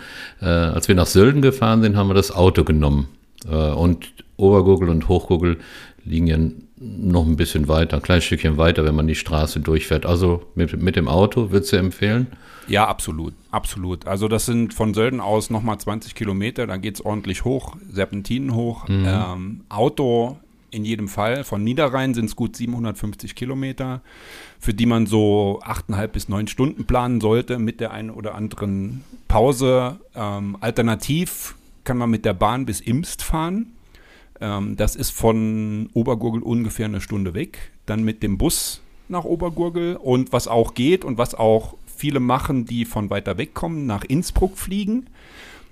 äh, 0.42 0.46
als 0.46 0.88
wir 0.88 0.94
nach 0.94 1.06
Sölden 1.06 1.40
gefahren 1.40 1.82
sind, 1.82 1.96
haben 1.96 2.08
wir 2.08 2.14
das 2.14 2.30
Auto 2.30 2.64
genommen. 2.64 3.08
Und 3.46 4.14
Obergurgel 4.38 4.88
und 4.88 5.06
Hochgurgel 5.06 5.58
liegen 6.06 6.26
ja 6.26 6.38
noch 6.84 7.26
ein 7.26 7.36
bisschen 7.36 7.68
weiter, 7.68 7.96
ein 7.96 8.02
kleines 8.02 8.24
Stückchen 8.24 8.56
weiter, 8.56 8.84
wenn 8.84 8.94
man 8.94 9.06
die 9.06 9.14
Straße 9.14 9.60
durchfährt. 9.60 10.06
Also 10.06 10.42
mit, 10.54 10.80
mit 10.80 10.96
dem 10.96 11.08
Auto 11.08 11.50
würdest 11.50 11.72
du 11.72 11.76
empfehlen? 11.76 12.26
Ja, 12.66 12.86
absolut, 12.86 13.34
absolut. 13.50 14.06
Also 14.06 14.28
das 14.28 14.46
sind 14.46 14.74
von 14.74 14.94
Sölden 14.94 15.20
aus 15.20 15.50
nochmal 15.50 15.78
20 15.78 16.14
Kilometer, 16.14 16.66
da 16.66 16.76
geht 16.76 16.94
es 16.94 17.04
ordentlich 17.04 17.44
hoch, 17.44 17.76
Serpentinen 17.90 18.54
hoch. 18.54 18.88
Mhm. 18.88 19.04
Ähm, 19.06 19.60
Auto 19.68 20.38
in 20.70 20.84
jedem 20.84 21.08
Fall. 21.08 21.44
Von 21.44 21.62
Niederrhein 21.62 22.14
sind 22.14 22.26
es 22.26 22.36
gut 22.36 22.56
750 22.56 23.34
Kilometer, 23.34 24.00
für 24.58 24.74
die 24.74 24.86
man 24.86 25.06
so 25.06 25.60
8,5 25.64 26.06
bis 26.08 26.28
9 26.28 26.48
Stunden 26.48 26.84
planen 26.84 27.20
sollte 27.20 27.58
mit 27.58 27.80
der 27.80 27.92
einen 27.92 28.10
oder 28.10 28.34
anderen 28.34 29.04
Pause. 29.28 30.00
Ähm, 30.16 30.56
alternativ 30.60 31.54
kann 31.84 31.96
man 31.96 32.10
mit 32.10 32.24
der 32.24 32.34
Bahn 32.34 32.66
bis 32.66 32.80
Imst 32.80 33.22
fahren. 33.22 33.73
Ähm, 34.44 34.76
das 34.76 34.94
ist 34.94 35.10
von 35.10 35.88
Obergurgel 35.94 36.42
ungefähr 36.42 36.86
eine 36.86 37.00
Stunde 37.00 37.32
weg. 37.32 37.72
Dann 37.86 38.04
mit 38.04 38.22
dem 38.22 38.36
Bus 38.36 38.82
nach 39.08 39.24
Obergurgel 39.24 39.96
und 39.96 40.32
was 40.32 40.48
auch 40.48 40.74
geht 40.74 41.04
und 41.04 41.16
was 41.16 41.34
auch 41.34 41.74
viele 41.86 42.20
machen, 42.20 42.66
die 42.66 42.84
von 42.84 43.08
weiter 43.08 43.38
weg 43.38 43.54
kommen, 43.54 43.86
nach 43.86 44.04
Innsbruck 44.04 44.58
fliegen 44.58 45.06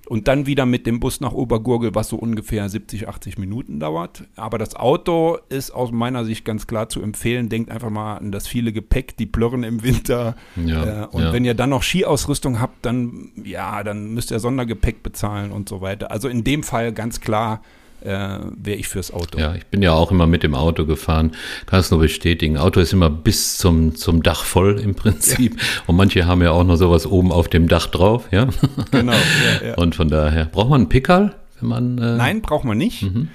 und 0.09 0.29
dann 0.29 0.47
wieder 0.47 0.65
mit 0.67 0.87
dem 0.87 1.01
Bus 1.01 1.21
nach 1.21 1.33
Obergurgel, 1.33 1.95
was 1.95 2.09
so 2.09 2.17
ungefähr 2.17 2.69
70, 2.69 3.09
80 3.09 3.39
Minuten 3.39 3.79
dauert. 3.79 4.25
Aber 4.37 4.59
das 4.59 4.75
Auto 4.75 5.39
ist 5.49 5.71
aus 5.71 5.93
meiner 5.93 6.25
Sicht 6.25 6.45
ganz 6.45 6.67
klar 6.67 6.89
zu 6.89 7.03
empfehlen. 7.03 7.49
Denkt 7.49 7.71
einfach 7.71 7.91
mal 7.91 8.17
an 8.17 8.33
das 8.33 8.49
viele 8.49 8.73
Gepäck, 8.73 9.17
die 9.17 9.27
Plörren 9.27 9.65
im 9.65 9.83
Winter. 9.83 10.37
Ja, 10.57 11.05
äh, 11.05 11.07
und 11.09 11.23
ja. 11.23 11.33
wenn 11.33 11.45
ihr 11.45 11.55
dann 11.55 11.71
noch 11.71 11.83
Skiausrüstung 11.83 12.61
habt, 12.61 12.85
dann 12.87 13.33
ja, 13.45 13.83
dann 13.85 14.15
müsst 14.15 14.31
ihr 14.31 14.41
Sondergepäck 14.41 15.03
bezahlen 15.03 15.53
und 15.53 15.69
so 15.69 15.81
weiter. 15.81 16.11
Also 16.11 16.29
in 16.29 16.45
dem 16.45 16.63
Fall 16.63 16.93
ganz 16.93 17.21
klar 17.21 17.63
äh, 18.05 18.39
wäre 18.57 18.77
ich 18.77 18.89
fürs 18.89 19.13
Auto. 19.13 19.39
Ja, 19.39 19.55
ich 19.55 19.67
bin 19.67 19.83
ja 19.83 19.93
auch 19.93 20.11
immer 20.11 20.27
mit 20.27 20.43
dem 20.43 20.55
Auto 20.55 20.87
gefahren, 20.87 21.33
kann 21.67 21.81
es 21.81 21.91
nur 21.91 22.01
bestätigen. 22.01 22.59
Auto 22.59 22.81
ist 22.81 22.93
immer 22.93 23.11
bis 23.11 23.57
zum, 23.57 23.95
zum 23.95 24.23
Dach 24.23 24.45
voll 24.45 24.79
im 24.81 24.95
Prinzip. 24.95 25.57
Ja. 25.57 25.67
Und 25.87 25.97
manche 25.97 26.27
haben 26.27 26.43
ja 26.43 26.51
auch 26.51 26.65
noch 26.65 26.77
sowas 26.77 27.07
oben 27.07 27.33
auf 27.33 27.49
dem 27.49 27.69
Dach 27.69 27.87
drauf, 27.87 28.29
ja. 28.31 28.49
Genau. 28.91 29.13
Ja, 29.13 29.69
ja. 29.69 29.75
Und 29.77 29.95
von 29.95 30.09
daher, 30.09 30.47
braucht 30.47 30.71
man 30.71 30.83
einen 30.83 30.89
Pickerl, 30.89 31.35
wenn 31.61 31.69
man. 31.69 31.99
Äh 31.99 32.17
Nein, 32.17 32.43
braucht 32.43 32.65
man 32.65 32.79
nicht. 32.79 33.03
Mhm. 33.03 33.29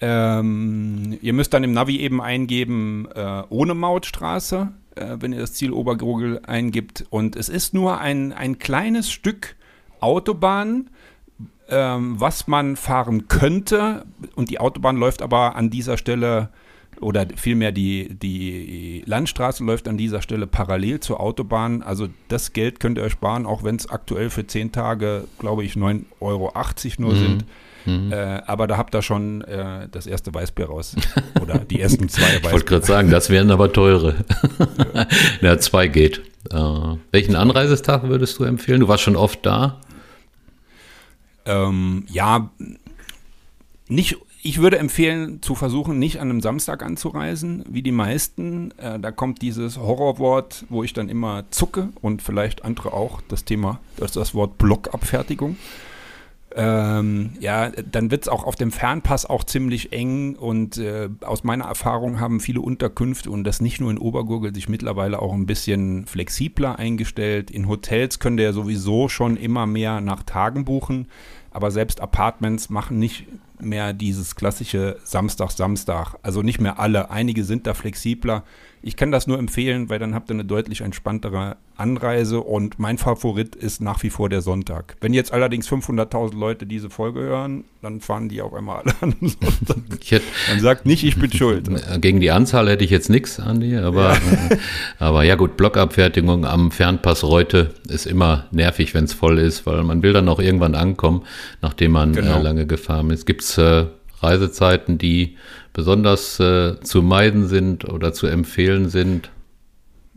Ähm, 0.00 1.18
ihr 1.22 1.32
müsst 1.32 1.54
dann 1.54 1.64
im 1.64 1.72
Navi 1.72 1.98
eben 2.00 2.20
eingeben, 2.20 3.08
äh, 3.14 3.42
ohne 3.48 3.74
Mautstraße, 3.74 4.72
äh, 4.96 5.16
wenn 5.20 5.32
ihr 5.32 5.38
das 5.38 5.54
Ziel 5.54 5.72
Obergrogel 5.72 6.40
eingibt. 6.46 7.06
Und 7.10 7.36
es 7.36 7.48
ist 7.48 7.74
nur 7.74 8.00
ein, 8.00 8.32
ein 8.32 8.58
kleines 8.58 9.10
Stück 9.10 9.56
Autobahn, 10.00 10.90
ähm, 11.68 12.20
was 12.20 12.46
man 12.46 12.76
fahren 12.76 13.28
könnte. 13.28 14.04
Und 14.34 14.50
die 14.50 14.60
Autobahn 14.60 14.96
läuft 14.96 15.22
aber 15.22 15.56
an 15.56 15.70
dieser 15.70 15.96
Stelle 15.96 16.50
oder 17.00 17.26
vielmehr 17.36 17.72
die, 17.72 18.14
die 18.14 19.02
Landstraße 19.06 19.64
läuft 19.64 19.88
an 19.88 19.96
dieser 19.98 20.22
Stelle 20.22 20.46
parallel 20.46 21.00
zur 21.00 21.20
Autobahn. 21.20 21.82
Also 21.82 22.08
das 22.28 22.52
Geld 22.52 22.80
könnt 22.80 22.98
ihr 22.98 23.04
euch 23.04 23.12
sparen, 23.12 23.46
auch 23.46 23.64
wenn 23.64 23.76
es 23.76 23.88
aktuell 23.88 24.30
für 24.30 24.46
zehn 24.46 24.72
Tage, 24.72 25.24
glaube 25.38 25.64
ich, 25.64 25.74
9,80 25.74 26.04
Euro 26.20 26.52
nur 26.98 27.14
mhm. 27.14 27.18
sind. 27.18 27.44
Mhm. 27.86 28.12
Äh, 28.12 28.40
aber 28.46 28.66
da 28.66 28.76
habt 28.76 28.94
ihr 28.94 29.02
schon 29.02 29.42
äh, 29.42 29.88
das 29.90 30.06
erste 30.06 30.32
Weißbier 30.32 30.66
raus. 30.66 30.96
Oder 31.42 31.58
die 31.58 31.80
ersten 31.80 32.08
zwei 32.08 32.22
Weißbier. 32.22 32.40
ich 32.42 32.52
wollte 32.52 32.66
gerade 32.66 32.86
sagen, 32.86 33.10
das 33.10 33.28
wären 33.28 33.50
aber 33.50 33.72
teure. 33.72 34.24
ja, 35.42 35.58
zwei 35.58 35.88
geht. 35.88 36.22
Äh, 36.50 36.56
welchen 37.10 37.36
Anreisetag 37.36 38.04
würdest 38.04 38.38
du 38.38 38.44
empfehlen? 38.44 38.80
Du 38.80 38.88
warst 38.88 39.02
schon 39.02 39.16
oft 39.16 39.44
da. 39.44 39.80
Ähm, 41.46 42.04
ja, 42.08 42.50
nicht, 43.88 44.16
ich 44.42 44.58
würde 44.60 44.78
empfehlen, 44.78 45.42
zu 45.42 45.54
versuchen, 45.54 45.98
nicht 45.98 46.20
an 46.20 46.30
einem 46.30 46.40
Samstag 46.40 46.82
anzureisen, 46.82 47.64
wie 47.68 47.82
die 47.82 47.92
meisten. 47.92 48.72
Äh, 48.78 48.98
da 48.98 49.10
kommt 49.10 49.42
dieses 49.42 49.78
Horrorwort, 49.78 50.64
wo 50.68 50.82
ich 50.82 50.92
dann 50.92 51.08
immer 51.08 51.44
zucke 51.50 51.90
und 52.00 52.22
vielleicht 52.22 52.64
andere 52.64 52.92
auch, 52.92 53.20
das 53.28 53.44
Thema, 53.44 53.80
das 53.96 54.10
ist 54.10 54.16
das 54.16 54.34
Wort 54.34 54.58
Blockabfertigung. 54.58 55.56
Ähm, 56.56 57.32
ja, 57.40 57.70
dann 57.70 58.12
wird 58.12 58.22
es 58.22 58.28
auch 58.28 58.44
auf 58.44 58.54
dem 58.54 58.70
Fernpass 58.70 59.26
auch 59.26 59.42
ziemlich 59.42 59.92
eng 59.92 60.36
und 60.36 60.78
äh, 60.78 61.08
aus 61.22 61.42
meiner 61.42 61.64
Erfahrung 61.64 62.20
haben 62.20 62.38
viele 62.38 62.60
Unterkünfte 62.60 63.28
und 63.28 63.42
das 63.42 63.60
nicht 63.60 63.80
nur 63.80 63.90
in 63.90 63.98
Obergurgel 63.98 64.54
sich 64.54 64.68
mittlerweile 64.68 65.20
auch 65.20 65.32
ein 65.32 65.46
bisschen 65.46 66.06
flexibler 66.06 66.78
eingestellt. 66.78 67.50
In 67.50 67.66
Hotels 67.66 68.20
könnt 68.20 68.38
ihr 68.38 68.46
ja 68.46 68.52
sowieso 68.52 69.08
schon 69.08 69.36
immer 69.36 69.66
mehr 69.66 70.00
nach 70.00 70.22
Tagen 70.22 70.64
buchen, 70.64 71.08
aber 71.54 71.70
selbst 71.70 72.00
Apartments 72.00 72.68
machen 72.68 72.98
nicht 72.98 73.26
mehr 73.60 73.92
dieses 73.92 74.34
klassische 74.34 74.98
Samstag, 75.04 75.52
Samstag. 75.52 76.16
Also 76.22 76.42
nicht 76.42 76.60
mehr 76.60 76.78
alle. 76.80 77.10
Einige 77.10 77.44
sind 77.44 77.66
da 77.66 77.74
flexibler. 77.74 78.42
Ich 78.86 78.96
kann 78.96 79.10
das 79.10 79.26
nur 79.26 79.38
empfehlen, 79.38 79.88
weil 79.88 79.98
dann 79.98 80.14
habt 80.14 80.30
ihr 80.30 80.34
eine 80.34 80.44
deutlich 80.44 80.82
entspanntere 80.82 81.56
Anreise 81.74 82.42
und 82.42 82.78
mein 82.78 82.98
Favorit 82.98 83.56
ist 83.56 83.80
nach 83.80 84.02
wie 84.02 84.10
vor 84.10 84.28
der 84.28 84.42
Sonntag. 84.42 84.96
Wenn 85.00 85.14
jetzt 85.14 85.32
allerdings 85.32 85.66
500.000 85.70 86.38
Leute 86.38 86.66
diese 86.66 86.90
Folge 86.90 87.20
hören, 87.20 87.64
dann 87.80 88.02
fahren 88.02 88.28
die 88.28 88.42
auf 88.42 88.52
einmal 88.52 88.82
alle 88.82 88.94
an. 89.00 89.14
Hätte, 90.04 90.24
dann 90.50 90.60
sagt 90.60 90.84
nicht, 90.84 91.02
ich 91.02 91.18
bin 91.18 91.32
schuld. 91.32 91.70
Gegen 92.02 92.20
die 92.20 92.30
Anzahl 92.30 92.68
hätte 92.68 92.84
ich 92.84 92.90
jetzt 92.90 93.08
nichts, 93.08 93.40
Andi, 93.40 93.74
aber 93.74 94.12
ja. 94.12 94.18
aber 94.98 95.24
ja 95.24 95.36
gut, 95.36 95.56
Blockabfertigung 95.56 96.44
am 96.44 96.70
Fernpass 96.70 97.24
Reute 97.24 97.70
ist 97.88 98.04
immer 98.06 98.48
nervig, 98.50 98.92
wenn 98.92 99.04
es 99.04 99.14
voll 99.14 99.38
ist, 99.38 99.64
weil 99.64 99.82
man 99.82 100.02
will 100.02 100.12
dann 100.12 100.28
auch 100.28 100.40
irgendwann 100.40 100.74
ankommen, 100.74 101.22
nachdem 101.62 101.92
man 101.92 102.12
äh, 102.12 102.20
genau. 102.20 102.38
äh, 102.38 102.42
lange 102.42 102.66
gefahren 102.66 103.08
ist. 103.08 103.24
Gibt 103.24 103.40
es 103.40 103.56
äh, 103.56 103.86
Reisezeiten, 104.20 104.98
die 104.98 105.36
besonders 105.74 106.40
äh, 106.40 106.80
zu 106.80 107.02
meiden 107.02 107.46
sind 107.46 107.84
oder 107.84 108.14
zu 108.14 108.26
empfehlen 108.26 108.88
sind? 108.88 109.30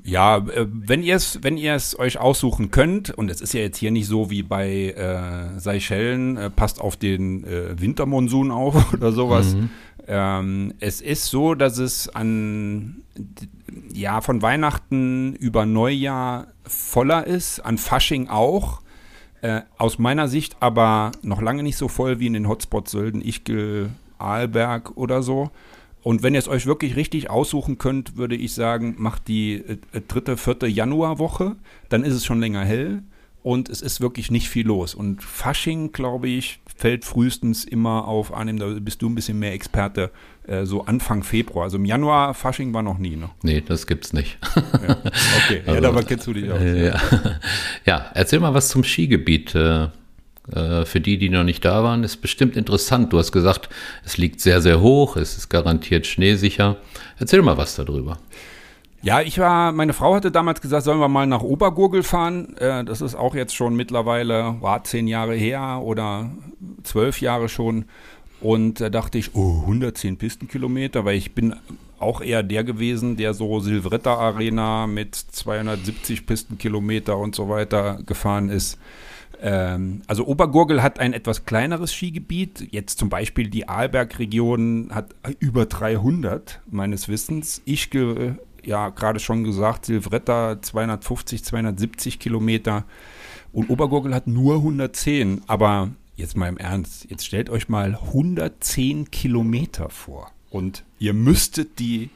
Ja, 0.03 0.37
äh, 0.37 0.67
wenn 0.69 1.03
ihr 1.03 1.17
es, 1.17 1.43
wenn 1.43 1.57
ihr 1.57 1.73
es 1.73 1.99
euch 1.99 2.17
aussuchen 2.17 2.71
könnt, 2.71 3.09
und 3.09 3.29
es 3.29 3.41
ist 3.41 3.53
ja 3.53 3.59
jetzt 3.59 3.77
hier 3.77 3.91
nicht 3.91 4.07
so 4.07 4.29
wie 4.29 4.43
bei 4.43 4.91
äh, 4.91 5.59
Seychellen, 5.59 6.37
äh, 6.37 6.49
passt 6.49 6.79
auf 6.79 6.95
den 6.95 7.43
äh, 7.43 7.79
Wintermonsun 7.81 8.51
auf 8.51 8.93
oder 8.93 9.11
sowas. 9.11 9.55
Mhm. 9.55 9.69
Ähm, 10.07 10.73
es 10.79 11.01
ist 11.01 11.25
so, 11.25 11.55
dass 11.55 11.77
es 11.77 12.07
an 12.07 13.01
ja 13.93 14.21
von 14.21 14.41
Weihnachten 14.41 15.35
über 15.35 15.65
Neujahr 15.65 16.47
voller 16.63 17.27
ist, 17.27 17.59
an 17.59 17.77
Fasching 17.77 18.29
auch. 18.29 18.81
Äh, 19.41 19.61
aus 19.77 19.99
meiner 19.99 20.27
Sicht 20.27 20.57
aber 20.61 21.11
noch 21.21 21.41
lange 21.41 21.63
nicht 21.63 21.77
so 21.77 21.87
voll 21.87 22.19
wie 22.19 22.27
in 22.27 22.33
den 22.33 22.47
Hotspots 22.47 22.91
Sölden, 22.91 23.21
Ichgl, 23.21 23.89
Arlberg 24.19 24.95
oder 24.97 25.23
so. 25.23 25.51
Und 26.03 26.23
wenn 26.23 26.33
ihr 26.33 26.39
es 26.39 26.47
euch 26.47 26.65
wirklich 26.65 26.95
richtig 26.95 27.29
aussuchen 27.29 27.77
könnt, 27.77 28.15
würde 28.15 28.35
ich 28.35 28.53
sagen, 28.53 28.95
macht 28.97 29.27
die 29.27 29.55
äh, 29.55 30.01
dritte, 30.07 30.37
vierte 30.37 30.67
Januarwoche, 30.67 31.55
dann 31.89 32.03
ist 32.03 32.13
es 32.13 32.25
schon 32.25 32.39
länger 32.39 32.63
hell 32.63 33.03
und 33.43 33.69
es 33.69 33.81
ist 33.81 34.01
wirklich 34.01 34.31
nicht 34.31 34.49
viel 34.49 34.67
los. 34.67 34.95
Und 34.95 35.23
Fasching, 35.23 35.91
glaube 35.91 36.27
ich, 36.27 36.59
fällt 36.75 37.05
frühestens 37.05 37.65
immer 37.65 38.07
auf 38.07 38.33
Arnim, 38.33 38.59
da 38.59 38.67
bist 38.79 39.01
du 39.01 39.09
ein 39.09 39.15
bisschen 39.15 39.39
mehr 39.39 39.53
Experte, 39.53 40.11
äh, 40.47 40.65
so 40.65 40.85
Anfang 40.85 41.23
Februar. 41.23 41.63
Also 41.63 41.77
im 41.77 41.85
Januar 41.85 42.33
Fasching 42.33 42.73
war 42.73 42.83
noch 42.83 42.97
nie, 42.97 43.15
ne? 43.15 43.29
Nee, 43.43 43.61
das 43.61 43.87
gibt's 43.87 44.13
nicht. 44.13 44.37
ja. 44.55 44.97
Okay, 45.45 45.61
also, 45.65 45.81
ja, 45.81 45.91
da 45.91 46.01
kennst 46.03 46.27
du 46.27 46.33
dich 46.33 46.51
aus. 46.51 46.59
Äh, 46.59 46.87
ja. 46.87 47.01
ja. 47.85 48.11
erzähl 48.13 48.39
mal 48.39 48.53
was 48.53 48.69
zum 48.69 48.83
Skigebiet. 48.83 49.55
Äh, 49.55 49.87
für 50.49 51.01
die, 51.01 51.17
die 51.17 51.29
noch 51.29 51.43
nicht 51.43 51.65
da 51.65 51.83
waren, 51.83 52.03
ist 52.03 52.17
bestimmt 52.17 52.55
interessant. 52.55 53.11
Du 53.11 53.19
hast 53.19 53.31
gesagt, 53.31 53.69
es 54.05 54.17
liegt 54.17 54.39
sehr, 54.39 54.61
sehr 54.61 54.79
hoch, 54.79 55.17
es 55.17 55.37
ist 55.37 55.49
garantiert 55.49 56.07
schneesicher. 56.07 56.77
Erzähl 57.19 57.41
mal 57.41 57.57
was 57.57 57.75
darüber. 57.75 58.17
Ja, 59.03 59.21
ich 59.21 59.37
war, 59.39 59.71
meine 59.71 59.93
Frau 59.93 60.15
hatte 60.15 60.31
damals 60.31 60.59
gesagt, 60.59 60.83
sollen 60.83 60.99
wir 60.99 61.07
mal 61.07 61.27
nach 61.27 61.41
Obergurgel 61.41 62.03
fahren. 62.03 62.57
Äh, 62.57 62.83
das 62.83 63.01
ist 63.01 63.15
auch 63.15 63.35
jetzt 63.35 63.55
schon 63.55 63.75
mittlerweile, 63.75 64.55
war 64.59 64.83
zehn 64.83 65.07
Jahre 65.07 65.35
her 65.35 65.81
oder 65.83 66.31
zwölf 66.83 67.21
Jahre 67.21 67.47
schon. 67.47 67.85
Und 68.41 68.81
da 68.81 68.89
dachte 68.89 69.17
ich, 69.17 69.35
oh, 69.35 69.61
110 69.61 70.17
Pistenkilometer, 70.17 71.05
weil 71.05 71.15
ich 71.15 71.33
bin 71.33 71.55
auch 71.99 72.21
eher 72.21 72.43
der 72.43 72.63
gewesen, 72.63 73.17
der 73.17 73.33
so 73.33 73.59
Silvretta 73.59 74.13
Arena 74.15 74.87
mit 74.87 75.15
270 75.15 76.25
Pistenkilometer 76.25 77.17
und 77.17 77.33
so 77.33 77.49
weiter 77.49 77.99
gefahren 78.05 78.49
ist. 78.49 78.77
Ähm, 79.41 80.01
also 80.07 80.25
Obergurgel 80.25 80.81
hat 80.81 80.99
ein 80.99 81.13
etwas 81.13 81.45
kleineres 81.45 81.93
Skigebiet. 81.93 82.67
Jetzt 82.71 82.99
zum 82.99 83.09
Beispiel 83.09 83.49
die 83.49 83.67
Arlberg-Region 83.67 84.89
hat 84.91 85.15
über 85.39 85.65
300 85.65 86.61
meines 86.69 87.07
Wissens. 87.07 87.61
Ich, 87.65 87.89
ja, 88.63 88.89
gerade 88.89 89.19
schon 89.19 89.43
gesagt, 89.43 89.85
Silvretta 89.85 90.61
250, 90.61 91.43
270 91.43 92.19
Kilometer. 92.19 92.85
Und 93.53 93.69
Obergurgel 93.69 94.13
hat 94.13 94.27
nur 94.27 94.55
110. 94.55 95.41
Aber 95.47 95.91
jetzt 96.15 96.35
mal 96.35 96.49
im 96.49 96.57
Ernst, 96.57 97.09
jetzt 97.09 97.25
stellt 97.25 97.49
euch 97.49 97.69
mal 97.69 97.95
110 97.95 99.11
Kilometer 99.11 99.89
vor. 99.89 100.31
Und 100.49 100.83
ihr 100.99 101.13
müsstet 101.13 101.79
die 101.79 102.09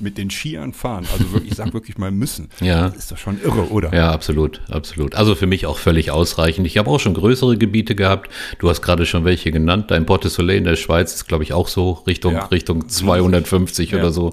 mit 0.00 0.18
den 0.18 0.30
Skiern 0.30 0.72
fahren. 0.72 1.06
Also 1.12 1.32
wirklich, 1.32 1.52
ich 1.52 1.56
sag 1.56 1.72
wirklich 1.74 1.98
mal 1.98 2.10
müssen. 2.10 2.48
Ja. 2.60 2.88
Das 2.88 2.96
ist 2.96 3.12
doch 3.12 3.18
schon 3.18 3.40
irre, 3.42 3.70
oder? 3.70 3.92
Ja, 3.94 4.12
absolut, 4.12 4.60
absolut. 4.70 5.14
Also 5.14 5.34
für 5.34 5.46
mich 5.46 5.66
auch 5.66 5.78
völlig 5.78 6.10
ausreichend. 6.10 6.66
Ich 6.66 6.76
habe 6.78 6.90
auch 6.90 7.00
schon 7.00 7.14
größere 7.14 7.56
Gebiete 7.56 7.94
gehabt. 7.94 8.30
Du 8.58 8.68
hast 8.68 8.82
gerade 8.82 9.06
schon 9.06 9.24
welche 9.24 9.50
genannt. 9.50 9.90
Dein 9.90 10.04
Porte 10.06 10.28
Soleil 10.28 10.58
in 10.58 10.64
der 10.64 10.76
Schweiz 10.76 11.14
ist, 11.14 11.26
glaube 11.26 11.42
ich, 11.44 11.52
auch 11.52 11.68
so 11.68 11.92
Richtung, 12.06 12.34
Ja. 12.34 12.44
Richtung 12.46 12.88
250 12.88 13.90
Ja. 13.92 13.98
oder 13.98 14.12
so. 14.12 14.32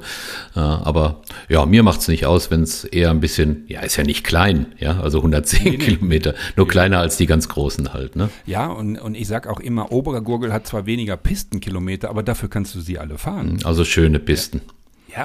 Ja, 0.55 0.81
aber 0.83 1.21
ja, 1.49 1.65
mir 1.65 1.83
macht 1.83 2.01
es 2.01 2.07
nicht 2.07 2.25
aus, 2.25 2.51
wenn 2.51 2.63
es 2.63 2.83
eher 2.83 3.09
ein 3.11 3.19
bisschen, 3.19 3.63
ja, 3.67 3.81
ist 3.81 3.95
ja 3.95 4.03
nicht 4.03 4.23
klein, 4.23 4.67
ja, 4.77 4.99
also 4.99 5.19
110 5.19 5.77
Kilometer, 5.79 6.33
nur 6.55 6.67
kleiner 6.67 6.99
als 6.99 7.17
die 7.17 7.25
ganz 7.25 7.47
großen 7.49 7.93
halt, 7.93 8.15
ne? 8.15 8.29
Ja, 8.45 8.67
und, 8.67 8.97
und 8.97 9.15
ich 9.15 9.27
sag 9.27 9.47
auch 9.47 9.59
immer, 9.59 9.91
Obergurgel 9.91 10.51
hat 10.53 10.67
zwar 10.67 10.85
weniger 10.85 11.17
Pistenkilometer, 11.17 12.09
aber 12.09 12.23
dafür 12.23 12.49
kannst 12.49 12.75
du 12.75 12.81
sie 12.81 12.99
alle 12.99 13.17
fahren. 13.17 13.59
Also 13.63 13.83
schöne 13.85 14.19
Pisten. 14.19 14.61
Ja, 14.61 14.73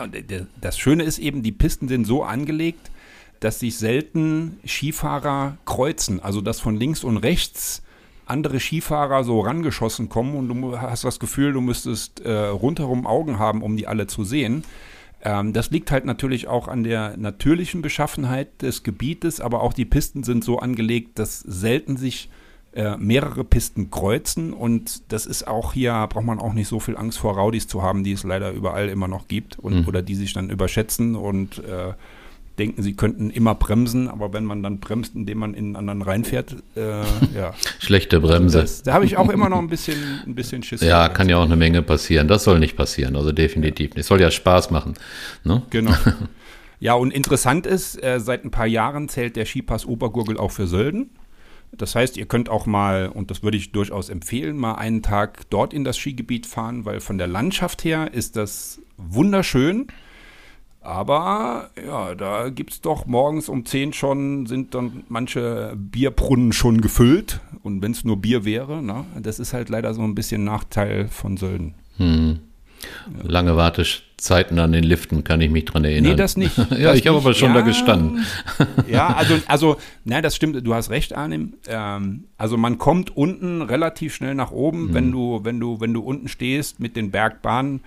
und 0.00 0.14
der- 0.14 0.46
das 0.60 0.78
Schöne 0.78 1.02
ist 1.02 1.18
eben, 1.18 1.42
die 1.42 1.52
Pisten 1.52 1.88
sind 1.88 2.06
so 2.06 2.22
angelegt, 2.22 2.90
dass 3.40 3.60
sich 3.60 3.76
selten 3.76 4.58
Skifahrer 4.66 5.58
kreuzen. 5.64 6.20
Also 6.20 6.40
dass 6.40 6.60
von 6.60 6.76
links 6.76 7.04
und 7.04 7.18
rechts 7.18 7.82
andere 8.24 8.60
Skifahrer 8.60 9.24
so 9.24 9.40
rangeschossen 9.40 10.08
kommen 10.08 10.36
und 10.36 10.48
du 10.48 10.80
hast 10.80 11.04
das 11.04 11.18
Gefühl, 11.18 11.52
du 11.52 11.60
müsstest 11.60 12.20
äh, 12.20 12.32
rundherum 12.32 13.06
Augen 13.06 13.38
haben, 13.38 13.62
um 13.62 13.76
die 13.76 13.86
alle 13.86 14.06
zu 14.06 14.24
sehen. 14.24 14.64
Ähm, 15.24 15.52
das 15.52 15.70
liegt 15.70 15.90
halt 15.90 16.04
natürlich 16.04 16.46
auch 16.48 16.68
an 16.68 16.84
der 16.84 17.16
natürlichen 17.16 17.82
Beschaffenheit 17.82 18.62
des 18.62 18.84
Gebietes, 18.84 19.40
aber 19.40 19.60
auch 19.62 19.72
die 19.72 19.84
Pisten 19.84 20.22
sind 20.22 20.44
so 20.44 20.58
angelegt, 20.60 21.18
dass 21.18 21.40
selten 21.40 21.96
sich 21.96 22.30
äh, 22.74 22.96
mehrere 22.96 23.44
Pisten 23.44 23.90
kreuzen 23.90 24.52
und 24.52 25.12
das 25.12 25.26
ist 25.26 25.46
auch 25.46 25.72
hier, 25.72 26.06
braucht 26.08 26.24
man 26.24 26.38
auch 26.38 26.52
nicht 26.52 26.68
so 26.68 26.80
viel 26.80 26.96
Angst 26.96 27.18
vor 27.18 27.34
Raudis 27.34 27.68
zu 27.68 27.82
haben, 27.82 28.04
die 28.04 28.12
es 28.12 28.24
leider 28.24 28.50
überall 28.52 28.88
immer 28.88 29.08
noch 29.08 29.28
gibt 29.28 29.58
und, 29.58 29.86
oder 29.86 30.02
die 30.02 30.14
sich 30.14 30.32
dann 30.32 30.50
überschätzen 30.50 31.14
und 31.14 31.58
äh, 31.58 31.92
denken, 32.58 32.82
sie 32.82 32.94
könnten 32.94 33.30
immer 33.30 33.54
bremsen, 33.54 34.08
aber 34.08 34.32
wenn 34.32 34.44
man 34.44 34.62
dann 34.62 34.78
bremst, 34.78 35.14
indem 35.14 35.38
man 35.38 35.54
in 35.54 35.76
einen 35.76 35.76
anderen 35.76 36.02
reinfährt, 36.02 36.56
äh, 36.76 37.00
ja. 37.34 37.54
Schlechte 37.78 38.20
Bremse. 38.20 38.60
Das, 38.60 38.82
da 38.82 38.94
habe 38.94 39.04
ich 39.04 39.16
auch 39.16 39.30
immer 39.30 39.48
noch 39.48 39.58
ein 39.58 39.68
bisschen, 39.68 39.96
ein 40.26 40.34
bisschen 40.34 40.62
Schiss. 40.62 40.80
ja, 40.80 41.08
kann 41.08 41.28
ja 41.28 41.38
auch 41.38 41.44
eine 41.44 41.56
Menge 41.56 41.82
passieren. 41.82 42.28
Das 42.28 42.44
soll 42.44 42.58
nicht 42.58 42.76
passieren, 42.76 43.16
also 43.16 43.32
definitiv 43.32 43.90
nicht. 43.90 43.98
Es 43.98 44.06
soll 44.06 44.20
ja 44.20 44.30
Spaß 44.30 44.70
machen. 44.70 44.94
Ne? 45.44 45.62
Genau. 45.70 45.92
Ja, 46.82 46.94
und 46.94 47.12
interessant 47.12 47.64
ist, 47.64 48.02
äh, 48.02 48.18
seit 48.18 48.44
ein 48.44 48.50
paar 48.50 48.66
Jahren 48.66 49.08
zählt 49.08 49.36
der 49.36 49.46
Skipass 49.46 49.86
Obergurgel 49.86 50.36
auch 50.36 50.50
für 50.50 50.66
Sölden. 50.66 51.10
Das 51.72 51.94
heißt, 51.94 52.16
ihr 52.16 52.26
könnt 52.26 52.48
auch 52.48 52.66
mal, 52.66 53.08
und 53.08 53.30
das 53.30 53.42
würde 53.42 53.56
ich 53.56 53.72
durchaus 53.72 54.10
empfehlen, 54.10 54.56
mal 54.56 54.74
einen 54.74 55.02
Tag 55.02 55.48
dort 55.50 55.72
in 55.72 55.84
das 55.84 55.96
Skigebiet 55.96 56.46
fahren, 56.46 56.84
weil 56.84 57.00
von 57.00 57.16
der 57.18 57.26
Landschaft 57.26 57.82
her 57.84 58.12
ist 58.12 58.36
das 58.36 58.80
wunderschön. 58.98 59.86
Aber 60.82 61.70
ja, 61.84 62.14
da 62.14 62.50
gibt 62.50 62.72
es 62.72 62.80
doch 62.80 63.06
morgens 63.06 63.48
um 63.48 63.64
10 63.64 63.92
schon, 63.92 64.46
sind 64.46 64.74
dann 64.74 65.04
manche 65.08 65.74
Bierbrunnen 65.76 66.52
schon 66.52 66.80
gefüllt. 66.80 67.40
Und 67.62 67.82
wenn 67.82 67.92
es 67.92 68.04
nur 68.04 68.20
Bier 68.20 68.44
wäre, 68.44 68.82
na, 68.82 69.06
das 69.20 69.38
ist 69.38 69.52
halt 69.52 69.68
leider 69.68 69.94
so 69.94 70.02
ein 70.02 70.14
bisschen 70.14 70.44
Nachteil 70.44 71.08
von 71.08 71.36
Sölden. 71.36 71.74
Hm. 71.96 72.40
Lange 73.22 73.56
Wartezeiten 73.56 74.58
an 74.58 74.72
den 74.72 74.84
Liften, 74.84 75.24
kann 75.24 75.40
ich 75.40 75.50
mich 75.50 75.64
dran 75.64 75.84
erinnern. 75.84 76.12
Nee, 76.12 76.16
das 76.16 76.36
nicht. 76.36 76.56
ja, 76.70 76.90
Das 76.90 76.98
ich 76.98 77.06
habe 77.06 77.18
aber 77.18 77.34
schon 77.34 77.52
da 77.52 77.60
Ja. 77.60 77.64
gestanden. 77.66 78.24
Ja, 78.90 79.08
also, 79.14 79.34
also, 79.46 79.76
nein, 80.04 80.22
das 80.22 80.36
stimmt, 80.36 80.66
du 80.66 80.74
hast 80.74 80.90
recht, 80.90 81.14
Arnim. 81.14 81.54
Ähm, 81.68 82.24
also 82.38 82.56
man 82.56 82.78
kommt 82.78 83.16
unten 83.16 83.62
relativ 83.62 84.14
schnell 84.14 84.34
nach 84.34 84.50
oben, 84.50 84.88
Mhm. 84.88 84.94
wenn 84.94 85.12
du, 85.12 85.40
wenn 85.44 85.60
du, 85.60 85.80
wenn 85.80 85.92
du 85.94 86.00
unten 86.00 86.28
stehst 86.28 86.80
mit 86.80 86.96
den 86.96 87.10
Bergbahnen, 87.10 87.80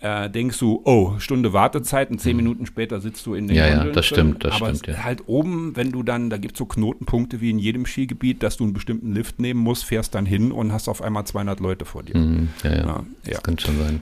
äh, 0.00 0.28
denkst 0.28 0.58
du, 0.58 0.82
oh, 0.84 1.14
Stunde 1.18 1.52
Wartezeit 1.54 2.10
und 2.10 2.20
zehn 2.20 2.36
Minuten 2.36 2.66
später 2.66 3.00
sitzt 3.00 3.24
du 3.24 3.34
in 3.34 3.46
den 3.46 3.52
Mhm. 3.54 3.58
Ja, 3.58 3.66
ja, 3.68 3.74
Gondeln 3.76 3.94
das 3.94 4.06
drin. 4.08 4.14
stimmt, 4.16 4.44
das 4.44 4.54
Aber 4.56 4.74
stimmt, 4.74 4.86
ja. 4.98 5.04
halt 5.04 5.22
oben, 5.28 5.76
wenn 5.76 5.92
du 5.92 6.02
dann, 6.02 6.28
da 6.28 6.36
gibt 6.36 6.54
es 6.54 6.58
so 6.58 6.66
Knotenpunkte 6.66 7.40
wie 7.40 7.48
in 7.50 7.58
jedem 7.58 7.86
Skigebiet, 7.86 8.42
dass 8.42 8.58
du 8.58 8.64
einen 8.64 8.74
bestimmten 8.74 9.14
Lift 9.14 9.38
nehmen 9.40 9.60
musst, 9.60 9.84
fährst 9.84 10.14
dann 10.14 10.26
hin 10.26 10.52
und 10.52 10.72
hast 10.72 10.88
auf 10.88 11.00
einmal 11.00 11.24
200 11.24 11.58
Leute 11.60 11.84
vor 11.86 12.02
dir. 12.02 12.14
Hm, 12.14 12.48
ja, 12.64 12.70
ja, 12.70 12.76
Ja, 12.76 12.84
ja. 12.86 13.04
das 13.30 13.42
kann 13.42 13.58
schon 13.58 13.78
sein. 13.78 14.00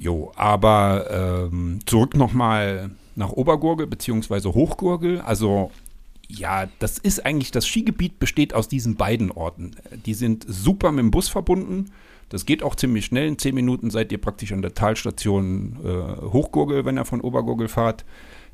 Jo, 0.00 0.32
aber 0.34 1.50
ähm, 1.52 1.80
zurück 1.84 2.16
nochmal 2.16 2.90
nach 3.16 3.32
Obergurgel 3.32 3.86
beziehungsweise 3.86 4.54
Hochgurgel. 4.54 5.20
Also 5.20 5.70
ja, 6.26 6.68
das 6.78 6.96
ist 6.96 7.26
eigentlich, 7.26 7.50
das 7.50 7.66
Skigebiet 7.66 8.18
besteht 8.18 8.54
aus 8.54 8.66
diesen 8.66 8.96
beiden 8.96 9.30
Orten. 9.30 9.72
Die 10.06 10.14
sind 10.14 10.46
super 10.48 10.90
mit 10.90 11.00
dem 11.00 11.10
Bus 11.10 11.28
verbunden. 11.28 11.90
Das 12.30 12.46
geht 12.46 12.62
auch 12.62 12.76
ziemlich 12.76 13.04
schnell. 13.04 13.28
In 13.28 13.36
zehn 13.36 13.54
Minuten 13.54 13.90
seid 13.90 14.10
ihr 14.10 14.18
praktisch 14.18 14.52
an 14.52 14.62
der 14.62 14.72
Talstation 14.72 15.76
äh, 15.84 16.22
Hochgurgel, 16.32 16.86
wenn 16.86 16.96
ihr 16.96 17.04
von 17.04 17.20
Obergurgel 17.20 17.68
fahrt. 17.68 18.06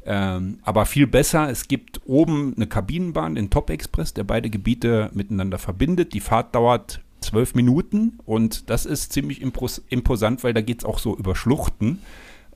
Ähm, 0.05 0.59
aber 0.63 0.85
viel 0.85 1.07
besser, 1.07 1.49
es 1.49 1.69
gibt 1.69 2.01
oben 2.07 2.55
eine 2.57 2.67
Kabinenbahn, 2.67 3.37
den 3.37 3.51
Top 3.51 3.71
Express, 3.71 4.15
der 4.15 4.25
beide 4.25 4.51
Gebiete 4.51 5.11
miteinander 5.15 5.59
verbindet. 5.59 6.13
Die 6.13 6.21
Fahrt 6.21 6.57
dauert 6.57 7.01
zwölf 7.21 7.55
Minuten 7.55 8.19
und 8.25 8.71
das 8.71 8.87
ist 8.87 9.13
ziemlich 9.13 9.43
impos 9.43 9.83
imposant, 9.89 10.45
weil 10.45 10.55
da 10.55 10.61
geht 10.61 10.81
es 10.81 10.85
auch 10.85 10.99
so 10.99 11.17
über 11.17 11.35
Schluchten. 11.35 12.01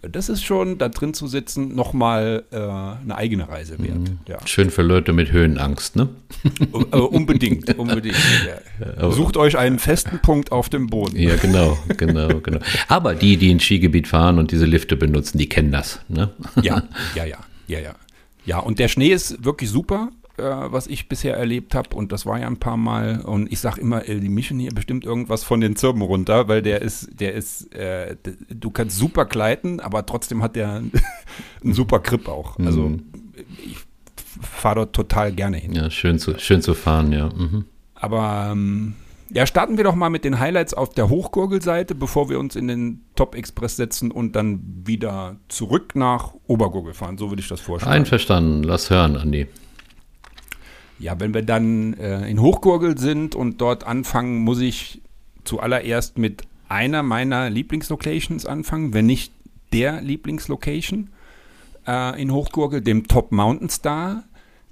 Das 0.03 0.31
ist 0.31 0.43
schon, 0.43 0.79
da 0.79 0.89
drin 0.89 1.13
zu 1.13 1.27
sitzen, 1.27 1.75
nochmal 1.75 2.45
äh, 2.53 2.57
eine 2.57 3.17
eigene 3.17 3.51
Reise 3.51 3.79
wert. 3.79 4.13
Ja. 4.27 4.39
Schön 4.47 4.71
für 4.71 4.81
Leute 4.81 5.13
mit 5.13 5.31
Höhenangst, 5.31 5.95
ne? 5.95 6.09
Äh, 6.73 6.97
unbedingt, 6.97 7.75
unbedingt. 7.79 8.17
Ja. 8.97 9.11
Sucht 9.11 9.37
euch 9.37 9.59
einen 9.59 9.79
festen 9.79 10.19
Punkt 10.21 10.53
auf 10.53 10.71
dem 10.71 10.87
Boden. 10.87 11.19
Ja, 11.19 11.37
genau, 11.37 11.79
genau, 11.99 12.41
genau. 12.41 12.61
Aber 12.89 13.15
die, 13.15 13.37
die 13.37 13.51
ins 13.51 13.65
Skigebiet 13.65 14.09
fahren 14.09 14.39
und 14.39 14.53
diese 14.53 14.65
Lifte 14.65 14.97
benutzen, 14.97 15.37
die 15.37 15.51
kennen 15.51 15.71
das, 15.71 16.01
ne? 16.09 16.31
Ja, 16.63 16.83
ja, 17.15 17.27
ja, 17.27 17.39
ja, 17.67 17.81
ja. 17.81 17.95
Ja, 18.47 18.59
und 18.59 18.79
der 18.79 18.89
Schnee 18.89 19.11
ist 19.11 19.45
wirklich 19.45 19.69
super, 19.69 20.11
äh, 20.41 20.73
was 20.73 20.87
ich 20.87 21.09
bisher 21.09 21.37
erlebt 21.37 21.75
habe. 21.75 21.95
Und 21.95 22.11
das 22.13 22.27
war 22.27 22.41
ja 22.41 22.47
ein 22.47 22.57
paar 22.59 22.77
Mal. 22.77 23.21
Und 23.21 23.53
ich 23.53 23.61
sag 23.61 23.79
immer, 23.79 24.01
die 24.01 24.29
mischen 24.29 24.59
hier 24.59 24.73
bestimmt 24.73 25.05
irgendwas 25.05 25.45
von 25.45 25.61
den 25.61 25.77
Zirben 25.77 26.03
runter, 26.03 26.49
weil 26.49 26.63
der 26.63 26.83
ist, 26.83 27.09
der 27.21 27.35
ist, 27.35 27.73
äh, 27.75 28.17
du 28.49 28.71
kannst 28.71 28.97
super 28.99 29.25
gleiten, 29.27 29.81
aber 29.81 30.05
trotzdem 30.07 30.43
hat 30.43 30.57
der 30.57 30.83
einen 31.65 31.75
super 31.75 32.01
Grip 32.01 32.29
auch. 32.29 32.59
Also 32.59 32.89
Mhm. 32.89 33.03
ich 33.65 33.77
fahre 34.41 34.77
dort 34.77 34.93
total 34.95 35.33
gerne 35.33 35.57
hin. 35.59 35.73
Ja, 35.73 35.91
schön 35.91 36.19
zu, 36.19 36.39
schön 36.39 36.63
zu 36.63 36.75
fahren, 36.75 37.13
ja. 37.13 37.29
Mhm. 37.29 37.65
Aber 37.95 38.49
ähm, 38.53 38.95
ja, 39.33 39.47
starten 39.47 39.77
wir 39.77 39.85
doch 39.85 39.95
mal 39.95 40.09
mit 40.11 40.25
den 40.25 40.41
Highlights 40.41 40.75
auf 40.75 40.91
der 40.95 41.09
Hochgurgelseite, 41.09 41.95
bevor 41.95 42.29
wir 42.31 42.39
uns 42.41 42.57
in 42.57 42.67
den 42.67 43.03
Top 43.15 43.35
Express 43.37 43.77
setzen 43.77 44.11
und 44.11 44.35
dann 44.35 44.61
wieder 44.85 45.37
zurück 45.49 45.95
nach 45.95 46.35
Obergurgel 46.47 46.95
fahren. 46.95 47.17
So 47.19 47.31
würde 47.31 47.41
ich 47.43 47.49
das 47.49 47.61
vorstellen. 47.61 47.93
Einverstanden, 47.93 48.63
lass 48.65 48.91
hören, 48.91 49.17
Andi. 49.17 49.47
Ja, 51.01 51.19
wenn 51.19 51.33
wir 51.33 51.43
dann 51.43 51.95
äh, 51.95 52.29
in 52.29 52.43
Hochgurgel 52.43 52.99
sind 52.99 53.35
und 53.35 53.63
dort 53.63 53.85
anfangen, 53.85 54.45
muss 54.45 54.61
ich 54.61 55.01
zuallererst 55.45 56.19
mit 56.19 56.43
einer 56.69 57.03
meiner 57.03 57.49
Lieblingslocations 57.49 58.45
anfangen, 58.45 58.93
wenn 58.93 59.07
nicht 59.07 59.33
der 59.73 60.03
Lieblingslocation 60.03 61.09
äh, 61.87 62.21
in 62.21 62.31
Hochgurgel, 62.31 62.83
dem 62.83 63.09
Top 63.09 63.33
Mountain 63.33 63.71
Star. 63.71 64.25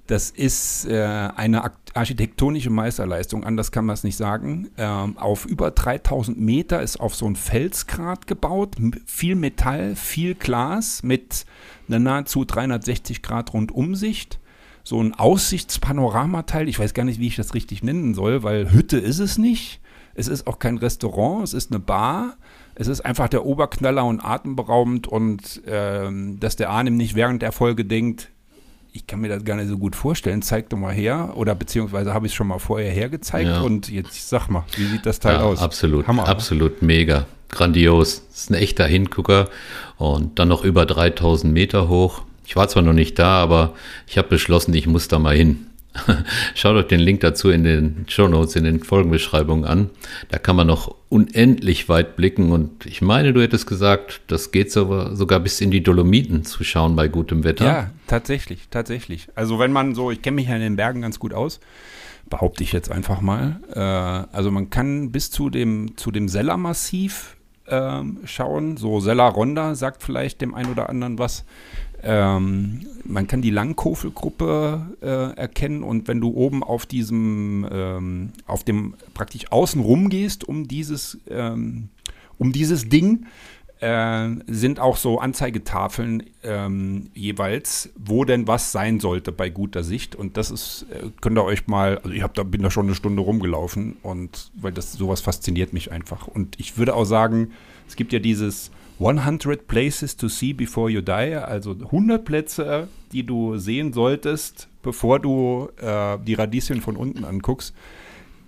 Das 0.05 0.29
ist 0.29 0.85
äh, 0.85 1.01
eine 1.35 1.71
architektonische 1.95 2.69
Meisterleistung, 2.69 3.43
anders 3.43 3.71
kann 3.71 3.85
man 3.85 3.95
es 3.95 4.03
nicht 4.03 4.17
sagen. 4.17 4.69
Ähm, 4.77 5.17
auf 5.17 5.47
über 5.47 5.71
3000 5.71 6.39
Meter 6.39 6.83
ist 6.83 6.99
auf 6.99 7.15
so 7.15 7.25
ein 7.25 7.35
Felsgrat 7.35 8.27
gebaut, 8.27 8.75
viel 9.07 9.33
Metall, 9.33 9.95
viel 9.95 10.35
Glas 10.35 11.01
mit 11.01 11.47
einer 11.87 11.97
nahezu 11.97 12.45
360 12.45 13.23
Grad 13.23 13.53
Rundumsicht 13.53 14.39
so 14.89 14.99
ein 15.03 15.13
Aussichtspanoramateil. 15.13 16.67
Ich 16.67 16.79
weiß 16.79 16.93
gar 16.95 17.03
nicht, 17.03 17.19
wie 17.19 17.27
ich 17.27 17.35
das 17.35 17.53
richtig 17.53 17.83
nennen 17.83 18.13
soll, 18.15 18.41
weil 18.43 18.71
Hütte 18.71 18.97
ist 18.97 19.19
es 19.19 19.37
nicht. 19.37 19.79
Es 20.15 20.27
ist 20.27 20.47
auch 20.47 20.57
kein 20.59 20.77
Restaurant, 20.79 21.43
es 21.43 21.53
ist 21.53 21.71
eine 21.71 21.79
Bar. 21.79 22.33
Es 22.75 22.87
ist 22.87 23.01
einfach 23.05 23.27
der 23.29 23.45
Oberknaller 23.45 24.03
und 24.05 24.19
atemberaubend 24.23 25.05
und 25.07 25.61
ähm, 25.67 26.39
dass 26.39 26.55
der 26.55 26.69
Arnim 26.71 26.97
nicht 26.97 27.13
während 27.13 27.41
der 27.41 27.51
Folge 27.51 27.85
denkt, 27.85 28.29
ich 28.91 29.05
kann 29.05 29.19
mir 29.19 29.27
das 29.29 29.43
gar 29.43 29.55
nicht 29.57 29.67
so 29.69 29.77
gut 29.77 29.95
vorstellen, 29.95 30.41
zeig 30.41 30.69
doch 30.69 30.77
mal 30.77 30.93
her. 30.93 31.33
Oder 31.35 31.53
beziehungsweise 31.53 32.13
habe 32.13 32.25
ich 32.25 32.31
es 32.31 32.35
schon 32.35 32.47
mal 32.47 32.57
vorher 32.59 32.91
hergezeigt 32.91 33.47
Ja. 33.47 33.61
und 33.61 33.89
jetzt 33.89 34.27
sag 34.29 34.47
mal, 34.49 34.63
wie 34.75 34.85
sieht 34.85 35.05
das 35.05 35.19
Teil 35.19 35.35
Ja, 35.35 35.41
aus? 35.43 35.61
absolut, 35.61 36.07
Hammer. 36.07 36.27
absolut 36.27 36.81
mega. 36.81 37.25
Grandios. 37.49 38.23
Das 38.29 38.37
ist 38.41 38.49
ein 38.51 38.55
echter 38.55 38.85
Hingucker 38.87 39.49
und 39.97 40.39
dann 40.39 40.47
noch 40.47 40.63
über 40.63 40.85
3000 40.87 41.53
Meter 41.53 41.87
hoch. 41.89 42.23
Ich 42.49 42.55
war 42.55 42.67
zwar 42.67 42.81
noch 42.81 42.93
nicht 42.93 43.19
da, 43.19 43.39
aber 43.43 43.75
ich 44.07 44.17
habe 44.17 44.27
beschlossen, 44.27 44.73
ich 44.73 44.87
muss 44.87 45.07
da 45.07 45.19
mal 45.19 45.35
hin. 45.35 45.67
Schaut 46.55 46.75
euch 46.77 46.87
den 46.87 46.99
Link 46.99 47.19
dazu 47.19 47.51
in 47.51 47.63
den 47.63 48.05
Show 48.07 48.27
Notes, 48.27 48.55
in 48.55 48.63
den 48.63 48.83
Folgenbeschreibungen 48.83 49.65
an. 49.65 49.91
Da 50.29 50.39
kann 50.39 50.55
man 50.55 50.65
noch 50.65 50.95
unendlich 51.09 51.89
weit 51.89 52.15
blicken 52.15 52.51
und 52.51 52.87
ich 52.87 53.03
meine, 53.03 53.33
du 53.33 53.41
hättest 53.43 53.67
gesagt, 53.67 54.21
das 54.25 54.49
geht 54.49 54.71
so, 54.71 55.13
sogar 55.13 55.39
bis 55.41 55.61
in 55.61 55.69
die 55.69 55.83
Dolomiten 55.83 56.43
zu 56.43 56.63
schauen 56.63 56.95
bei 56.95 57.07
gutem 57.07 57.43
Wetter. 57.43 57.65
Ja, 57.65 57.91
tatsächlich, 58.07 58.67
tatsächlich. 58.71 59.27
Also 59.35 59.59
wenn 59.59 59.71
man 59.71 59.93
so, 59.93 60.09
ich 60.09 60.23
kenne 60.23 60.33
mich 60.33 60.47
ja 60.47 60.55
in 60.55 60.61
den 60.61 60.75
Bergen 60.75 61.03
ganz 61.03 61.19
gut 61.19 61.35
aus, 61.35 61.59
behaupte 62.31 62.63
ich 62.63 62.71
jetzt 62.71 62.91
einfach 62.91 63.21
mal. 63.21 63.59
Äh, 63.71 64.35
also 64.35 64.49
man 64.49 64.71
kann 64.71 65.11
bis 65.11 65.29
zu 65.29 65.51
dem, 65.51 65.97
zu 65.97 66.09
dem 66.09 66.27
Sellermassiv 66.27 67.37
ähm, 67.67 68.17
schauen. 68.25 68.77
So 68.77 68.99
Sella 68.99 69.27
Ronda 69.27 69.75
sagt 69.75 70.01
vielleicht 70.01 70.41
dem 70.41 70.55
einen 70.55 70.71
oder 70.71 70.89
anderen 70.89 71.19
was. 71.19 71.45
Ähm, 72.03 72.85
man 73.05 73.27
kann 73.27 73.41
die 73.41 73.49
Langkofel-Gruppe 73.49 74.95
äh, 75.01 75.37
erkennen 75.37 75.83
und 75.83 76.07
wenn 76.07 76.21
du 76.21 76.29
oben 76.29 76.63
auf 76.63 76.85
diesem, 76.85 77.67
ähm, 77.71 78.33
auf 78.45 78.63
dem 78.63 78.93
praktisch 79.13 79.51
außen 79.51 79.81
rum 79.81 80.09
gehst 80.09 80.47
um 80.47 80.67
dieses, 80.67 81.17
ähm, 81.29 81.89
um 82.37 82.51
dieses 82.51 82.87
Ding, 82.87 83.25
äh, 83.79 84.29
sind 84.47 84.79
auch 84.79 84.97
so 84.97 85.19
Anzeigetafeln 85.19 86.23
ähm, 86.43 87.09
jeweils, 87.13 87.89
wo 87.97 88.25
denn 88.25 88.47
was 88.47 88.71
sein 88.71 88.99
sollte 88.99 89.31
bei 89.31 89.49
guter 89.49 89.83
Sicht. 89.83 90.15
Und 90.15 90.35
das 90.35 90.51
ist, 90.51 90.85
äh, 90.91 91.09
könnt 91.21 91.37
ihr 91.37 91.45
euch 91.45 91.67
mal, 91.67 91.97
also 91.99 92.11
ich 92.11 92.23
da, 92.33 92.43
bin 92.43 92.61
da 92.61 92.71
schon 92.71 92.87
eine 92.87 92.95
Stunde 92.95 93.21
rumgelaufen 93.21 93.97
und 94.03 94.51
weil 94.55 94.73
das 94.73 94.93
sowas 94.93 95.21
fasziniert 95.21 95.71
mich 95.73 95.91
einfach. 95.91 96.27
Und 96.27 96.59
ich 96.59 96.77
würde 96.77 96.93
auch 96.93 97.05
sagen, 97.05 97.51
es 97.87 97.95
gibt 97.95 98.11
ja 98.11 98.19
dieses 98.19 98.69
100 98.99 99.67
Places 99.67 100.17
to 100.17 100.27
see 100.27 100.53
before 100.53 100.89
you 100.89 101.01
die, 101.01 101.35
also 101.35 101.71
100 101.71 102.23
Plätze, 102.25 102.87
die 103.11 103.25
du 103.25 103.57
sehen 103.57 103.93
solltest, 103.93 104.67
bevor 104.83 105.19
du 105.19 105.69
äh, 105.81 106.17
die 106.25 106.33
Radieschen 106.33 106.81
von 106.81 106.95
unten 106.95 107.23
anguckst. 107.23 107.73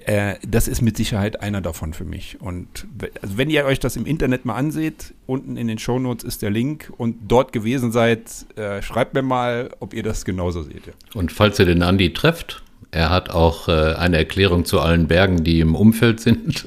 Äh, 0.05 0.35
das 0.47 0.67
ist 0.67 0.81
mit 0.81 0.97
Sicherheit 0.97 1.41
einer 1.41 1.61
davon 1.61 1.93
für 1.93 2.05
mich. 2.05 2.41
Und 2.41 2.87
also 3.21 3.37
wenn 3.37 3.49
ihr 3.49 3.65
euch 3.65 3.79
das 3.79 3.95
im 3.95 4.05
Internet 4.05 4.45
mal 4.45 4.55
anseht, 4.55 5.13
unten 5.27 5.57
in 5.57 5.67
den 5.67 5.77
Shownotes 5.77 6.23
ist 6.23 6.41
der 6.41 6.49
Link 6.49 6.91
und 6.97 7.15
dort 7.27 7.53
gewesen 7.53 7.91
seid, 7.91 8.29
äh, 8.57 8.81
schreibt 8.81 9.13
mir 9.13 9.21
mal, 9.21 9.69
ob 9.79 9.93
ihr 9.93 10.03
das 10.03 10.25
genauso 10.25 10.63
seht. 10.63 10.87
Ja. 10.87 10.93
Und 11.13 11.31
falls 11.31 11.59
ihr 11.59 11.65
den 11.65 11.83
Andi 11.83 12.13
trefft, 12.13 12.63
er 12.91 13.09
hat 13.09 13.29
auch 13.29 13.69
äh, 13.69 13.93
eine 13.95 14.17
Erklärung 14.17 14.65
zu 14.65 14.81
allen 14.81 15.07
Bergen, 15.07 15.45
die 15.45 15.61
im 15.61 15.75
Umfeld 15.75 16.19
sind. 16.19 16.65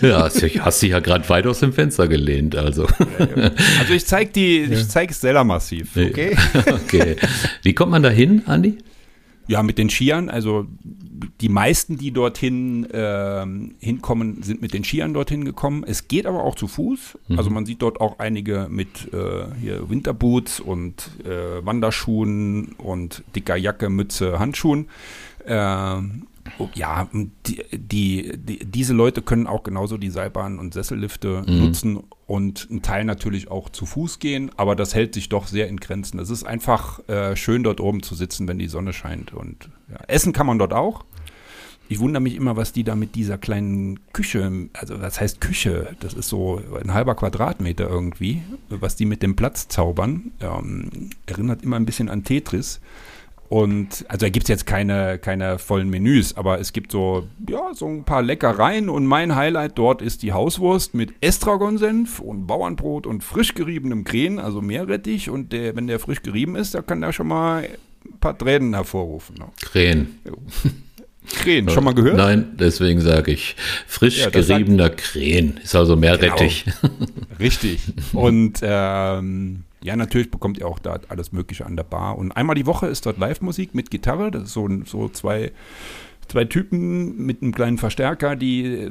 ja, 0.00 0.08
ja 0.08 0.30
hast 0.64 0.82
dich 0.82 0.90
ja 0.90 1.00
gerade 1.00 1.28
weit 1.28 1.46
aus 1.46 1.60
dem 1.60 1.74
Fenster 1.74 2.08
gelehnt. 2.08 2.56
Also, 2.56 2.86
also 3.78 3.92
ich 3.92 4.06
zeige 4.06 4.32
die, 4.32 4.62
ich 4.62 4.88
zeige 4.88 5.12
es 5.12 5.20
selber 5.20 5.44
massiv. 5.44 5.90
Okay. 5.96 6.34
okay. 6.66 7.16
Wie 7.62 7.74
kommt 7.74 7.92
man 7.92 8.02
da 8.02 8.08
hin, 8.08 8.42
Andi? 8.46 8.78
Ja, 9.48 9.62
mit 9.62 9.78
den 9.78 9.90
Skiern. 9.90 10.28
Also 10.28 10.66
die 11.40 11.48
meisten, 11.48 11.98
die 11.98 12.10
dorthin 12.10 12.88
äh, 12.90 13.44
hinkommen, 13.80 14.42
sind 14.42 14.62
mit 14.62 14.72
den 14.72 14.84
Skiern 14.84 15.14
dorthin 15.14 15.44
gekommen. 15.44 15.84
Es 15.86 16.08
geht 16.08 16.26
aber 16.26 16.44
auch 16.44 16.54
zu 16.54 16.68
Fuß. 16.68 17.18
Mhm. 17.28 17.38
Also 17.38 17.50
man 17.50 17.66
sieht 17.66 17.82
dort 17.82 18.00
auch 18.00 18.18
einige 18.18 18.68
mit 18.70 19.12
äh, 19.12 19.46
hier 19.60 19.90
Winterboots 19.90 20.60
und 20.60 21.10
äh, 21.24 21.64
Wanderschuhen 21.64 22.72
und 22.78 23.24
dicker 23.34 23.56
Jacke, 23.56 23.88
Mütze, 23.88 24.38
Handschuhen. 24.38 24.88
Oh, 26.58 26.68
ja, 26.74 27.08
die, 27.12 27.62
die, 27.72 28.32
die, 28.36 28.64
diese 28.64 28.92
Leute 28.92 29.22
können 29.22 29.46
auch 29.46 29.62
genauso 29.62 29.96
die 29.96 30.10
Seilbahn 30.10 30.58
und 30.58 30.74
Sessellifte 30.74 31.44
mhm. 31.46 31.64
nutzen 31.64 32.02
und 32.26 32.68
ein 32.70 32.82
Teil 32.82 33.04
natürlich 33.04 33.50
auch 33.50 33.68
zu 33.68 33.86
Fuß 33.86 34.18
gehen, 34.18 34.50
aber 34.56 34.76
das 34.76 34.94
hält 34.94 35.14
sich 35.14 35.28
doch 35.28 35.46
sehr 35.46 35.68
in 35.68 35.78
Grenzen. 35.78 36.18
Es 36.18 36.30
ist 36.30 36.44
einfach 36.44 37.06
äh, 37.08 37.36
schön, 37.36 37.62
dort 37.62 37.80
oben 37.80 38.02
zu 38.02 38.14
sitzen, 38.14 38.48
wenn 38.48 38.58
die 38.58 38.68
Sonne 38.68 38.92
scheint. 38.92 39.32
Und 39.32 39.70
ja, 39.90 39.98
essen 40.08 40.32
kann 40.32 40.46
man 40.46 40.58
dort 40.58 40.72
auch. 40.72 41.04
Ich 41.88 41.98
wundere 41.98 42.22
mich 42.22 42.36
immer, 42.36 42.56
was 42.56 42.72
die 42.72 42.84
da 42.84 42.96
mit 42.96 43.16
dieser 43.16 43.36
kleinen 43.36 44.00
Küche, 44.12 44.68
also 44.72 45.02
was 45.02 45.20
heißt 45.20 45.42
Küche? 45.42 45.94
Das 46.00 46.14
ist 46.14 46.28
so 46.28 46.60
ein 46.80 46.94
halber 46.94 47.14
Quadratmeter 47.14 47.86
irgendwie, 47.88 48.42
was 48.70 48.96
die 48.96 49.04
mit 49.04 49.22
dem 49.22 49.36
Platz 49.36 49.68
zaubern. 49.68 50.32
Ähm, 50.40 51.10
erinnert 51.26 51.62
immer 51.62 51.76
ein 51.76 51.84
bisschen 51.84 52.08
an 52.08 52.24
Tetris. 52.24 52.80
Und 53.52 54.06
also 54.08 54.24
da 54.24 54.30
gibt 54.30 54.44
es 54.44 54.48
jetzt 54.48 54.64
keine, 54.64 55.18
keine 55.18 55.58
vollen 55.58 55.90
Menüs, 55.90 56.38
aber 56.38 56.58
es 56.58 56.72
gibt 56.72 56.90
so, 56.90 57.28
ja, 57.46 57.74
so 57.74 57.86
ein 57.86 58.04
paar 58.04 58.22
Leckereien 58.22 58.88
und 58.88 59.04
mein 59.04 59.36
Highlight 59.36 59.76
dort 59.76 60.00
ist 60.00 60.22
die 60.22 60.32
Hauswurst 60.32 60.94
mit 60.94 61.12
Estragonsenf 61.20 62.18
und 62.18 62.46
Bauernbrot 62.46 63.06
und 63.06 63.22
frisch 63.22 63.52
geriebenem 63.52 64.04
Krähen, 64.04 64.38
also 64.38 64.62
Meerrettich. 64.62 65.28
Und 65.28 65.52
der, 65.52 65.76
wenn 65.76 65.86
der 65.86 65.98
frisch 65.98 66.22
gerieben 66.22 66.56
ist, 66.56 66.74
da 66.74 66.80
kann 66.80 67.02
der 67.02 67.12
schon 67.12 67.28
mal 67.28 67.68
ein 68.06 68.18
paar 68.20 68.38
Tränen 68.38 68.72
hervorrufen. 68.72 69.36
Ne? 69.38 69.48
Krähen. 69.60 70.18
Krähen, 71.28 71.68
schon 71.68 71.84
mal 71.84 71.92
gehört? 71.92 72.16
Nein, 72.16 72.52
deswegen 72.58 73.02
sage 73.02 73.32
ich 73.32 73.56
frisch 73.86 74.20
ja, 74.20 74.30
geriebener 74.30 74.88
Krähen. 74.88 75.60
Ist 75.62 75.76
also 75.76 75.94
Meerrettich. 75.94 76.64
Genau. 76.80 76.94
Richtig. 77.38 77.82
Und 78.14 78.60
ähm, 78.62 79.64
ja, 79.82 79.96
natürlich 79.96 80.30
bekommt 80.30 80.58
ihr 80.58 80.66
auch 80.66 80.78
da 80.78 80.98
alles 81.08 81.32
Mögliche 81.32 81.66
an 81.66 81.76
der 81.76 81.84
Bar. 81.84 82.18
Und 82.18 82.32
einmal 82.32 82.54
die 82.54 82.66
Woche 82.66 82.86
ist 82.86 83.06
dort 83.06 83.18
Live-Musik 83.18 83.74
mit 83.74 83.90
Gitarre. 83.90 84.30
Das 84.30 84.44
ist 84.44 84.52
so, 84.52 84.68
so 84.84 85.08
zwei, 85.08 85.52
zwei 86.28 86.44
Typen 86.44 87.16
mit 87.26 87.42
einem 87.42 87.52
kleinen 87.52 87.78
Verstärker, 87.78 88.36
die 88.36 88.64
äh, 88.64 88.90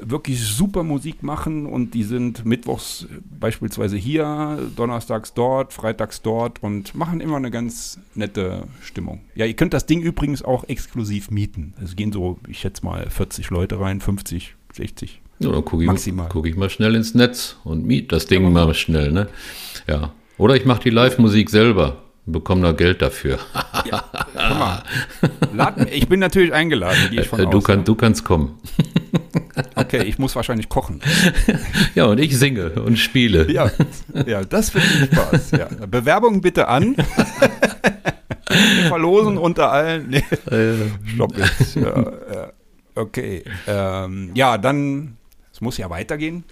wirklich 0.00 0.40
super 0.40 0.82
Musik 0.82 1.22
machen 1.22 1.66
und 1.66 1.94
die 1.94 2.04
sind 2.04 2.44
mittwochs 2.44 3.06
beispielsweise 3.38 3.96
hier, 3.96 4.58
donnerstags 4.76 5.34
dort, 5.34 5.72
freitags 5.72 6.22
dort 6.22 6.62
und 6.62 6.94
machen 6.94 7.20
immer 7.20 7.36
eine 7.36 7.50
ganz 7.50 7.98
nette 8.14 8.64
Stimmung. 8.82 9.20
Ja, 9.34 9.46
ihr 9.46 9.54
könnt 9.54 9.74
das 9.74 9.86
Ding 9.86 10.00
übrigens 10.00 10.42
auch 10.42 10.64
exklusiv 10.68 11.30
mieten. 11.30 11.74
Es 11.82 11.96
gehen 11.96 12.12
so, 12.12 12.38
ich 12.48 12.58
schätze 12.58 12.84
mal, 12.84 13.08
40 13.10 13.50
Leute 13.50 13.80
rein, 13.80 14.00
50, 14.00 14.54
60. 14.72 15.20
Ja, 15.40 15.50
dann 15.50 15.64
gucke 15.64 15.84
ich, 15.84 16.12
guck 16.28 16.46
ich, 16.46 16.56
mal 16.56 16.68
schnell 16.68 16.94
ins 16.94 17.14
Netz 17.14 17.56
und 17.64 17.86
miet 17.86 18.12
das 18.12 18.26
Ding 18.26 18.42
ja, 18.42 18.50
mal 18.50 18.74
schnell, 18.74 19.10
ne? 19.10 19.28
Ja. 19.88 20.12
Oder 20.40 20.56
ich 20.56 20.64
mache 20.64 20.80
die 20.80 20.90
Live-Musik 20.90 21.50
selber 21.50 21.98
bekomme 22.24 22.62
da 22.62 22.72
Geld 22.72 23.02
dafür. 23.02 23.38
ja, 23.84 24.04
mal. 24.34 24.82
Ich 25.90 26.08
bin 26.08 26.20
natürlich 26.20 26.52
eingeladen. 26.52 26.98
Gehe 27.10 27.22
ich 27.22 27.28
von 27.28 27.38
du, 27.50 27.58
aus, 27.58 27.64
kann, 27.64 27.80
ja. 27.80 27.84
du 27.84 27.94
kannst 27.94 28.24
kommen. 28.24 28.58
Okay, 29.74 30.04
ich 30.04 30.18
muss 30.18 30.36
wahrscheinlich 30.36 30.68
kochen. 30.68 31.00
Ja, 31.94 32.04
und 32.04 32.18
ich 32.18 32.38
singe 32.38 32.70
und 32.70 32.98
spiele. 32.98 33.50
Ja, 33.50 33.70
ja 34.26 34.42
das 34.44 34.70
finde 34.70 34.86
ich 34.88 35.04
Spaß. 35.12 35.50
Ja. 35.52 35.68
Bewerbung 35.86 36.40
bitte 36.40 36.68
an. 36.68 36.96
Wir 36.96 38.84
verlosen 38.88 39.36
unter 39.36 39.72
allen. 39.72 40.08
Nee. 40.08 40.22
Stopp 41.14 41.36
jetzt. 41.36 41.74
Ja, 41.76 42.12
okay. 42.94 43.42
Ähm, 43.66 44.30
ja, 44.34 44.56
dann, 44.56 45.16
es 45.52 45.60
muss 45.60 45.76
ja 45.76 45.90
weitergehen. 45.90 46.44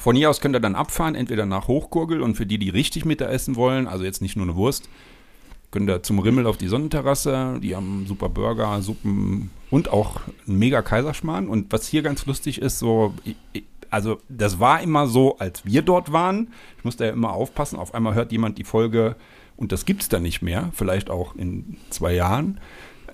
Von 0.00 0.16
hier 0.16 0.30
aus 0.30 0.40
könnt 0.40 0.56
ihr 0.56 0.60
dann 0.60 0.74
abfahren, 0.74 1.14
entweder 1.14 1.46
nach 1.46 1.68
Hochgurgel 1.68 2.22
und 2.22 2.34
für 2.34 2.46
die, 2.46 2.58
die 2.58 2.70
richtig 2.70 3.04
Mittag 3.04 3.30
essen 3.30 3.56
wollen, 3.56 3.86
also 3.86 4.04
jetzt 4.04 4.22
nicht 4.22 4.36
nur 4.36 4.46
eine 4.46 4.56
Wurst, 4.56 4.88
könnt 5.70 5.88
ihr 5.88 6.02
zum 6.02 6.18
Rimmel 6.18 6.46
auf 6.46 6.56
die 6.56 6.68
Sonnenterrasse. 6.68 7.58
Die 7.62 7.76
haben 7.76 8.06
super 8.06 8.28
Burger, 8.28 8.82
Suppen 8.82 9.50
und 9.70 9.90
auch 9.90 10.20
einen 10.46 10.58
mega 10.58 10.82
Kaiserschmarrn. 10.82 11.48
Und 11.48 11.72
was 11.72 11.86
hier 11.86 12.02
ganz 12.02 12.26
lustig 12.26 12.60
ist, 12.60 12.78
so, 12.78 13.14
also 13.90 14.18
das 14.28 14.58
war 14.58 14.82
immer 14.82 15.06
so, 15.06 15.38
als 15.38 15.64
wir 15.64 15.82
dort 15.82 16.12
waren. 16.12 16.48
Ich 16.78 16.84
musste 16.84 17.04
ja 17.04 17.12
immer 17.12 17.32
aufpassen. 17.32 17.78
Auf 17.78 17.94
einmal 17.94 18.14
hört 18.14 18.32
jemand 18.32 18.58
die 18.58 18.64
Folge 18.64 19.16
und 19.56 19.72
das 19.72 19.84
gibt 19.84 20.02
es 20.02 20.08
dann 20.08 20.22
nicht 20.22 20.42
mehr. 20.42 20.70
Vielleicht 20.72 21.10
auch 21.10 21.36
in 21.36 21.76
zwei 21.90 22.14
Jahren. 22.14 22.58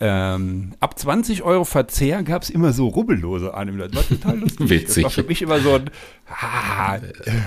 Ähm, 0.01 0.73
ab 0.81 0.99
20 0.99 1.43
Euro 1.43 1.65
Verzehr 1.65 2.23
gab 2.23 2.43
es 2.43 2.51
immer 2.51 2.73
so 2.73 2.89
Rubbellose 2.89 3.55
an. 3.55 3.79
Das 3.79 3.95
war 3.95 4.07
total 4.07 4.39
lustig. 4.39 4.69
Witzig. 4.69 5.05
Das 5.05 5.05
war 5.05 5.23
für 5.23 5.29
mich 5.29 5.43
immer 5.43 5.61
so 5.61 5.75
ein, 5.75 5.91
ah, 6.29 6.99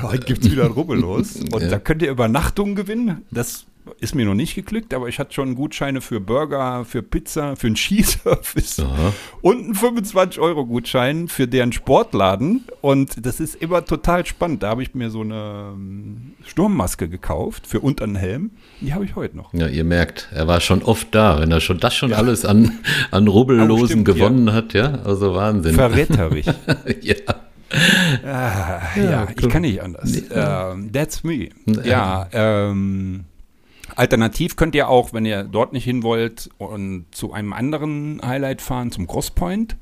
heute 0.03 0.25
gibt 0.25 0.43
es 0.43 0.51
wieder 0.51 0.65
ein 0.65 0.71
Rubbellos. 0.71 1.35
Und 1.51 1.61
ja. 1.61 1.69
da 1.69 1.79
könnt 1.79 2.01
ihr 2.01 2.09
Übernachtungen 2.09 2.75
gewinnen. 2.75 3.25
Das 3.31 3.65
ist 3.99 4.15
mir 4.15 4.25
noch 4.25 4.35
nicht 4.35 4.55
geglückt, 4.55 4.93
aber 4.93 5.07
ich 5.07 5.19
hatte 5.19 5.33
schon 5.33 5.55
Gutscheine 5.55 6.01
für 6.01 6.19
Burger, 6.19 6.85
für 6.85 7.01
Pizza, 7.01 7.55
für 7.55 7.67
einen 7.67 7.75
Skiservice 7.77 8.79
Aha. 8.79 9.13
und 9.41 9.63
einen 9.63 9.75
25-Euro-Gutschein 9.75 11.27
für 11.27 11.47
deren 11.47 11.71
Sportladen. 11.71 12.65
Und 12.81 13.25
das 13.25 13.39
ist 13.39 13.55
immer 13.55 13.85
total 13.85 14.25
spannend. 14.25 14.63
Da 14.63 14.69
habe 14.69 14.83
ich 14.83 14.93
mir 14.95 15.09
so 15.09 15.21
eine 15.21 15.73
ähm, 15.73 16.33
Sturmmaske 16.45 17.09
gekauft 17.09 17.67
für 17.67 17.79
unter 17.79 18.05
den 18.05 18.15
Helm. 18.15 18.51
Die 18.81 18.93
habe 18.93 19.05
ich 19.05 19.15
heute 19.15 19.37
noch. 19.37 19.53
Ja, 19.53 19.67
ihr 19.67 19.83
merkt, 19.83 20.29
er 20.33 20.47
war 20.47 20.59
schon 20.61 20.83
oft 20.83 21.13
da, 21.13 21.39
wenn 21.39 21.51
er 21.51 21.61
schon 21.61 21.79
das 21.79 21.95
schon 21.95 22.11
ja. 22.11 22.17
alles 22.17 22.45
an, 22.45 22.79
an 23.11 23.27
Rubbellosen 23.27 23.87
stimmt, 23.87 24.05
gewonnen 24.05 24.47
ja. 24.47 24.53
hat, 24.53 24.73
ja. 24.73 24.99
Also 25.03 25.35
Wahnsinn. 25.35 25.75
Verräterisch. 25.75 26.47
ja. 27.01 27.15
Ah, 28.23 28.81
ja, 28.95 29.03
ja 29.03 29.27
ich 29.35 29.49
kann 29.49 29.61
nicht 29.61 29.81
anders. 29.81 30.11
Uh, 30.31 30.89
that's 30.91 31.23
me. 31.23 31.49
Ja, 31.83 32.27
ähm, 32.31 33.25
Alternativ 33.99 34.55
könnt 34.55 34.75
ihr 34.75 34.87
auch, 34.87 35.11
wenn 35.11 35.25
ihr 35.25 35.43
dort 35.43 35.73
nicht 35.73 35.83
hin 35.83 36.03
wollt, 36.03 36.49
und 36.57 37.07
zu 37.11 37.33
einem 37.33 37.51
anderen 37.51 38.21
Highlight 38.23 38.61
fahren, 38.61 38.93
zum 38.93 39.07
Crosspoint. 39.07 39.75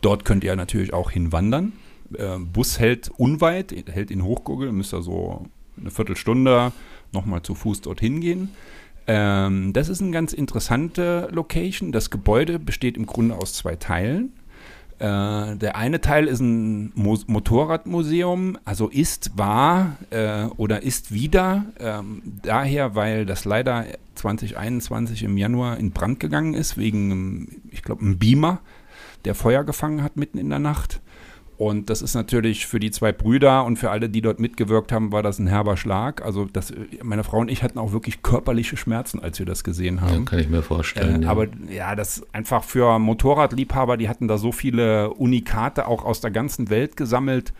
Dort 0.00 0.24
könnt 0.24 0.42
ihr 0.42 0.56
natürlich 0.56 0.92
auch 0.92 1.12
hinwandern. 1.12 1.72
Äh, 2.18 2.38
Bus 2.38 2.80
hält 2.80 3.10
unweit, 3.16 3.72
hält 3.86 4.10
in 4.10 4.24
Hochgurgel, 4.24 4.72
müsst 4.72 4.92
ihr 4.92 5.02
so 5.02 5.46
eine 5.78 5.92
Viertelstunde 5.92 6.72
nochmal 7.12 7.42
zu 7.42 7.54
Fuß 7.54 7.82
dorthin 7.82 8.20
gehen. 8.20 8.48
Ähm, 9.06 9.72
das 9.72 9.88
ist 9.88 10.02
eine 10.02 10.10
ganz 10.10 10.32
interessante 10.32 11.28
Location. 11.30 11.92
Das 11.92 12.10
Gebäude 12.10 12.58
besteht 12.58 12.96
im 12.96 13.06
Grunde 13.06 13.36
aus 13.36 13.54
zwei 13.54 13.76
Teilen. 13.76 14.32
Äh, 15.00 15.56
der 15.56 15.76
eine 15.76 16.02
Teil 16.02 16.26
ist 16.26 16.40
ein 16.40 16.92
Mo 16.94 17.18
Motorradmuseum, 17.26 18.58
also 18.66 18.88
ist, 18.88 19.38
war 19.38 19.96
äh, 20.10 20.44
oder 20.58 20.82
ist 20.82 21.10
wieder, 21.10 21.64
ähm, 21.78 22.20
daher, 22.42 22.94
weil 22.94 23.24
das 23.24 23.46
leider 23.46 23.86
2021 24.16 25.22
im 25.22 25.38
Januar 25.38 25.78
in 25.78 25.92
Brand 25.92 26.20
gegangen 26.20 26.52
ist, 26.52 26.76
wegen, 26.76 27.62
ich 27.70 27.82
glaube, 27.82 28.02
einem 28.02 28.18
Beamer, 28.18 28.60
der 29.24 29.34
Feuer 29.34 29.64
gefangen 29.64 30.02
hat 30.02 30.18
mitten 30.18 30.36
in 30.36 30.50
der 30.50 30.58
Nacht. 30.58 31.00
Und 31.60 31.90
das 31.90 32.00
ist 32.00 32.14
natürlich 32.14 32.66
für 32.66 32.80
die 32.80 32.90
zwei 32.90 33.12
Brüder 33.12 33.66
und 33.66 33.76
für 33.76 33.90
alle, 33.90 34.08
die 34.08 34.22
dort 34.22 34.40
mitgewirkt 34.40 34.92
haben, 34.92 35.12
war 35.12 35.22
das 35.22 35.38
ein 35.38 35.46
herber 35.46 35.76
Schlag. 35.76 36.24
Also 36.24 36.46
das, 36.46 36.72
meine 37.02 37.22
Frau 37.22 37.40
und 37.40 37.50
ich 37.50 37.62
hatten 37.62 37.78
auch 37.78 37.92
wirklich 37.92 38.22
körperliche 38.22 38.78
Schmerzen, 38.78 39.20
als 39.22 39.38
wir 39.38 39.44
das 39.44 39.62
gesehen 39.62 40.00
haben. 40.00 40.20
Ja, 40.20 40.24
kann 40.24 40.38
ich 40.38 40.48
mir 40.48 40.62
vorstellen. 40.62 41.20
Äh, 41.20 41.24
ja. 41.26 41.30
Aber 41.30 41.48
ja, 41.68 41.94
das 41.96 42.26
einfach 42.32 42.64
für 42.64 42.98
Motorradliebhaber, 42.98 43.98
die 43.98 44.08
hatten 44.08 44.26
da 44.26 44.38
so 44.38 44.52
viele 44.52 45.10
Unikate 45.10 45.86
auch 45.86 46.06
aus 46.06 46.22
der 46.22 46.30
ganzen 46.30 46.70
Welt 46.70 46.96
gesammelt. 46.96 47.52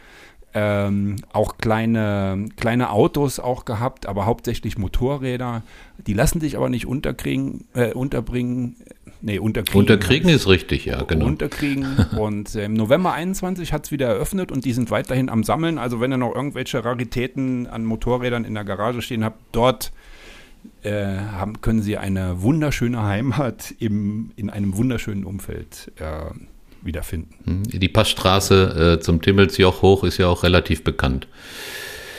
Ähm, 0.53 1.17
auch 1.33 1.59
kleine, 1.59 2.47
kleine 2.57 2.91
Autos 2.91 3.39
auch 3.39 3.65
gehabt, 3.65 4.07
aber 4.07 4.27
hauptsächlich 4.27 4.79
Motorräder. 4.79 5.63
Die 6.07 6.13
lassen 6.13 6.41
sich 6.41 6.57
aber 6.57 6.69
nicht 6.69 6.87
unterkriegen, 6.87 7.69
äh, 7.75 7.93
unterbringen. 7.93 8.77
Nee, 9.23 9.39
unterkriegen. 9.39 9.81
Unterkriegen 9.81 10.29
ist 10.29 10.49
richtig, 10.49 10.87
ja, 10.87 11.03
genau. 11.03 11.27
Unterkriegen. 11.27 11.97
und 12.19 12.55
äh, 12.57 12.65
im 12.65 12.75
November 12.75 13.13
21 13.13 13.73
hat 13.73 13.85
es 13.85 13.93
wieder 13.93 14.09
eröffnet 14.09 14.51
und 14.51 14.65
die 14.65 14.73
sind 14.73 14.91
weiterhin 14.91 15.29
am 15.29 15.45
Sammeln. 15.45 15.79
Also 15.79 16.01
wenn 16.01 16.13
ihr 16.13 16.17
noch 16.17 16.35
irgendwelche 16.35 16.85
Raritäten 16.85 17.69
an 17.69 17.85
Motorrädern 17.85 18.45
in 18.45 18.55
der 18.55 18.65
Garage 18.65 19.03
stehen 19.03 19.23
habt, 19.23 19.39
dort 19.53 19.93
äh, 20.83 21.17
haben, 21.17 21.61
können 21.61 21.83
sie 21.83 21.97
eine 21.97 22.43
wunderschöne 22.43 23.03
Heimat 23.03 23.75
im, 23.79 24.33
in 24.35 24.51
einem 24.51 24.77
wunderschönen 24.77 25.25
Umfeld 25.25 25.93
äh, 25.97 26.33
wiederfinden. 26.83 27.35
Hm, 27.45 27.63
die 27.81 27.89
Passstraße 27.89 28.97
äh, 28.99 29.01
zum 29.01 29.23
Timmelsjoch 29.23 29.83
hoch 29.83 30.05
ist 30.05 30.19
ja 30.19 30.29
auch 30.29 30.43
relativ 30.43 30.85
bekannt. 30.85 31.27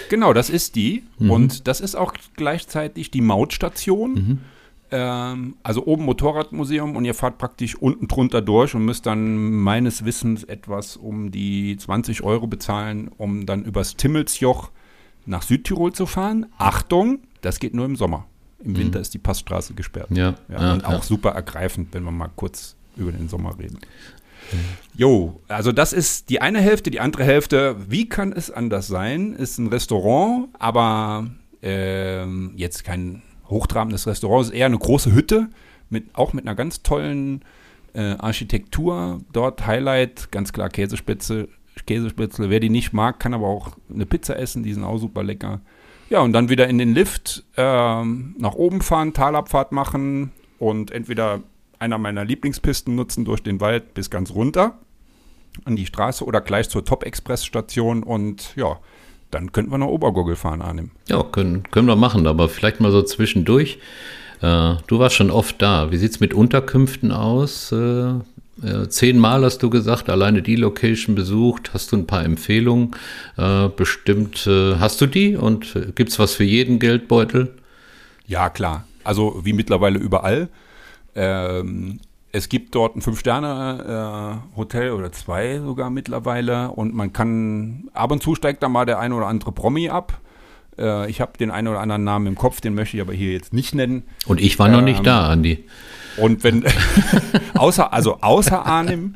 Genau, 0.09 0.33
das 0.33 0.49
ist 0.49 0.75
die. 0.75 1.03
Mhm. 1.19 1.31
Und 1.31 1.67
das 1.67 1.79
ist 1.79 1.95
auch 1.95 2.13
gleichzeitig 2.35 3.11
die 3.11 3.21
Mautstation. 3.21 4.13
Mhm. 4.13 4.39
Ähm, 4.91 5.55
also 5.63 5.85
oben 5.85 6.03
Motorradmuseum 6.03 6.97
und 6.97 7.05
ihr 7.05 7.13
fahrt 7.13 7.37
praktisch 7.37 7.75
unten 7.75 8.09
drunter 8.09 8.41
durch 8.41 8.75
und 8.75 8.83
müsst 8.83 9.05
dann 9.05 9.53
meines 9.53 10.03
Wissens 10.03 10.43
etwas 10.43 10.97
um 10.97 11.31
die 11.31 11.77
20 11.77 12.23
Euro 12.23 12.47
bezahlen, 12.47 13.09
um 13.17 13.45
dann 13.45 13.63
übers 13.63 13.95
Timmelsjoch 13.95 14.69
nach 15.25 15.43
Südtirol 15.43 15.93
zu 15.93 16.05
fahren. 16.05 16.47
Achtung, 16.57 17.19
das 17.39 17.59
geht 17.59 17.73
nur 17.73 17.85
im 17.85 17.95
Sommer. 17.95 18.25
Im 18.63 18.77
Winter 18.77 18.99
mhm. 18.99 19.03
ist 19.03 19.13
die 19.13 19.19
Passstraße 19.19 19.73
gesperrt. 19.75 20.09
Ja, 20.11 20.35
ja 20.49 20.73
und 20.73 20.81
ja. 20.81 20.89
auch 20.89 21.03
super 21.03 21.29
ergreifend, 21.29 21.93
wenn 21.93 22.03
wir 22.03 22.11
mal 22.11 22.29
kurz 22.35 22.75
über 22.97 23.13
den 23.13 23.29
Sommer 23.29 23.57
reden. 23.57 23.79
Jo, 24.95 25.41
also 25.47 25.71
das 25.71 25.93
ist 25.93 26.29
die 26.29 26.41
eine 26.41 26.59
Hälfte. 26.59 26.91
Die 26.91 26.99
andere 26.99 27.23
Hälfte, 27.23 27.75
wie 27.87 28.09
kann 28.09 28.33
es 28.33 28.51
anders 28.51 28.87
sein, 28.87 29.33
ist 29.33 29.57
ein 29.57 29.67
Restaurant, 29.67 30.49
aber 30.59 31.27
äh, 31.63 32.25
jetzt 32.55 32.83
kein 32.83 33.21
hochtrabendes 33.47 34.07
Restaurant, 34.07 34.47
ist 34.47 34.53
eher 34.53 34.65
eine 34.65 34.77
große 34.77 35.13
Hütte, 35.13 35.49
mit, 35.89 36.05
auch 36.13 36.33
mit 36.33 36.45
einer 36.45 36.55
ganz 36.55 36.83
tollen 36.83 37.43
äh, 37.93 38.15
Architektur. 38.17 39.21
Dort 39.31 39.65
Highlight, 39.65 40.31
ganz 40.31 40.53
klar 40.53 40.69
Käsespitze, 40.69 41.47
Käsespitzel. 41.85 42.49
Wer 42.49 42.59
die 42.59 42.69
nicht 42.69 42.93
mag, 42.93 43.19
kann 43.19 43.33
aber 43.33 43.47
auch 43.47 43.71
eine 43.93 44.05
Pizza 44.05 44.37
essen, 44.37 44.63
die 44.63 44.73
sind 44.73 44.83
auch 44.83 44.97
super 44.97 45.23
lecker. 45.23 45.61
Ja, 46.09 46.19
und 46.19 46.33
dann 46.33 46.49
wieder 46.49 46.67
in 46.67 46.77
den 46.77 46.93
Lift 46.93 47.45
äh, 47.55 47.61
nach 47.63 48.53
oben 48.55 48.81
fahren, 48.81 49.13
Talabfahrt 49.13 49.71
machen 49.71 50.31
und 50.59 50.91
entweder 50.91 51.41
einer 51.81 51.97
meiner 51.97 52.23
Lieblingspisten 52.23 52.95
nutzen 52.95 53.25
durch 53.25 53.41
den 53.41 53.59
Wald 53.59 53.93
bis 53.93 54.09
ganz 54.09 54.31
runter 54.31 54.77
an 55.65 55.75
die 55.75 55.85
Straße 55.85 56.23
oder 56.23 56.39
gleich 56.39 56.69
zur 56.69 56.85
Top-Express-Station 56.85 58.03
und 58.03 58.55
ja, 58.55 58.79
dann 59.31 59.51
könnten 59.51 59.71
wir 59.71 59.77
noch 59.77 59.87
Obergurgel 59.87 60.35
fahren 60.35 60.61
annehmen. 60.61 60.91
Ja, 61.09 61.23
können, 61.23 61.63
können 61.71 61.87
wir 61.87 61.95
machen, 61.95 62.27
aber 62.27 62.47
vielleicht 62.49 62.79
mal 62.79 62.91
so 62.91 63.01
zwischendurch. 63.01 63.79
Äh, 64.41 64.75
du 64.87 64.99
warst 64.99 65.15
schon 65.15 65.31
oft 65.31 65.61
da. 65.61 65.91
Wie 65.91 65.97
sieht 65.97 66.11
es 66.11 66.19
mit 66.19 66.33
Unterkünften 66.33 67.11
aus? 67.11 67.71
Äh, 67.71 68.13
äh, 68.63 68.87
zehnmal 68.89 69.43
hast 69.43 69.63
du 69.63 69.69
gesagt, 69.69 70.09
alleine 70.09 70.41
die 70.41 70.55
Location 70.55 71.15
besucht. 71.15 71.73
Hast 71.73 71.91
du 71.91 71.97
ein 71.97 72.07
paar 72.07 72.23
Empfehlungen? 72.23 72.91
Äh, 73.37 73.69
bestimmt 73.69 74.45
äh, 74.47 74.75
hast 74.75 75.01
du 75.01 75.07
die 75.07 75.35
und 75.35 75.75
äh, 75.75 75.91
gibt 75.95 76.11
es 76.11 76.19
was 76.19 76.35
für 76.35 76.43
jeden 76.43 76.79
Geldbeutel? 76.79 77.55
Ja, 78.27 78.49
klar. 78.49 78.85
Also 79.03 79.41
wie 79.43 79.53
mittlerweile 79.53 79.99
überall. 79.99 80.47
Ähm, 81.15 81.99
es 82.31 82.47
gibt 82.47 82.75
dort 82.75 82.95
ein 82.95 83.01
Fünf-Sterne-Hotel 83.01 84.87
äh, 84.87 84.91
oder 84.91 85.11
zwei 85.11 85.59
sogar 85.59 85.89
mittlerweile 85.89 86.71
und 86.71 86.93
man 86.93 87.11
kann, 87.11 87.89
ab 87.93 88.11
und 88.11 88.23
zu 88.23 88.35
steigt 88.35 88.63
da 88.63 88.69
mal 88.69 88.85
der 88.85 88.99
ein 88.99 89.11
oder 89.11 89.27
andere 89.27 89.51
Promi 89.51 89.89
ab. 89.89 90.19
Äh, 90.77 91.09
ich 91.09 91.19
habe 91.19 91.37
den 91.37 91.51
einen 91.51 91.67
oder 91.67 91.81
anderen 91.81 92.03
Namen 92.03 92.27
im 92.27 92.35
Kopf, 92.35 92.61
den 92.61 92.73
möchte 92.73 92.95
ich 92.97 93.01
aber 93.01 93.13
hier 93.13 93.33
jetzt 93.33 93.53
nicht 93.53 93.75
nennen. 93.75 94.03
Und 94.25 94.39
ich 94.39 94.57
war 94.59 94.67
ähm, 94.67 94.73
noch 94.73 94.81
nicht 94.81 94.99
ähm, 94.99 95.05
da, 95.05 95.27
Andi. 95.29 95.65
Und 96.17 96.43
wenn, 96.43 96.63
außer, 97.55 97.91
also 97.91 98.19
außer 98.21 98.65
Arnim, 98.65 99.15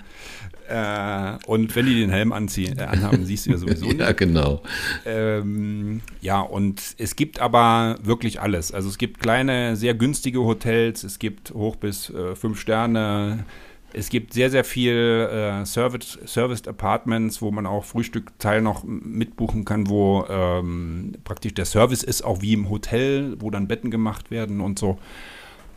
äh, 0.68 1.38
und 1.46 1.76
wenn 1.76 1.86
die 1.86 2.00
den 2.00 2.10
Helm 2.10 2.32
anziehen, 2.32 2.78
äh, 2.78 2.84
anhaben, 2.84 3.26
siehst 3.26 3.46
du 3.46 3.52
ja 3.52 3.58
sowieso 3.58 3.86
nicht. 3.88 4.00
ja, 4.00 4.12
genau. 4.12 4.62
Ähm, 5.06 6.02
ja, 6.22 6.42
und 6.42 6.82
es 6.98 7.16
gibt 7.16 7.40
aber 7.40 7.98
wirklich 8.04 8.42
alles. 8.42 8.72
Also 8.72 8.90
es 8.90 8.98
gibt 8.98 9.20
kleine, 9.20 9.76
sehr 9.76 9.94
günstige 9.94 10.44
Hotels, 10.44 11.04
es 11.04 11.20
gibt 11.20 11.54
hoch 11.54 11.76
bis 11.76 12.10
äh, 12.10 12.36
fünf 12.36 12.60
Sterne. 12.60 13.46
Es 13.94 14.10
gibt 14.10 14.34
sehr, 14.34 14.50
sehr 14.50 14.66
viel 14.66 14.94
äh, 15.32 15.66
Service, 15.66 16.20
Serviced 16.26 16.68
Apartments, 16.68 17.42
wo 17.42 17.52
man 17.52 17.66
auch 17.66 17.86
Frühstückteil 17.86 18.62
noch 18.62 18.84
mitbuchen 18.84 19.64
kann, 19.64 19.88
wo 19.88 20.26
ähm, 20.28 21.14
praktisch 21.24 21.54
der 21.54 21.64
Service 21.64 22.04
ist, 22.04 22.24
auch 22.24 22.42
wie 22.42 22.54
im 22.54 22.70
Hotel, 22.70 23.38
wo 23.40 23.52
dann 23.52 23.70
Betten 23.70 23.92
gemacht 23.92 24.32
werden 24.32 24.60
und 24.60 24.80
so 24.80 25.00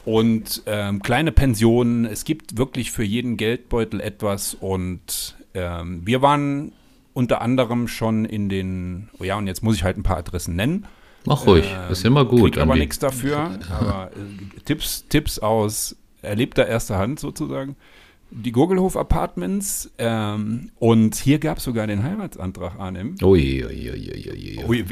und 0.05 0.63
ähm, 0.67 1.03
kleine 1.03 1.33
Pensionen. 1.33 2.05
Es 2.05 2.25
gibt 2.25 2.57
wirklich 2.57 2.91
für 2.91 3.05
jeden 3.05 3.37
Geldbeutel 3.37 4.01
etwas 4.01 4.55
und 4.55 5.37
ähm, 5.55 6.03
wir 6.05 6.23
waren 6.23 6.73
unter 7.15 7.41
anderem 7.41 7.89
schon 7.89 8.25
in 8.25 8.49
den, 8.49 9.09
oh 9.19 9.25
ja, 9.25 9.37
und 9.37 9.47
jetzt 9.47 9.63
muss 9.63 9.77
ich 9.77 9.85
halt 9.85 9.97
ein 9.97 10.03
paar 10.03 10.19
Adressen 10.19 10.57
nennen. 10.57 10.87
Mach 11.25 11.47
ruhig, 11.47 11.67
ähm, 11.75 11.93
ist 11.93 12.05
immer 12.05 12.25
gut. 12.25 12.59
aber 12.59 12.77
nichts 12.77 12.99
dafür. 12.99 13.59
Aber 13.71 14.11
äh, 14.13 14.61
Tipps, 14.65 15.07
Tipps 15.09 15.39
aus 15.39 15.97
erlebter 16.23 16.67
erster 16.67 16.97
Hand 16.99 17.21
sozusagen 17.21 17.77
die 18.31 18.53
Gurgelhof 18.53 18.97
Apartments 18.97 19.91
ähm, 19.99 20.71
und 20.79 21.15
hier 21.15 21.39
gab 21.39 21.59
es 21.59 21.65
sogar 21.65 21.87
den 21.87 22.03
Heiratsantrag 22.03 22.79
Arnim. 22.79 23.17
Ui, 23.23 23.65
ui, 23.65 23.91
ui, 23.91 24.13
ui, 24.13 24.31
ui. 24.31 24.85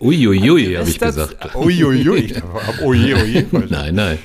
Ui, 0.00 0.26
ui, 0.26 0.38
Uiuiui, 0.38 0.74
habe 0.74 0.88
ich 0.88 0.98
gesagt. 0.98 1.36
Ich 1.38 1.54
habe 1.54 1.58
uiuiui. 1.64 3.46
Nein, 3.68 3.94
nein. 3.94 4.18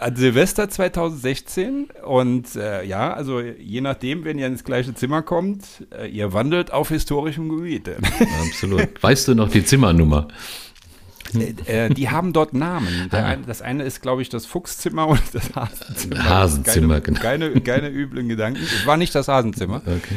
An 0.00 0.16
Silvester 0.16 0.68
2016 0.68 1.88
und 2.04 2.56
äh, 2.56 2.84
ja, 2.84 3.12
also 3.12 3.40
je 3.40 3.80
nachdem, 3.80 4.24
wenn 4.24 4.38
ihr 4.38 4.46
ins 4.46 4.64
gleiche 4.64 4.94
Zimmer 4.94 5.22
kommt, 5.22 5.64
äh, 5.96 6.08
ihr 6.08 6.32
wandelt 6.32 6.72
auf 6.72 6.88
historischem 6.88 7.48
Gebiet. 7.48 7.90
Absolut. 8.46 9.02
Weißt 9.02 9.28
du 9.28 9.34
noch 9.34 9.50
die 9.50 9.64
Zimmernummer? 9.64 10.28
Äh, 11.34 11.86
äh, 11.86 11.88
die 11.90 12.10
haben 12.10 12.32
dort 12.32 12.54
Namen. 12.54 13.10
Ah. 13.16 13.24
Eine, 13.24 13.42
das 13.46 13.62
eine 13.62 13.84
ist, 13.84 14.02
glaube 14.02 14.20
ich, 14.20 14.28
das 14.28 14.46
Fuchszimmer 14.46 15.06
und 15.08 15.22
das 15.32 15.54
Hasenzimmer. 15.54 16.24
Hasenzimmer, 16.24 17.00
keine, 17.00 17.02
genau. 17.02 17.20
Keine, 17.20 17.60
keine 17.60 17.88
üblen 17.90 18.28
Gedanken. 18.28 18.62
Es 18.62 18.84
war 18.84 18.96
nicht 18.96 19.14
das 19.14 19.28
Hasenzimmer. 19.28 19.80
Okay. 19.86 20.16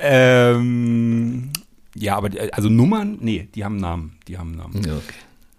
ähm, 0.00 1.50
ja, 1.94 2.16
aber 2.16 2.28
die, 2.30 2.52
also 2.52 2.68
Nummern, 2.68 3.18
nee, 3.20 3.48
die 3.54 3.64
haben 3.64 3.76
Namen. 3.76 4.18
Die 4.28 4.38
haben 4.38 4.52
Namen. 4.56 4.78
Okay. 4.78 5.00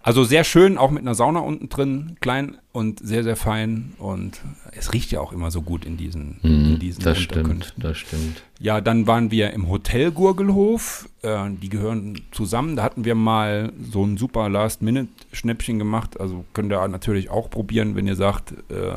Also 0.02 0.24
sehr 0.24 0.42
schön, 0.42 0.78
auch 0.78 0.90
mit 0.90 1.02
einer 1.02 1.14
Sauna 1.14 1.40
unten 1.40 1.68
drin, 1.68 2.16
klein 2.20 2.56
und 2.72 2.98
sehr, 2.98 3.22
sehr 3.22 3.36
fein. 3.36 3.92
Und 3.98 4.40
es 4.72 4.92
riecht 4.92 5.12
ja 5.12 5.20
auch 5.20 5.32
immer 5.32 5.50
so 5.52 5.62
gut 5.62 5.84
in 5.84 5.96
diesen, 5.96 6.40
mm, 6.42 6.72
in 6.72 6.78
diesen 6.80 7.04
Das 7.04 7.18
stimmt, 7.18 7.74
das 7.76 7.98
stimmt. 7.98 8.42
Ja, 8.58 8.80
dann 8.80 9.06
waren 9.06 9.30
wir 9.30 9.52
im 9.52 9.68
Hotel 9.68 10.10
Gurgelhof. 10.10 11.08
Äh, 11.22 11.50
die 11.62 11.68
gehören 11.68 12.20
zusammen. 12.32 12.74
Da 12.74 12.82
hatten 12.82 13.04
wir 13.04 13.14
mal 13.14 13.72
so 13.80 14.04
ein 14.04 14.16
super 14.16 14.48
Last-Minute-Schnäppchen 14.48 15.78
gemacht. 15.78 16.18
Also 16.18 16.44
könnt 16.52 16.72
ihr 16.72 16.88
natürlich 16.88 17.30
auch 17.30 17.48
probieren, 17.48 17.94
wenn 17.94 18.08
ihr 18.08 18.16
sagt, 18.16 18.52
äh, 18.70 18.94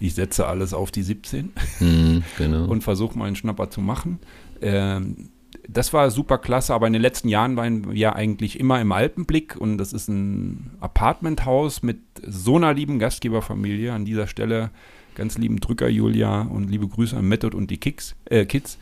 ich 0.00 0.14
setze 0.14 0.46
alles 0.46 0.74
auf 0.74 0.90
die 0.90 1.02
17 1.02 1.52
mm, 1.78 2.18
genau. 2.36 2.64
und 2.68 2.82
versuche 2.82 3.16
mal 3.16 3.26
einen 3.26 3.36
Schnapper 3.36 3.70
zu 3.70 3.80
machen. 3.80 4.18
Ähm, 4.60 5.28
das 5.68 5.92
war 5.92 6.10
super 6.10 6.38
klasse, 6.38 6.74
aber 6.74 6.86
in 6.86 6.92
den 6.92 7.02
letzten 7.02 7.28
Jahren 7.28 7.56
waren 7.56 7.92
wir 7.92 8.16
eigentlich 8.16 8.60
immer 8.60 8.80
im 8.80 8.92
Alpenblick 8.92 9.56
und 9.56 9.78
das 9.78 9.92
ist 9.92 10.08
ein 10.08 10.72
Apartmenthaus 10.80 11.82
mit 11.82 11.98
so 12.26 12.56
einer 12.56 12.74
lieben 12.74 12.98
Gastgeberfamilie. 12.98 13.92
An 13.92 14.04
dieser 14.04 14.26
Stelle 14.26 14.70
ganz 15.14 15.38
lieben 15.38 15.60
Drücker 15.60 15.88
Julia 15.88 16.42
und 16.42 16.70
liebe 16.70 16.86
Grüße 16.86 17.16
an 17.16 17.26
Method 17.26 17.56
und 17.56 17.70
die 17.70 17.78
Kicks, 17.78 18.14
äh, 18.26 18.44
Kids. 18.44 18.78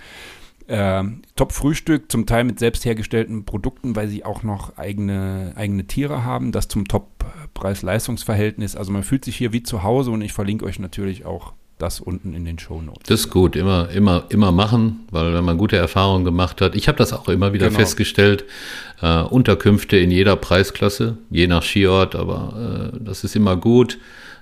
Äh, 0.69 1.03
Top-Frühstück, 1.35 2.11
zum 2.11 2.25
Teil 2.25 2.45
mit 2.45 2.61
selbst 2.61 2.85
hergestellten 2.85 3.45
Produkten, 3.45 3.97
weil 3.97 4.07
sie 4.09 4.25
auch 4.25 4.45
noch 4.45 4.79
eigene, 4.79 5.53
eigene 5.57 5.87
Tiere 5.89 6.25
haben, 6.25 6.53
das 6.53 6.69
zum 6.69 6.87
Top-Preis-Leistungsverhältnis. 6.87 8.77
Also 8.77 8.93
man 8.93 9.03
fühlt 9.03 9.25
sich 9.25 9.37
hier 9.37 9.53
wie 9.53 9.65
zu 9.65 9.83
Hause 9.83 10.13
und 10.13 10.23
ich 10.23 10.33
verlinke 10.33 10.65
euch 10.65 10.79
natürlich 10.79 11.27
auch 11.27 11.53
das 11.83 12.01
unten 12.01 12.33
in 12.35 12.45
den 12.45 12.59
Show 12.59 12.81
Notes. 12.81 13.03
Das 13.09 13.21
ist 13.21 13.31
gut, 13.31 13.57
immer, 13.57 13.91
immer, 13.91 14.25
immer 14.31 14.53
machen, 14.53 15.01
weil 15.11 15.35
wenn 15.35 15.45
man 15.45 15.59
gute 15.59 15.77
Erfahrungen 15.77 16.25
gemacht 16.25 16.61
hat, 16.63 16.75
ich 16.75 16.89
habe 16.89 16.97
das 16.97 17.13
auch 17.13 17.29
immer 17.29 17.53
wieder 17.53 17.69
genau. 17.69 17.81
festgestellt, 17.81 18.45
äh, 19.03 19.21
Unterkünfte 19.23 19.99
in 19.99 20.11
jeder 20.11 20.37
Preisklasse, 20.37 21.19
je 21.31 21.47
nach 21.47 21.63
Skiort, 21.63 22.15
aber 22.15 22.93
äh, 22.95 22.99
das 23.01 23.25
ist 23.25 23.37
immer 23.37 23.57
gut. 23.57 23.95
Äh, 23.95 23.99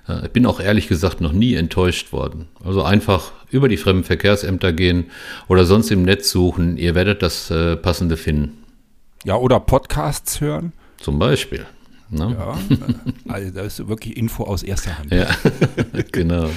Äh, 0.07 0.25
Ich 0.25 0.31
bin 0.31 0.45
auch 0.45 0.59
ehrlich 0.59 0.87
gesagt 0.87 1.21
noch 1.21 1.31
nie 1.31 1.55
enttäuscht 1.55 2.11
worden. 2.11 2.47
Also 2.63 2.83
einfach 2.83 3.31
über 3.49 3.67
die 3.67 3.77
Fremdenverkehrsämter 3.77 4.73
gehen 4.73 5.05
oder 5.47 5.65
sonst 5.65 5.91
im 5.91 6.03
Netz 6.03 6.31
suchen. 6.31 6.77
Ihr 6.77 6.95
werdet 6.95 7.21
das 7.21 7.51
äh, 7.51 7.75
Passende 7.75 8.17
finden. 8.17 8.63
Ja, 9.23 9.35
oder 9.35 9.59
Podcasts 9.59 10.41
hören. 10.41 10.73
Zum 10.97 11.19
Beispiel. 11.19 11.65
Ne? 12.11 12.35
Ja, 12.37 12.57
also 13.33 13.51
das 13.51 13.79
ist 13.79 13.87
wirklich 13.87 14.17
Info 14.17 14.43
aus 14.43 14.63
erster 14.63 14.97
Hand. 14.97 15.11
Ja, 15.11 15.27
genau. 16.11 16.49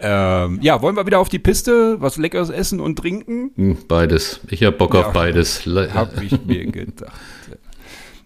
Ähm, 0.00 0.58
ja, 0.62 0.82
wollen 0.82 0.94
wir 0.96 1.06
wieder 1.06 1.18
auf 1.18 1.28
die 1.30 1.38
Piste, 1.38 2.00
was 2.00 2.16
Leckeres 2.18 2.50
essen 2.50 2.80
und 2.80 2.96
trinken? 2.98 3.50
Hm, 3.56 3.78
Beides. 3.88 4.40
Ich 4.48 4.62
habe 4.62 4.76
Bock 4.76 4.94
Ja. 4.94 5.06
auf 5.06 5.12
beides. 5.12 5.64
Habe 5.66 6.24
ich 6.24 6.44
mir 6.44 6.66
gedacht. 6.66 7.12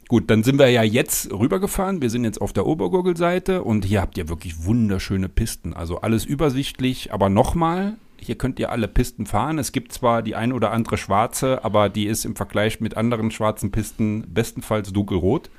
Gut, 0.09 0.31
dann 0.31 0.43
sind 0.43 0.59
wir 0.59 0.69
ja 0.69 0.83
jetzt 0.83 1.33
rübergefahren. 1.33 2.03
Wir 2.03 2.11
sind 2.11 2.25
jetzt 2.25 2.41
auf 2.41 2.53
der 2.53 2.67
Obergurgelseite 2.67 3.63
und 3.63 3.85
hier 3.85 4.01
habt 4.01 4.19
ihr 4.19 4.29
wirklich 4.29 4.65
wunderschöne 4.65 5.29
Pisten. 5.29 5.73
Also 5.75 6.01
alles 6.03 6.25
übersichtlich, 6.27 7.13
aber 7.13 7.31
nochmal, 7.31 7.95
hier 8.21 8.35
könnt 8.37 8.59
ihr 8.61 8.71
alle 8.71 8.87
Pisten 8.87 9.25
fahren. 9.27 9.59
Es 9.59 9.73
gibt 9.73 9.93
zwar 9.93 10.23
die 10.23 10.35
ein 10.35 10.53
oder 10.53 10.73
andere 10.73 10.99
schwarze, 10.99 11.65
aber 11.65 11.89
die 11.89 12.07
ist 12.07 12.25
im 12.27 12.37
Vergleich 12.37 12.81
mit 12.81 12.97
anderen 12.97 13.31
schwarzen 13.31 13.71
Pisten 13.71 14.25
bestenfalls 14.29 14.93
dunkelrot. 14.93 15.51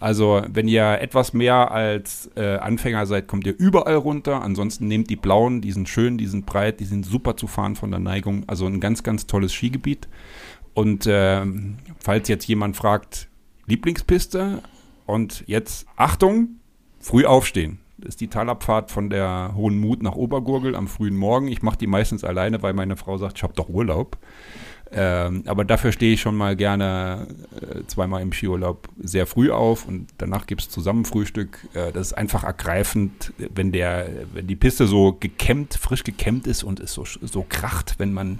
Also, 0.00 0.42
wenn 0.48 0.68
ihr 0.68 1.00
etwas 1.00 1.32
mehr 1.32 1.72
als 1.72 2.30
äh, 2.36 2.56
Anfänger 2.56 3.06
seid, 3.06 3.26
kommt 3.26 3.46
ihr 3.46 3.58
überall 3.58 3.96
runter. 3.96 4.42
Ansonsten 4.42 4.86
nehmt 4.86 5.10
die 5.10 5.16
blauen, 5.16 5.60
die 5.60 5.72
sind 5.72 5.88
schön, 5.88 6.18
die 6.18 6.26
sind 6.26 6.46
breit, 6.46 6.80
die 6.80 6.84
sind 6.84 7.04
super 7.04 7.36
zu 7.36 7.46
fahren 7.48 7.74
von 7.74 7.90
der 7.90 8.00
Neigung. 8.00 8.44
Also 8.46 8.66
ein 8.66 8.80
ganz, 8.80 9.02
ganz 9.02 9.26
tolles 9.26 9.52
Skigebiet. 9.52 10.08
Und 10.74 11.06
ähm, 11.08 11.78
falls 11.98 12.28
jetzt 12.28 12.46
jemand 12.46 12.76
fragt, 12.76 13.28
Lieblingspiste 13.66 14.62
und 15.06 15.42
jetzt 15.46 15.86
Achtung, 15.96 16.60
früh 17.00 17.24
aufstehen. 17.24 17.80
Das 17.98 18.10
ist 18.10 18.20
die 18.20 18.28
Talabfahrt 18.28 18.92
von 18.92 19.10
der 19.10 19.54
Hohen 19.56 19.80
Mut 19.80 20.04
nach 20.04 20.14
Obergurgel 20.14 20.76
am 20.76 20.86
frühen 20.86 21.16
Morgen. 21.16 21.48
Ich 21.48 21.62
mache 21.62 21.78
die 21.78 21.88
meistens 21.88 22.22
alleine, 22.22 22.62
weil 22.62 22.72
meine 22.72 22.96
Frau 22.96 23.18
sagt, 23.18 23.38
ich 23.38 23.42
habe 23.42 23.54
doch 23.54 23.68
Urlaub. 23.68 24.18
Ähm, 24.90 25.42
aber 25.46 25.64
dafür 25.64 25.92
stehe 25.92 26.14
ich 26.14 26.20
schon 26.20 26.34
mal 26.34 26.56
gerne 26.56 27.26
äh, 27.60 27.82
zweimal 27.86 28.22
im 28.22 28.32
Skiurlaub 28.32 28.88
sehr 28.98 29.26
früh 29.26 29.50
auf 29.50 29.86
und 29.86 30.08
danach 30.16 30.46
gibt 30.46 30.62
es 30.62 30.70
zusammen 30.70 31.04
Frühstück. 31.04 31.58
Äh, 31.74 31.92
das 31.92 32.08
ist 32.08 32.12
einfach 32.14 32.44
ergreifend, 32.44 33.32
wenn 33.54 33.70
der, 33.72 34.08
wenn 34.32 34.46
die 34.46 34.56
Piste 34.56 34.86
so 34.86 35.12
gekämmt, 35.12 35.74
frisch 35.74 36.04
gekämmt 36.04 36.46
ist 36.46 36.62
und 36.62 36.80
es 36.80 36.94
so, 36.94 37.04
so 37.04 37.44
kracht, 37.46 37.96
wenn 37.98 38.12
man 38.12 38.38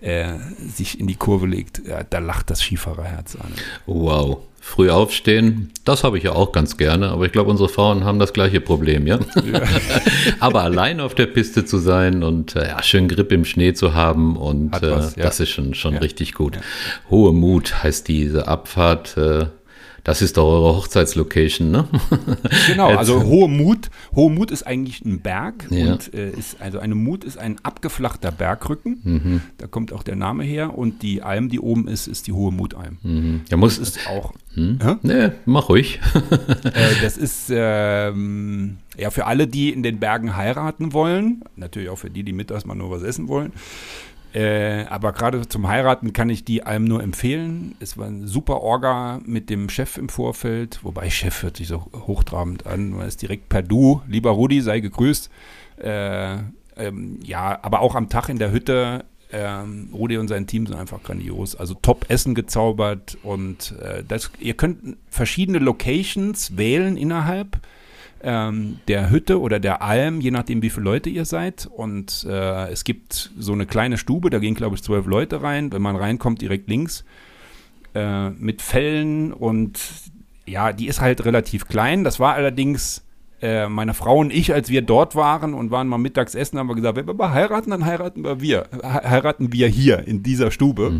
äh, 0.00 0.34
sich 0.58 1.00
in 1.00 1.06
die 1.06 1.16
Kurve 1.16 1.46
legt. 1.46 1.82
Da 2.10 2.18
lacht 2.18 2.50
das 2.50 2.62
Skifahrerherz 2.62 3.36
an. 3.36 3.52
Wow. 3.86 4.40
Früh 4.62 4.90
aufstehen, 4.90 5.70
das 5.84 6.04
habe 6.04 6.18
ich 6.18 6.24
ja 6.24 6.32
auch 6.32 6.52
ganz 6.52 6.76
gerne, 6.76 7.08
aber 7.08 7.24
ich 7.24 7.32
glaube, 7.32 7.50
unsere 7.50 7.70
Frauen 7.70 8.04
haben 8.04 8.18
das 8.18 8.34
gleiche 8.34 8.60
Problem, 8.60 9.06
ja. 9.06 9.18
aber 10.38 10.62
allein 10.62 11.00
auf 11.00 11.14
der 11.14 11.26
Piste 11.26 11.64
zu 11.64 11.78
sein 11.78 12.22
und 12.22 12.56
äh, 12.56 12.68
ja, 12.68 12.82
schön 12.82 13.08
Grip 13.08 13.32
im 13.32 13.46
Schnee 13.46 13.72
zu 13.72 13.94
haben 13.94 14.36
und 14.36 14.72
was, 14.82 15.16
äh, 15.16 15.20
ja. 15.20 15.26
das 15.26 15.40
ist 15.40 15.48
schon, 15.48 15.72
schon 15.74 15.94
Ja. 15.94 16.00
richtig 16.00 16.34
gut. 16.34 16.58
Hohe 17.08 17.32
Mut 17.32 17.82
heißt 17.82 18.06
diese 18.06 18.48
Abfahrt. 18.48 19.16
Äh, 19.16 19.46
das 20.04 20.22
ist 20.22 20.36
doch 20.36 20.46
eure 20.46 20.76
Hochzeitslocation, 20.76 21.70
ne? 21.70 21.86
Genau, 22.66 22.88
also 22.88 23.22
Hohe 23.24 23.48
Mut. 23.48 23.90
Hohe 24.14 24.30
Mut 24.30 24.50
ist 24.50 24.62
eigentlich 24.66 25.04
ein 25.04 25.20
Berg 25.20 25.66
Ja. 25.70 25.92
und 25.92 26.14
äh, 26.14 26.30
ist, 26.30 26.60
also 26.60 26.78
eine 26.78 26.94
Mut 26.94 27.24
ist 27.24 27.38
ein 27.38 27.56
abgeflachter 27.62 28.30
Bergrücken. 28.32 29.00
Mhm. 29.02 29.40
Da 29.58 29.66
kommt 29.66 29.92
auch 29.92 30.02
der 30.02 30.16
Name 30.16 30.44
her 30.44 30.76
und 30.76 31.02
die 31.02 31.22
Alm, 31.22 31.48
die 31.48 31.60
oben 31.60 31.88
ist, 31.88 32.06
ist 32.06 32.26
die 32.26 32.32
Hohe 32.32 32.52
Mutalm. 32.52 32.98
Mhm. 33.02 33.40
Ja, 33.50 33.56
muss, 33.56 33.78
Das 33.78 33.90
ist 33.90 34.08
auch, 34.08 34.32
hm? 34.54 34.78
Nee, 35.02 35.30
mach 35.44 35.68
ruhig. 35.68 36.00
äh, 36.64 36.70
das 37.02 37.16
ist 37.16 37.50
ähm, 37.50 38.78
ja 38.98 39.10
für 39.10 39.26
alle, 39.26 39.46
die 39.46 39.70
in 39.70 39.82
den 39.82 39.98
Bergen 40.00 40.36
heiraten 40.36 40.92
wollen, 40.92 41.42
natürlich 41.56 41.88
auch 41.88 41.98
für 41.98 42.10
die, 42.10 42.22
die 42.22 42.32
mittags 42.32 42.64
mal 42.64 42.74
nur 42.74 42.90
was 42.90 43.02
essen 43.02 43.28
wollen. 43.28 43.52
Äh, 44.32 44.84
aber 44.84 45.12
gerade 45.12 45.46
zum 45.48 45.66
Heiraten 45.66 46.12
kann 46.12 46.30
ich 46.30 46.44
die 46.44 46.62
Alm 46.62 46.84
nur 46.84 47.02
empfehlen. 47.02 47.74
Es 47.80 47.98
war 47.98 48.06
ein 48.06 48.26
super 48.26 48.60
Orga 48.60 49.18
mit 49.24 49.50
dem 49.50 49.68
Chef 49.68 49.96
im 49.96 50.08
Vorfeld, 50.08 50.80
wobei 50.82 51.10
Chef 51.10 51.42
hört 51.42 51.56
sich 51.56 51.66
so 51.66 51.86
hochtrabend 51.92 52.66
an, 52.66 52.90
man 52.90 53.08
ist 53.08 53.22
direkt 53.22 53.48
per 53.48 53.62
Du. 53.62 54.02
Lieber 54.06 54.30
Rudi, 54.30 54.60
sei 54.60 54.80
gegrüßt. 54.80 55.30
Äh, 55.78 56.36
ähm, 56.76 57.18
ja, 57.24 57.58
aber 57.62 57.80
auch 57.80 57.94
am 57.94 58.08
Tag 58.08 58.28
in 58.28 58.38
der 58.38 58.52
Hütte. 58.52 59.04
Ähm, 59.32 59.90
Rudi 59.92 60.16
und 60.16 60.28
sein 60.28 60.46
Team 60.46 60.66
sind 60.66 60.76
einfach 60.76 61.02
grandios. 61.02 61.56
Also 61.56 61.74
top 61.74 62.06
Essen 62.08 62.34
gezaubert 62.34 63.18
und 63.22 63.74
äh, 63.80 64.02
das, 64.06 64.30
ihr 64.40 64.54
könnt 64.54 64.96
verschiedene 65.08 65.58
Locations 65.58 66.56
wählen 66.56 66.96
innerhalb 66.96 67.60
ähm, 68.22 68.78
der 68.88 69.10
Hütte 69.10 69.40
oder 69.40 69.58
der 69.60 69.82
Alm, 69.82 70.20
je 70.20 70.30
nachdem, 70.30 70.62
wie 70.62 70.70
viele 70.70 70.84
Leute 70.84 71.10
ihr 71.10 71.24
seid. 71.24 71.66
Und 71.66 72.26
äh, 72.28 72.68
es 72.70 72.84
gibt 72.84 73.30
so 73.38 73.52
eine 73.52 73.66
kleine 73.66 73.98
Stube, 73.98 74.30
da 74.30 74.38
gehen, 74.38 74.54
glaube 74.54 74.76
ich, 74.76 74.82
zwölf 74.82 75.06
Leute 75.06 75.42
rein. 75.42 75.72
Wenn 75.72 75.82
man 75.82 75.96
reinkommt, 75.96 76.40
direkt 76.42 76.68
links 76.68 77.04
äh, 77.94 78.30
mit 78.30 78.62
Fellen 78.62 79.32
und 79.32 79.78
ja, 80.46 80.72
die 80.72 80.86
ist 80.88 81.00
halt 81.00 81.24
relativ 81.24 81.66
klein. 81.68 82.02
Das 82.04 82.18
war 82.20 82.34
allerdings 82.34 83.04
äh, 83.42 83.68
meine 83.68 83.94
Frau 83.94 84.18
und 84.18 84.32
ich, 84.32 84.52
als 84.52 84.68
wir 84.68 84.82
dort 84.82 85.14
waren 85.16 85.54
und 85.54 85.70
waren 85.70 85.88
mal 85.88 85.98
mittags 85.98 86.34
essen, 86.34 86.58
haben 86.58 86.68
wir 86.68 86.74
gesagt, 86.74 86.96
wenn 86.96 87.06
wir 87.06 87.14
mal 87.14 87.30
heiraten, 87.32 87.70
dann 87.70 87.84
heiraten 87.86 88.22
wir 88.24 88.40
wir. 88.40 88.66
He- 88.72 89.08
Heiraten 89.08 89.52
wir 89.52 89.68
hier 89.68 90.06
in 90.06 90.22
dieser 90.22 90.50
Stube. 90.50 90.92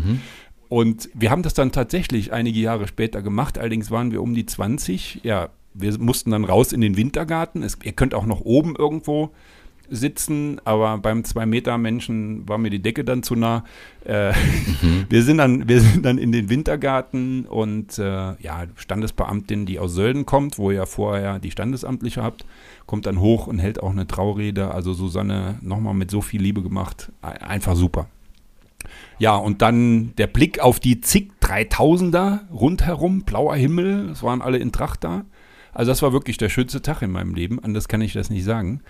Und 0.69 1.09
wir 1.13 1.29
haben 1.31 1.43
das 1.43 1.53
dann 1.53 1.73
tatsächlich 1.73 2.31
einige 2.31 2.59
Jahre 2.59 2.87
später 2.87 3.21
gemacht. 3.21 3.57
Allerdings 3.57 3.91
waren 3.91 4.11
wir 4.11 4.21
um 4.21 4.33
die 4.33 4.45
20. 4.45 5.19
Ja, 5.23 5.49
wir 5.73 5.97
mussten 5.99 6.31
dann 6.31 6.43
raus 6.45 6.73
in 6.73 6.81
den 6.81 6.97
Wintergarten. 6.97 7.63
Es, 7.63 7.77
ihr 7.83 7.93
könnt 7.93 8.13
auch 8.13 8.25
noch 8.25 8.41
oben 8.41 8.75
irgendwo 8.75 9.31
sitzen, 9.93 10.61
aber 10.63 10.97
beim 10.99 11.25
Zwei-Meter-Menschen 11.25 12.47
war 12.47 12.57
mir 12.57 12.69
die 12.69 12.81
Decke 12.81 13.03
dann 13.03 13.23
zu 13.23 13.35
nah. 13.35 13.65
Äh, 14.05 14.31
wir, 15.09 15.21
sind 15.23 15.37
dann, 15.39 15.67
wir 15.67 15.81
sind 15.81 16.05
dann 16.05 16.17
in 16.17 16.31
den 16.31 16.49
Wintergarten 16.49 17.45
und 17.45 17.97
äh, 17.99 18.03
ja, 18.41 18.63
Standesbeamtin, 18.75 19.65
die 19.65 19.79
aus 19.79 19.93
Sölden 19.93 20.25
kommt, 20.25 20.57
wo 20.57 20.71
ihr 20.71 20.77
ja 20.77 20.85
vorher 20.85 21.39
die 21.39 21.51
Standesamtliche 21.51 22.23
habt, 22.23 22.45
kommt 22.85 23.05
dann 23.05 23.19
hoch 23.19 23.47
und 23.47 23.59
hält 23.59 23.83
auch 23.83 23.91
eine 23.91 24.07
Traurede. 24.07 24.71
Also 24.71 24.93
Susanne 24.93 25.57
nochmal 25.61 25.93
mit 25.93 26.09
so 26.09 26.21
viel 26.21 26.41
Liebe 26.41 26.61
gemacht. 26.61 27.11
Ein- 27.21 27.37
Einfach 27.41 27.75
super. 27.75 28.07
Ja, 29.19 29.35
und 29.35 29.61
dann 29.61 30.15
der 30.17 30.27
Blick 30.27 30.59
auf 30.59 30.79
die 30.79 31.01
zig 31.01 31.31
3000er 31.41 32.49
rundherum, 32.49 33.21
blauer 33.23 33.55
Himmel, 33.55 34.09
es 34.09 34.23
waren 34.23 34.41
alle 34.41 34.57
in 34.57 34.71
Tracht 34.71 35.03
da. 35.03 35.25
Also 35.73 35.91
das 35.91 36.01
war 36.01 36.13
wirklich 36.13 36.37
der 36.37 36.49
schönste 36.49 36.81
Tag 36.81 37.01
in 37.01 37.11
meinem 37.11 37.33
Leben, 37.35 37.63
anders 37.63 37.87
kann 37.87 38.01
ich 38.01 38.13
das 38.13 38.29
nicht 38.29 38.43
sagen. 38.43 38.81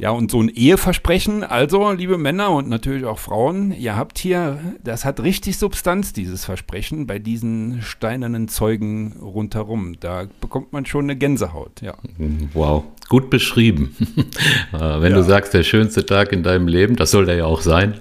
Ja, 0.00 0.10
und 0.10 0.30
so 0.30 0.40
ein 0.40 0.48
Eheversprechen, 0.48 1.42
also 1.42 1.90
liebe 1.90 2.18
Männer 2.18 2.50
und 2.52 2.68
natürlich 2.68 3.04
auch 3.04 3.18
Frauen, 3.18 3.72
ihr 3.72 3.96
habt 3.96 4.18
hier, 4.18 4.60
das 4.84 5.04
hat 5.04 5.18
richtig 5.18 5.58
Substanz, 5.58 6.12
dieses 6.12 6.44
Versprechen, 6.44 7.08
bei 7.08 7.18
diesen 7.18 7.82
steinernen 7.82 8.46
Zeugen 8.46 9.16
rundherum. 9.20 9.96
Da 9.98 10.26
bekommt 10.40 10.72
man 10.72 10.86
schon 10.86 11.06
eine 11.06 11.16
Gänsehaut, 11.16 11.82
ja. 11.82 11.94
Wow, 12.54 12.84
gut 13.08 13.28
beschrieben. 13.28 13.96
Äh, 14.72 15.00
Wenn 15.00 15.12
Ja. 15.12 15.18
du 15.18 15.24
sagst, 15.24 15.52
der 15.54 15.62
schönste 15.64 16.04
Tag 16.06 16.30
in 16.32 16.42
deinem 16.44 16.68
Leben, 16.68 16.94
das 16.94 17.10
soll 17.10 17.26
der 17.26 17.34
ja 17.36 17.46
auch 17.46 17.62
sein. 17.62 18.00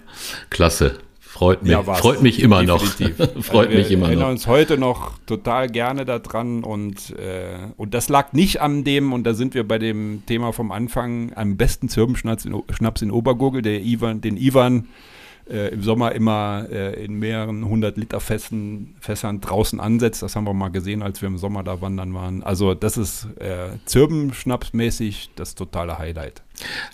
Klasse. 0.51 0.99
Freut 1.37 1.61
mich, 1.63 1.71
war's. 1.85 1.99
freut 1.99 2.21
mich 2.23 2.41
immer 2.41 2.63
Definitiv. 2.65 3.19
noch. 3.19 3.43
freut 3.43 3.67
Also 3.67 3.77
mich 3.77 3.89
wir 3.89 3.97
immer 3.97 4.07
erinnern 4.07 4.25
noch. 4.25 4.31
uns 4.31 4.47
heute 4.47 4.77
noch 4.77 5.17
total 5.27 5.69
gerne 5.69 6.03
daran 6.03 6.63
und, 6.63 7.11
äh, 7.11 7.57
und 7.77 7.93
das 7.93 8.09
lag 8.09 8.33
nicht 8.33 8.59
an 8.61 8.83
dem, 8.83 9.13
und 9.13 9.23
da 9.23 9.33
sind 9.35 9.53
wir 9.53 9.67
bei 9.67 9.77
dem 9.77 10.23
Thema 10.25 10.51
vom 10.51 10.71
Anfang, 10.71 11.31
am 11.35 11.55
besten 11.55 11.89
Zirbenschnaps 11.89 12.45
in, 12.45 12.55
Schnaps 12.71 13.01
in 13.03 13.11
Obergurgel, 13.11 13.61
der 13.61 13.81
Ivan, 13.81 14.21
den 14.21 14.35
Ivan 14.37 14.87
äh, 15.49 15.69
im 15.69 15.81
Sommer 15.83 16.13
immer 16.13 16.65
äh, 16.71 17.03
in 17.03 17.13
mehreren 17.15 17.65
hundert 17.65 17.97
Liter 17.97 18.19
Fässern, 18.19 18.95
Fässern 18.99 19.41
draußen 19.41 19.79
ansetzt. 19.79 20.21
Das 20.21 20.35
haben 20.35 20.45
wir 20.45 20.53
mal 20.53 20.69
gesehen, 20.69 21.01
als 21.01 21.21
wir 21.21 21.27
im 21.27 21.37
Sommer 21.37 21.63
da 21.63 21.81
wandern 21.81 22.13
waren. 22.13 22.43
Also 22.43 22.73
das 22.73 22.97
ist 22.97 23.27
äh, 23.39 23.69
Zirbenschnapsmäßig 23.85 25.31
das 25.35 25.55
totale 25.55 25.97
Highlight. 25.97 26.41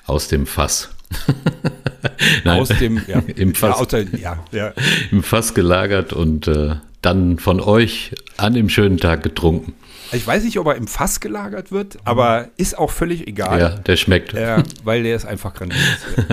Aus 0.06 0.28
dem 0.28 0.46
Fass. 0.46 0.90
Nein, 2.44 2.60
Aus 2.60 2.70
dem, 2.70 3.02
ja, 3.08 3.20
Im 3.36 3.56
Fass. 3.56 3.76
Ja, 3.76 3.82
aus 3.82 3.88
der, 3.88 4.04
ja, 4.20 4.44
ja. 4.52 4.74
im 5.12 5.24
Fass 5.24 5.54
gelagert 5.54 6.12
und 6.12 6.48
äh, 6.48 6.76
dann 7.02 7.38
von 7.38 7.60
euch 7.60 8.16
an 8.38 8.54
dem 8.54 8.70
schönen 8.70 8.98
Tag 8.98 9.24
getrunken. 9.24 9.74
Ich 10.14 10.26
weiß 10.26 10.44
nicht, 10.44 10.60
ob 10.60 10.68
er 10.68 10.76
im 10.76 10.88
Fass 10.88 11.20
gelagert 11.20 11.72
wird, 11.72 11.98
aber 12.06 12.50
ist 12.58 12.78
auch 12.78 12.92
völlig 12.92 13.28
egal. 13.28 13.60
Ja, 13.60 13.70
der 13.70 13.96
schmeckt. 13.98 14.34
Äh, 14.34 14.64
weil 14.84 15.04
der 15.04 15.16
ist 15.16 15.26
einfach 15.26 15.54
grandios. 15.54 15.80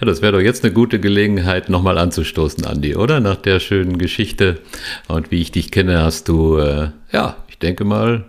Ja, 0.00 0.06
das 0.06 0.20
wäre 0.20 0.32
doch 0.32 0.40
jetzt 0.40 0.62
eine 0.64 0.72
gute 0.74 1.00
Gelegenheit, 1.00 1.68
nochmal 1.70 1.96
anzustoßen, 1.98 2.66
Andi, 2.66 2.96
oder? 2.96 3.20
Nach 3.20 3.36
der 3.36 3.60
schönen 3.60 3.98
Geschichte. 3.98 4.60
Und 5.08 5.30
wie 5.30 5.40
ich 5.40 5.52
dich 5.52 5.70
kenne, 5.70 6.02
hast 6.02 6.28
du, 6.28 6.58
äh, 6.58 6.90
ja, 7.12 7.36
ich 7.48 7.58
denke 7.58 7.84
mal, 7.84 8.24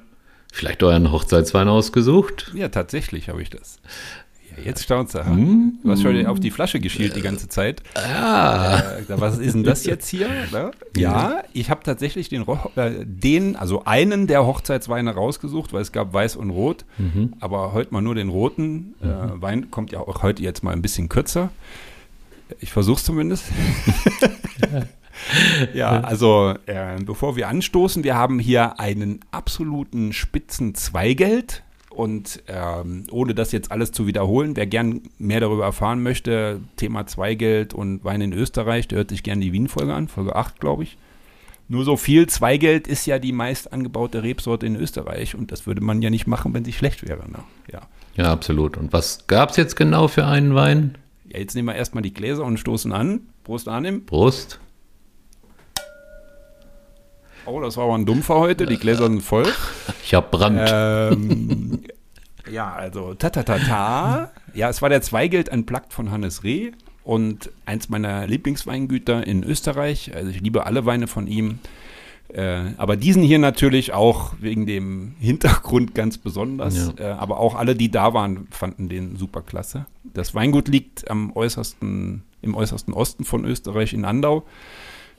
vielleicht 0.52 0.82
euren 0.84 1.12
Hochzeitswein 1.12 1.68
ausgesucht. 1.68 2.52
ja, 2.54 2.70
tatsächlich 2.70 3.30
habe 3.30 3.42
ich 3.42 3.50
das. 3.50 3.80
Jetzt 4.64 4.84
staunst 4.84 5.16
du. 5.16 5.26
Hm? 5.26 5.80
Du 5.84 5.92
hast 5.92 6.02
schon 6.02 6.26
auf 6.26 6.40
die 6.40 6.52
Flasche 6.52 6.80
geschielt 6.80 7.16
die 7.16 7.22
ganze 7.22 7.48
Zeit. 7.48 7.84
Ah. 7.96 8.80
Äh, 8.80 9.04
was 9.08 9.38
ist 9.38 9.54
denn 9.54 9.64
das 9.64 9.86
jetzt 9.86 10.08
hier? 10.08 10.28
Ne? 10.52 10.72
Ja, 10.96 11.44
ich 11.54 11.70
habe 11.70 11.84
tatsächlich 11.84 12.30
den, 12.30 12.46
äh, 12.76 13.06
den, 13.06 13.56
also 13.56 13.86
einen 13.86 14.28
der 14.28 14.46
Hochzeitsweine 14.46 15.14
rausgesucht, 15.14 15.74
weil 15.74 15.82
es 15.82 15.92
gab 15.92 16.14
weiß 16.14 16.36
und 16.36 16.50
rot. 16.50 16.86
Mhm. 16.98 17.34
Aber 17.40 17.74
heute 17.74 17.94
mal 17.94 18.02
nur 18.02 18.16
den 18.16 18.30
roten. 18.30 18.96
Äh, 19.02 19.06
mhm. 19.06 19.42
Wein 19.42 19.72
kommt 19.72 19.92
ja 19.92 20.00
auch 20.00 20.24
heute 20.24 20.42
jetzt 20.42 20.64
mal 20.64 20.72
ein 20.72 20.82
bisschen 20.82 21.10
kürzer. 21.10 21.52
Ich 22.60 22.72
versuche 22.72 22.98
es 22.98 23.04
zumindest. 23.04 23.46
ja, 25.74 26.02
also 26.02 26.56
äh, 26.66 26.98
bevor 27.02 27.36
wir 27.36 27.48
anstoßen, 27.48 28.04
wir 28.04 28.16
haben 28.16 28.40
hier 28.40 28.80
einen 28.80 29.20
absoluten 29.32 30.14
Spitzen 30.14 30.74
Zweigeld. 30.76 31.64
Und 31.98 32.44
ähm, 32.46 33.06
ohne 33.10 33.34
das 33.34 33.52
jetzt 33.52 33.72
alles 33.72 33.92
zu 33.92 34.06
wiederholen, 34.06 34.56
wer 34.56 34.68
gern 34.68 35.02
mehr 35.18 35.40
darüber 35.40 35.66
erfahren 35.66 36.04
möchte, 36.04 36.62
Thema 36.76 37.08
Zweigeld 37.08 37.74
und 37.74 38.06
Wein 38.06 38.22
in 38.22 38.34
Österreich, 38.34 38.88
der 38.88 39.00
hört 39.00 39.10
sich 39.10 39.24
gerne 39.24 39.42
die 39.42 39.52
Wien-Folge 39.52 39.96
an, 39.96 40.08
Folge 40.08 40.36
8, 40.36 40.60
glaube 40.60 40.84
ich. 40.84 40.96
Nur 41.70 41.86
so 41.86 41.98
viel, 41.98 42.28
Zweigeld 42.28 42.88
ist 42.88 43.08
ja 43.08 43.18
die 43.18 43.32
meist 43.32 43.74
angebaute 43.74 44.22
Rebsorte 44.22 44.68
in 44.68 44.76
Österreich 44.76 45.34
und 45.34 45.52
das 45.52 45.66
würde 45.66 45.82
man 45.82 46.04
ja 46.04 46.12
nicht 46.12 46.28
machen, 46.28 46.54
wenn 46.54 46.64
sie 46.64 46.72
schlecht 46.72 47.08
wäre. 47.08 47.28
Ne? 47.32 47.40
Ja. 47.74 47.82
ja, 48.16 48.32
absolut. 48.32 48.78
Und 48.78 48.94
was 48.94 49.26
gab 49.26 49.50
es 49.50 49.58
jetzt 49.58 49.76
genau 49.76 50.08
für 50.08 50.28
einen 50.28 50.54
Wein? 50.54 51.00
Ja, 51.28 51.40
jetzt 51.40 51.56
nehmen 51.56 51.68
wir 51.68 51.76
erstmal 51.76 52.04
die 52.04 52.14
Gläser 52.14 52.46
und 52.46 52.60
stoßen 52.60 52.94
an. 52.94 53.22
Prost, 53.44 53.68
Arnim. 53.68 54.06
Prost. 54.06 54.60
Oh, 57.48 57.62
das 57.62 57.78
war 57.78 57.86
aber 57.86 57.96
ein 57.96 58.06
Dumpfer 58.06 58.36
heute. 58.36 58.66
Die 58.66 58.78
Gläser 58.78 59.08
sind 59.08 59.22
voll. 59.22 59.46
Ich 60.04 60.14
hab 60.14 60.32
Brand. 60.32 60.60
Ähm, 60.70 61.80
ja, 62.52 62.74
also 62.74 63.14
ta 63.14 63.30
ta 63.30 63.44
ta 63.44 63.58
ta. 63.58 64.32
Ja, 64.54 64.70
es 64.70 64.82
war 64.82 64.90
der 64.90 65.02
Zweigeld 65.02 65.50
Unplugged 65.50 65.94
von 65.94 66.12
Hannes 66.12 66.44
Reh 66.44 66.72
und 67.06 67.50
eins 67.66 67.88
meiner 67.88 68.28
Lieblingsweingüter 68.28 69.26
in 69.26 69.44
Österreich. 69.44 70.14
Also 70.14 70.30
ich 70.30 70.42
liebe 70.42 70.66
alle 70.66 70.86
Weine 70.86 71.08
von 71.08 71.26
ihm. 71.28 71.60
Äh, 72.34 72.74
aber 72.76 72.98
diesen 72.98 73.24
hier 73.24 73.40
natürlich 73.40 73.94
auch 73.94 74.34
wegen 74.42 74.66
dem 74.66 75.16
Hintergrund 75.18 75.96
ganz 75.96 76.18
besonders. 76.18 76.94
Ja. 76.98 77.12
Äh, 77.12 77.12
aber 77.14 77.40
auch 77.40 77.56
alle, 77.56 77.76
die 77.76 77.90
da 77.90 78.14
waren, 78.14 78.50
fanden 78.52 78.90
den 78.90 79.16
super 79.16 79.42
klasse. 79.42 79.86
Das 80.04 80.36
Weingut 80.36 80.68
liegt 80.68 81.10
am 81.10 81.32
äußersten, 81.34 82.24
im 82.42 82.56
äußersten 82.56 82.94
Osten 82.94 83.24
von 83.24 83.46
Österreich 83.46 83.94
in 83.94 84.04
Andau 84.04 84.44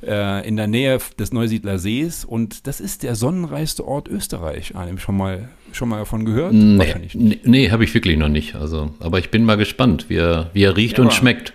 äh, 0.02 0.46
in 0.46 0.56
der 0.56 0.66
Nähe 0.66 0.98
des 1.18 1.32
Neusiedler 1.32 1.78
Sees 1.78 2.24
und 2.24 2.66
das 2.66 2.80
ist 2.80 3.02
der 3.02 3.14
sonnenreichste 3.14 3.86
Ort 3.86 4.08
Österreich. 4.08 4.76
Einem 4.76 4.98
schon 4.98 5.16
mal 5.16 5.48
schon 5.72 5.88
mal 5.88 5.98
davon 5.98 6.24
gehört? 6.24 6.52
Nee, 6.52 6.78
Wahrscheinlich 6.78 7.14
nicht. 7.14 7.46
nee 7.46 7.70
habe 7.70 7.84
ich 7.84 7.94
wirklich 7.94 8.16
noch 8.16 8.28
nicht. 8.28 8.54
Also, 8.54 8.90
aber 9.00 9.18
ich 9.18 9.30
bin 9.30 9.44
mal 9.44 9.56
gespannt, 9.56 10.06
wie 10.08 10.16
er, 10.16 10.50
wie 10.52 10.62
er 10.62 10.76
riecht 10.76 10.98
ja, 10.98 11.04
und 11.04 11.12
schmeckt. 11.12 11.52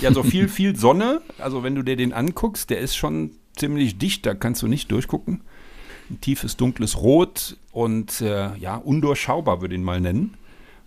Ja, 0.00 0.12
so 0.12 0.22
viel, 0.22 0.48
viel 0.48 0.76
Sonne. 0.76 1.20
Also 1.38 1.62
wenn 1.62 1.74
du 1.74 1.82
dir 1.82 1.96
den 1.96 2.12
anguckst, 2.12 2.70
der 2.70 2.78
ist 2.78 2.96
schon 2.96 3.32
ziemlich 3.56 3.98
dicht, 3.98 4.24
da 4.26 4.34
kannst 4.34 4.62
du 4.62 4.68
nicht 4.68 4.90
durchgucken. 4.90 5.42
Ein 6.10 6.20
tiefes, 6.20 6.56
dunkles 6.56 6.96
Rot 6.98 7.56
und 7.72 8.20
äh, 8.20 8.56
ja, 8.56 8.76
undurchschaubar 8.76 9.60
würde 9.60 9.74
ich 9.74 9.80
ihn 9.80 9.84
mal 9.84 10.00
nennen. 10.00 10.34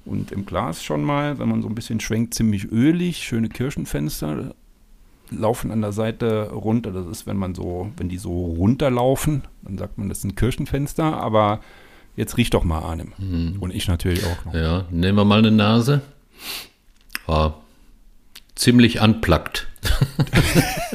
Und 0.06 0.32
im 0.32 0.46
Glas 0.46 0.84
schon 0.84 1.04
mal, 1.04 1.40
wenn 1.40 1.50
man 1.50 1.62
so 1.62 1.68
ein 1.68 1.76
bisschen 1.76 2.00
schwenkt, 2.00 2.36
ziemlich 2.36 2.72
ölig, 2.72 3.24
schöne 3.24 3.50
Kirchenfenster, 3.50 4.54
laufen 5.32 5.72
an 5.72 5.82
der 5.82 5.92
Seite 5.92 6.52
runter. 6.52 6.92
Das 6.92 7.06
ist, 7.08 7.28
wenn 7.28 7.38
man 7.38 7.56
so, 7.56 7.92
wenn 7.98 8.10
die 8.10 8.18
so 8.18 8.46
runterlaufen, 8.46 9.44
dann 9.64 9.78
sagt 9.78 9.98
man, 9.98 10.10
das 10.10 10.22
sind 10.22 10.36
Kirchenfenster, 10.36 11.18
aber 11.18 11.62
jetzt 12.16 12.38
riecht 12.38 12.54
doch 12.54 12.64
mal 12.64 12.80
Arnim. 12.80 13.14
Mhm. 13.18 13.58
Und 13.60 13.74
ich 13.74 13.88
natürlich 13.88 14.26
auch 14.26 14.46
noch. 14.46 14.54
Ja, 14.54 14.86
nehmen 14.90 15.18
wir 15.18 15.26
mal 15.26 15.40
eine 15.40 15.52
Nase. 15.52 16.02
War 17.26 17.62
ziemlich 18.56 19.02
unplugged. 19.02 19.68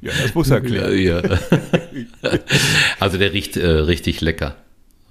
ja, 0.00 0.12
das 0.22 0.34
muss 0.34 0.50
erklären. 0.50 0.98
Ja, 0.98 1.20
ja. 1.20 1.38
Also 3.00 3.18
der 3.18 3.32
riecht 3.32 3.56
äh, 3.56 3.66
richtig 3.66 4.20
lecker. 4.20 4.56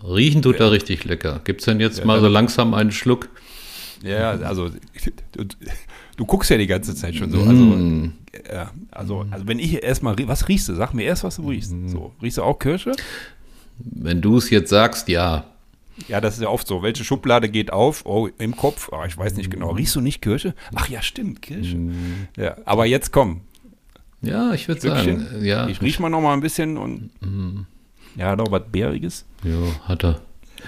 Riechen 0.03 0.41
tut 0.41 0.59
ja. 0.59 0.65
er 0.65 0.71
richtig 0.71 1.05
lecker. 1.05 1.41
Gibt 1.43 1.61
es 1.61 1.65
denn 1.65 1.79
jetzt 1.79 1.99
ja, 1.99 2.05
mal 2.05 2.19
so 2.19 2.27
langsam 2.27 2.73
einen 2.73 2.91
Schluck? 2.91 3.29
Ja, 4.03 4.31
also 4.31 4.69
Du 6.15 6.25
guckst 6.25 6.49
ja 6.49 6.57
die 6.57 6.67
ganze 6.67 6.95
Zeit 6.95 7.15
schon 7.15 7.31
so. 7.31 7.39
Also, 7.39 7.53
mm. 7.53 8.13
ja, 8.51 8.71
also, 8.91 9.25
also 9.31 9.47
wenn 9.47 9.59
ich 9.59 9.81
erstmal, 9.83 10.15
was 10.27 10.47
riechst 10.47 10.69
du? 10.69 10.75
Sag 10.75 10.93
mir 10.93 11.03
erst, 11.03 11.23
was 11.23 11.37
du 11.37 11.49
riechst. 11.49 11.71
Mm. 11.71 11.87
So, 11.87 12.13
riechst 12.21 12.37
du 12.37 12.43
auch 12.43 12.59
Kirsche? 12.59 12.91
Wenn 13.79 14.21
du 14.21 14.37
es 14.37 14.49
jetzt 14.49 14.69
sagst, 14.69 15.07
ja. 15.07 15.45
Ja, 16.07 16.21
das 16.21 16.35
ist 16.35 16.41
ja 16.41 16.49
oft 16.49 16.67
so. 16.67 16.83
Welche 16.83 17.03
Schublade 17.03 17.49
geht 17.49 17.71
auf? 17.71 18.05
Oh, 18.05 18.29
im 18.37 18.55
Kopf. 18.55 18.89
Oh, 18.91 19.03
ich 19.07 19.17
weiß 19.17 19.35
nicht 19.35 19.49
genau. 19.49 19.71
Riechst 19.71 19.95
du 19.95 20.01
nicht 20.01 20.21
Kirsche? 20.21 20.53
Ach 20.75 20.87
ja, 20.87 21.01
stimmt, 21.01 21.41
Kirsche. 21.41 21.77
Mm. 21.77 22.27
Ja, 22.37 22.57
aber 22.65 22.85
jetzt 22.85 23.11
komm. 23.11 23.41
Ja, 24.21 24.53
ich 24.53 24.67
würde 24.67 24.81
sagen, 24.81 25.27
ja. 25.41 25.67
Ich 25.67 25.81
riech 25.81 25.99
mal 25.99 26.09
noch 26.09 26.21
mal 26.21 26.33
ein 26.33 26.39
bisschen 26.39 26.77
und 26.77 27.09
mm. 27.21 27.65
ja, 28.15 28.35
doch 28.35 28.51
was 28.51 28.63
Bäriges. 28.71 29.25
Ja, 29.43 29.87
hat 29.87 30.03
er. 30.03 30.21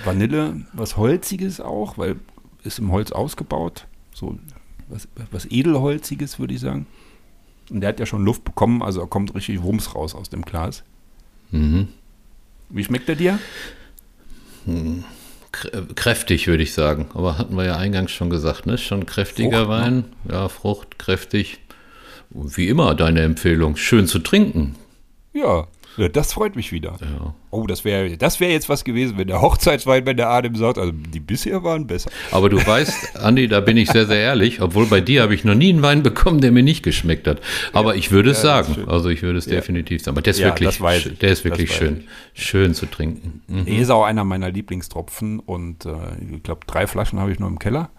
Vanille, 0.04 0.66
was 0.74 0.98
Holziges 0.98 1.62
auch, 1.62 1.98
weil 1.98 2.18
ist 2.64 2.80
im 2.80 2.92
Holz 2.92 3.12
ausgebaut. 3.12 3.86
So 4.14 4.38
was, 4.88 5.08
was 5.32 5.46
Edelholziges, 5.46 6.40
würde 6.40 6.54
ich 6.54 6.60
sagen. 6.60 6.88
Und 7.70 7.82
der 7.82 7.90
hat 7.90 8.00
ja 8.00 8.06
schon 8.06 8.24
Luft 8.24 8.44
bekommen, 8.44 8.82
also 8.82 9.02
er 9.02 9.08
kommt 9.08 9.34
richtig 9.34 9.62
Wumms 9.64 9.96
raus 9.96 10.14
aus 10.14 10.30
dem 10.30 10.44
Glas. 10.44 10.84
Mhm. 11.52 11.88
Wie 12.70 12.84
schmeckt 12.84 13.10
er 13.10 13.16
dir? 13.16 13.40
Hm. 14.66 15.04
Kräftig, 15.96 16.48
würde 16.48 16.64
ich 16.64 16.74
sagen. 16.74 17.08
Aber 17.14 17.38
hatten 17.38 17.56
wir 17.56 17.64
ja 17.66 17.78
eingangs 17.78 18.12
schon 18.12 18.30
gesagt, 18.30 18.66
ne? 18.66 18.78
Schon 18.78 19.06
kräftiger 19.06 19.66
Frucht, 19.66 19.70
ne? 19.70 19.86
Wein. 19.86 19.96
Ne? 20.26 20.34
Ja, 20.34 20.50
Frucht, 20.50 21.00
kräftig. 21.00 21.60
Wie 22.30 22.68
immer 22.68 22.94
deine 22.96 23.22
Empfehlung. 23.22 23.78
Schön 23.78 24.08
zu 24.08 24.20
trinken. 24.20 24.76
Ja, 25.34 25.68
ja, 25.98 26.10
das 26.10 26.34
freut 26.34 26.56
mich 26.56 26.72
wieder. 26.72 26.98
Ja. 27.02 27.34
Oh, 27.52 27.68
das 27.68 27.86
wäre 27.86 28.18
das 28.18 28.40
wär 28.40 28.52
jetzt 28.52 28.68
was 28.70 28.84
gewesen, 28.84 29.18
wenn 29.18 29.28
der 29.28 29.42
Hochzeitswein 29.42 30.04
bei 30.04 30.14
der 30.14 30.30
Adem 30.30 30.56
sagt, 30.56 30.78
also 30.78 30.92
die 30.92 31.20
bisher 31.20 31.64
waren 31.64 31.88
besser. 31.88 32.10
Aber 32.32 32.50
du 32.50 32.58
weißt, 32.58 33.18
Andi, 33.18 33.48
da 33.48 33.62
bin 33.62 33.78
ich 33.78 33.90
sehr, 33.90 34.06
sehr 34.06 34.20
ehrlich, 34.20 34.62
obwohl 34.62 34.86
bei 34.88 35.02
dir 35.02 35.22
habe 35.22 35.34
ich 35.34 35.44
noch 35.44 35.56
nie 35.56 35.70
einen 35.70 35.82
Wein 35.82 36.04
bekommen, 36.04 36.42
der 36.42 36.52
mir 36.52 36.64
nicht 36.64 36.84
geschmeckt 36.84 37.28
hat. 37.28 37.42
Aber 37.74 37.94
ja, 37.94 38.00
ich 38.00 38.12
würde 38.12 38.32
es 38.32 38.42
sagen. 38.42 38.86
Also 38.88 39.10
ich 39.10 39.22
würde 39.22 39.40
es 39.40 39.46
definitiv 39.46 40.02
sagen. 40.02 40.16
Aber 40.16 40.22
der 40.22 40.32
ist 40.32 40.42
wirklich, 40.42 41.18
der 41.20 41.30
ist 41.30 41.44
wirklich 41.46 41.74
schön, 41.74 42.04
schön 42.34 42.74
zu 42.74 42.86
trinken. 42.86 43.42
Mhm. 43.48 43.66
Er 43.66 43.80
ist 43.80 43.90
auch 43.90 44.04
einer 44.04 44.24
meiner 44.24 44.52
Lieblingstropfen 44.52 45.40
und 45.40 45.86
äh, 45.86 45.92
ich 46.36 46.44
glaube, 46.44 46.62
drei 46.68 46.88
Flaschen 46.88 47.20
habe 47.20 47.32
ich 47.32 47.40
noch 47.40 47.48
im 47.48 47.60
Keller. 47.60 47.90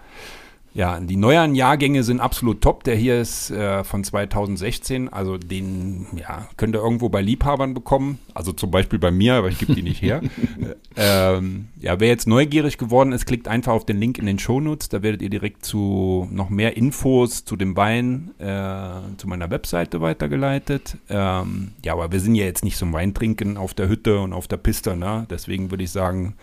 Ja, 0.77 1.01
die 1.01 1.17
neueren 1.17 1.55
Jahrgänge 1.55 2.03
sind 2.03 2.21
absolut 2.21 2.61
top. 2.61 2.85
Der 2.85 2.97
hier 2.97 3.19
ist 3.19 3.51
äh, 3.51 3.83
von 3.83 4.05
2016, 4.05 5.09
also 5.09 5.39
den 5.39 6.07
ja, 6.15 6.49
könnt 6.59 6.77
ihr 6.77 6.83
irgendwo 6.83 7.09
bei 7.09 7.23
Liebhabern 7.23 7.73
bekommen. 7.73 8.19
Also 8.35 8.53
zum 8.53 8.71
Beispiel 8.71 8.99
bei 8.99 9.11
mir, 9.11 9.37
aber 9.37 9.49
ich 9.49 9.59
gebe 9.59 9.75
die 9.75 9.81
nicht 9.83 10.03
her. 10.03 10.21
ähm, 10.97 11.69
ja, 11.81 11.99
wer 11.99 12.09
jetzt 12.09 12.29
neugierig 12.29 12.77
geworden 12.77 13.13
ist, 13.13 13.25
klickt 13.25 13.49
einfach 13.49 13.73
auf 13.73 13.87
den 13.87 13.99
Link 13.99 14.19
in 14.19 14.27
den 14.27 14.39
Shownotes. 14.39 14.91
Da 14.91 15.03
werdet 15.03 15.23
ihr 15.23 15.31
direkt 15.31 15.65
zu 15.65 16.29
noch 16.31 16.51
mehr 16.51 16.77
Infos 16.77 17.47
zu 17.47 17.57
dem 17.57 17.75
Wein 17.75 18.33
äh, 18.39 19.17
zu 19.17 19.29
meiner 19.29 19.51
Webseite 19.51 20.03
weitergeleitet. 20.03 20.99
Ähm, 21.09 21.73
ja, 21.87 21.95
aber 21.95 22.13
wir 22.13 22.21
sind 22.21 22.35
ja 22.35 22.45
jetzt 22.45 22.65
nicht 22.65 22.77
zum 22.77 22.93
Weintrinken 22.93 23.57
auf 23.57 23.73
der 23.73 23.89
Hütte 23.89 24.21
und 24.21 24.35
auf 24.35 24.47
der 24.47 24.59
Piste, 24.59 24.95
ne? 24.95 25.27
Deswegen 25.31 25.71
würde 25.71 25.85
ich 25.85 25.91
sagen, 25.91 26.35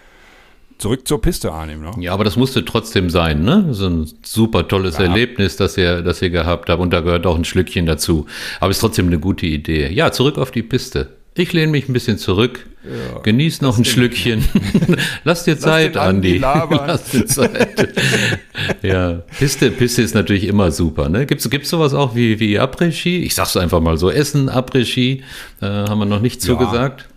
zurück 0.78 1.08
zur 1.08 1.22
Piste 1.22 1.52
annehmen. 1.52 1.84
Ne? 1.84 1.92
Ja, 2.04 2.14
aber 2.14 2.24
das 2.24 2.36
musste 2.36 2.66
trotzdem 2.66 3.10
sein, 3.10 3.44
ne? 3.44 3.68
So 3.72 3.88
ein 3.88 4.10
super 4.24 4.68
tolles 4.68 4.98
ja. 4.98 5.06
Erlebnis, 5.06 5.56
das 5.56 5.78
ihr, 5.78 6.02
das 6.02 6.22
ihr 6.22 6.30
gehabt 6.30 6.70
habt. 6.70 6.82
Und 6.82 6.92
da 6.92 7.02
gehört 7.02 7.26
auch 7.26 7.38
ein 7.38 7.46
Schlückchen 7.46 7.86
dazu. 7.86 8.26
Aber 8.60 8.72
ist 8.72 8.80
trotzdem 8.80 9.08
eine 9.08 9.20
gute 9.20 9.46
Idee. 9.46 9.92
Ja, 9.92 10.12
zurück 10.12 10.38
auf 10.38 10.52
die 10.52 10.64
Piste. 10.64 11.10
Ich 11.36 11.52
lehne 11.52 11.72
mich 11.72 11.90
ein 11.90 11.94
bisschen 11.94 12.20
zurück, 12.20 12.68
ja, 12.84 13.20
genieß 13.20 13.62
noch 13.62 13.80
ein 13.80 13.86
Schlückchen. 13.86 14.46
Lass 15.24 15.46
dir 15.46 15.58
Zeit, 15.58 15.96
Lass 15.96 16.08
Andi. 16.08 16.38
Lass 16.38 17.06
dir 17.06 17.26
Zeit. 17.26 17.96
ja, 18.84 19.24
Piste, 19.40 19.72
Piste 19.72 20.04
ist 20.04 20.14
natürlich 20.14 20.44
immer 20.44 20.70
super. 20.70 21.10
Ne? 21.10 21.26
Gibt 21.26 21.42
es 21.42 21.70
sowas 21.70 21.96
auch 21.96 22.14
wie, 22.14 22.40
wie 22.40 22.60
Après-Ski? 22.60 23.24
Ich 23.24 23.34
sag's 23.34 23.58
einfach 23.58 23.80
mal 23.80 23.98
so, 23.98 24.12
Essen, 24.12 24.48
Après-Ski, 24.48 25.24
äh, 25.62 25.66
haben 25.66 25.98
wir 25.98 26.06
noch 26.06 26.22
nicht 26.22 26.40
zugesagt. 26.40 27.08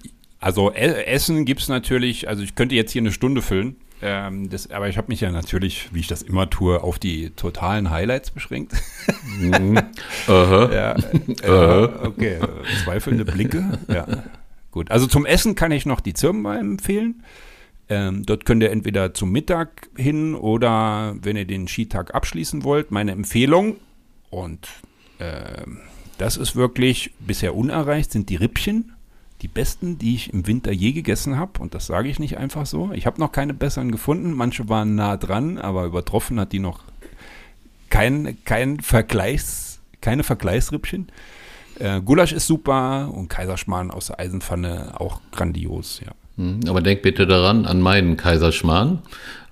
Also 0.40 0.70
Essen 0.72 1.44
gibt 1.44 1.62
es 1.62 1.68
natürlich, 1.68 2.28
also 2.28 2.42
ich 2.42 2.54
könnte 2.54 2.74
jetzt 2.74 2.92
hier 2.92 3.02
eine 3.02 3.12
Stunde 3.12 3.42
füllen. 3.42 3.76
Ähm, 4.02 4.50
das, 4.50 4.70
aber 4.70 4.88
ich 4.88 4.98
habe 4.98 5.08
mich 5.08 5.22
ja 5.22 5.32
natürlich, 5.32 5.88
wie 5.92 6.00
ich 6.00 6.06
das 6.06 6.20
immer 6.20 6.50
tue, 6.50 6.82
auf 6.82 6.98
die 6.98 7.30
totalen 7.30 7.90
Highlights 7.90 8.30
beschränkt. 8.30 8.74
Mhm. 9.38 9.76
uh 10.28 10.32
-huh. 10.32 10.74
ja, 10.74 10.92
äh, 10.92 10.98
uh 10.98 11.88
-huh. 11.88 12.06
Okay, 12.06 12.38
zweifelnde 12.84 13.24
Blicke. 13.24 13.78
Ja. 13.88 14.06
Gut, 14.70 14.90
also 14.90 15.06
zum 15.06 15.24
Essen 15.24 15.54
kann 15.54 15.72
ich 15.72 15.86
noch 15.86 16.00
die 16.00 16.12
Zirbenwein 16.12 16.72
empfehlen. 16.72 17.22
Ähm, 17.88 18.26
dort 18.26 18.44
könnt 18.44 18.62
ihr 18.62 18.70
entweder 18.70 19.14
zum 19.14 19.32
Mittag 19.32 19.88
hin 19.96 20.34
oder 20.34 21.14
wenn 21.22 21.36
ihr 21.36 21.46
den 21.46 21.66
Skitag 21.68 22.14
abschließen 22.14 22.64
wollt, 22.64 22.90
meine 22.90 23.12
Empfehlung. 23.12 23.76
Und 24.28 24.68
äh, 25.18 25.62
das 26.18 26.36
ist 26.36 26.56
wirklich 26.56 27.12
bisher 27.20 27.54
unerreicht, 27.54 28.12
sind 28.12 28.28
die 28.28 28.36
Rippchen 28.36 28.95
die 29.42 29.48
besten, 29.48 29.98
die 29.98 30.14
ich 30.14 30.32
im 30.32 30.46
Winter 30.46 30.72
je 30.72 30.92
gegessen 30.92 31.36
habe. 31.36 31.60
Und 31.60 31.74
das 31.74 31.86
sage 31.86 32.08
ich 32.08 32.18
nicht 32.18 32.38
einfach 32.38 32.66
so. 32.66 32.90
Ich 32.92 33.06
habe 33.06 33.20
noch 33.20 33.32
keine 33.32 33.54
besseren 33.54 33.92
gefunden. 33.92 34.32
Manche 34.32 34.68
waren 34.68 34.94
nah 34.94 35.16
dran, 35.16 35.58
aber 35.58 35.84
übertroffen 35.84 36.40
hat 36.40 36.52
die 36.52 36.58
noch 36.58 36.80
kein, 37.90 38.38
kein 38.44 38.80
Vergleichs, 38.80 39.80
keine 40.00 40.22
Vergleichsrippchen. 40.22 41.08
Äh, 41.78 42.00
Gulasch 42.00 42.32
ist 42.32 42.46
super 42.46 43.10
und 43.12 43.28
Kaiserschmarrn 43.28 43.90
aus 43.90 44.06
der 44.06 44.18
Eisenpfanne 44.18 44.98
auch 44.98 45.20
grandios, 45.30 46.00
ja. 46.04 46.12
Hm, 46.36 46.60
aber 46.68 46.80
denk 46.80 47.02
bitte 47.02 47.26
daran, 47.26 47.66
an 47.66 47.80
meinen 47.80 48.16
Kaiserschmarrn 48.16 49.02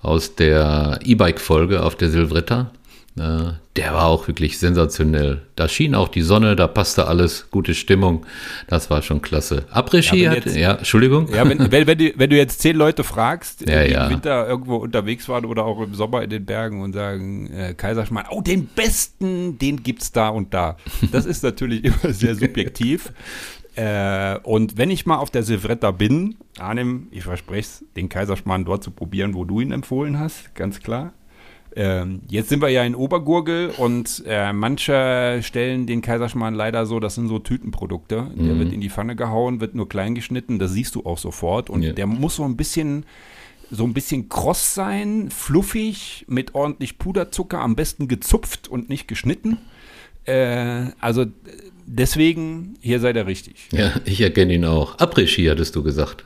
aus 0.03 0.35
der 0.35 1.01
E-Bike-Folge 1.03 1.83
auf 1.83 1.97
der 1.97 2.11
Silvretta. 2.11 2.71
Äh, 3.17 3.53
der 3.77 3.93
war 3.95 4.07
auch 4.07 4.27
wirklich 4.27 4.59
sensationell. 4.59 5.43
Da 5.55 5.69
schien 5.69 5.95
auch 5.95 6.09
die 6.09 6.23
Sonne, 6.23 6.57
da 6.57 6.67
passte 6.67 7.07
alles, 7.07 7.49
gute 7.53 7.75
Stimmung. 7.75 8.27
Das 8.67 8.91
war 8.91 9.03
schon 9.03 9.23
klasse. 9.23 9.67
Après-Ski 9.71 10.17
Ja, 10.25 10.31
wenn 10.33 10.37
hat, 10.39 10.47
jetzt- 10.47 10.57
ja, 10.57 10.73
Entschuldigung. 10.75 11.29
Ja, 11.33 11.49
wenn, 11.49 11.71
wenn, 11.71 11.87
wenn, 11.87 11.99
du, 11.99 12.13
wenn 12.17 12.31
du 12.31 12.37
jetzt 12.37 12.61
zehn 12.61 12.75
Leute 12.77 13.05
fragst, 13.05 13.69
Ja, 13.69 13.85
die 13.85 13.93
ja. 13.93 14.05
im 14.07 14.15
Winter 14.15 14.49
irgendwo 14.49 14.77
unterwegs 14.77 15.29
waren 15.29 15.45
oder 15.45 15.65
auch 15.65 15.81
im 15.81 15.95
Sommer 15.95 16.23
in 16.23 16.31
den 16.31 16.45
Bergen 16.45 16.83
und 16.83 16.93
sagen, 16.93 17.53
äh, 17.53 17.75
Kaiserschmarrn, 17.75 18.27
oh, 18.31 18.41
den 18.41 18.67
besten, 18.67 19.59
den 19.59 19.83
gibt's 19.85 20.11
da 20.11 20.29
und 20.31 20.53
da. 20.53 20.77
Das 21.13 21.25
ist 21.25 21.45
natürlich 21.45 21.85
immer 21.85 22.13
sehr 22.13 22.35
subjektiv. 22.35 23.13
Äh, 23.77 24.39
und 24.45 24.77
wenn 24.77 24.91
ich 24.91 25.05
mal 25.07 25.17
auf 25.19 25.31
der 25.31 25.43
Silvretta 25.43 25.91
bin, 25.91 26.37
Arnim, 26.59 27.09
ich 27.11 27.25
verspreche 27.25 27.61
es, 27.61 27.85
den 27.97 28.09
Kaiserschmarrn 28.09 28.65
dort 28.65 28.85
zu 28.85 28.91
probieren, 28.93 29.35
wo 29.35 29.45
du 29.45 29.61
ihn 29.61 29.73
empfohlen 29.73 30.19
hast, 30.19 30.55
ganz 30.55 30.81
klar. 30.81 31.13
Ähm, 31.77 32.21
jetzt 32.29 32.49
sind 32.51 32.63
wir 32.63 32.69
ja 32.69 32.85
in 32.85 32.95
Obergurgel 32.95 33.71
und 33.77 34.23
äh, 34.27 34.53
manche 34.53 35.41
stellen 35.43 35.87
den 35.87 36.03
Kaiserschmarrn 36.03 36.55
leider 36.55 36.87
so, 36.87 37.01
das 37.01 37.17
sind 37.17 37.27
so 37.29 37.39
Tütenprodukte. 37.41 38.29
Der 38.37 38.59
wird 38.59 38.73
in 38.73 38.81
die 38.81 38.91
Pfanne 38.91 39.17
gehauen, 39.17 39.61
wird 39.61 39.75
nur 39.75 39.89
klein 39.89 40.15
geschnitten, 40.15 40.59
das 40.61 40.73
siehst 40.73 40.95
du 40.95 41.05
auch 41.05 41.19
sofort. 41.19 41.71
Und 41.71 41.83
Ja. 41.83 41.93
der 41.93 42.07
muss 42.07 42.37
so 42.37 42.45
ein 42.45 42.57
bisschen, 42.57 43.05
so 43.73 43.85
ein 43.85 43.93
bisschen 43.93 44.29
kross 44.29 44.75
sein, 44.75 45.31
fluffig, 45.31 46.25
mit 46.29 46.55
ordentlich 46.55 46.99
Puderzucker, 46.99 47.59
am 47.61 47.75
besten 47.75 48.07
gezupft 48.07 48.69
und 48.69 48.89
nicht 48.89 49.09
geschnitten. 49.09 49.59
Äh, 50.27 50.91
also 51.01 51.27
deswegen, 51.87 52.77
hier 52.81 53.01
seid 53.01 53.17
ihr 53.17 53.27
richtig. 53.27 53.69
Ja, 53.73 53.93
ich 54.05 54.21
erkenne 54.21 54.55
ihn 54.55 54.65
auch. 54.65 54.99
Après-Ski 54.99 55.47
hattest 55.47 55.75
du 55.77 55.83
gesagt. 55.83 56.25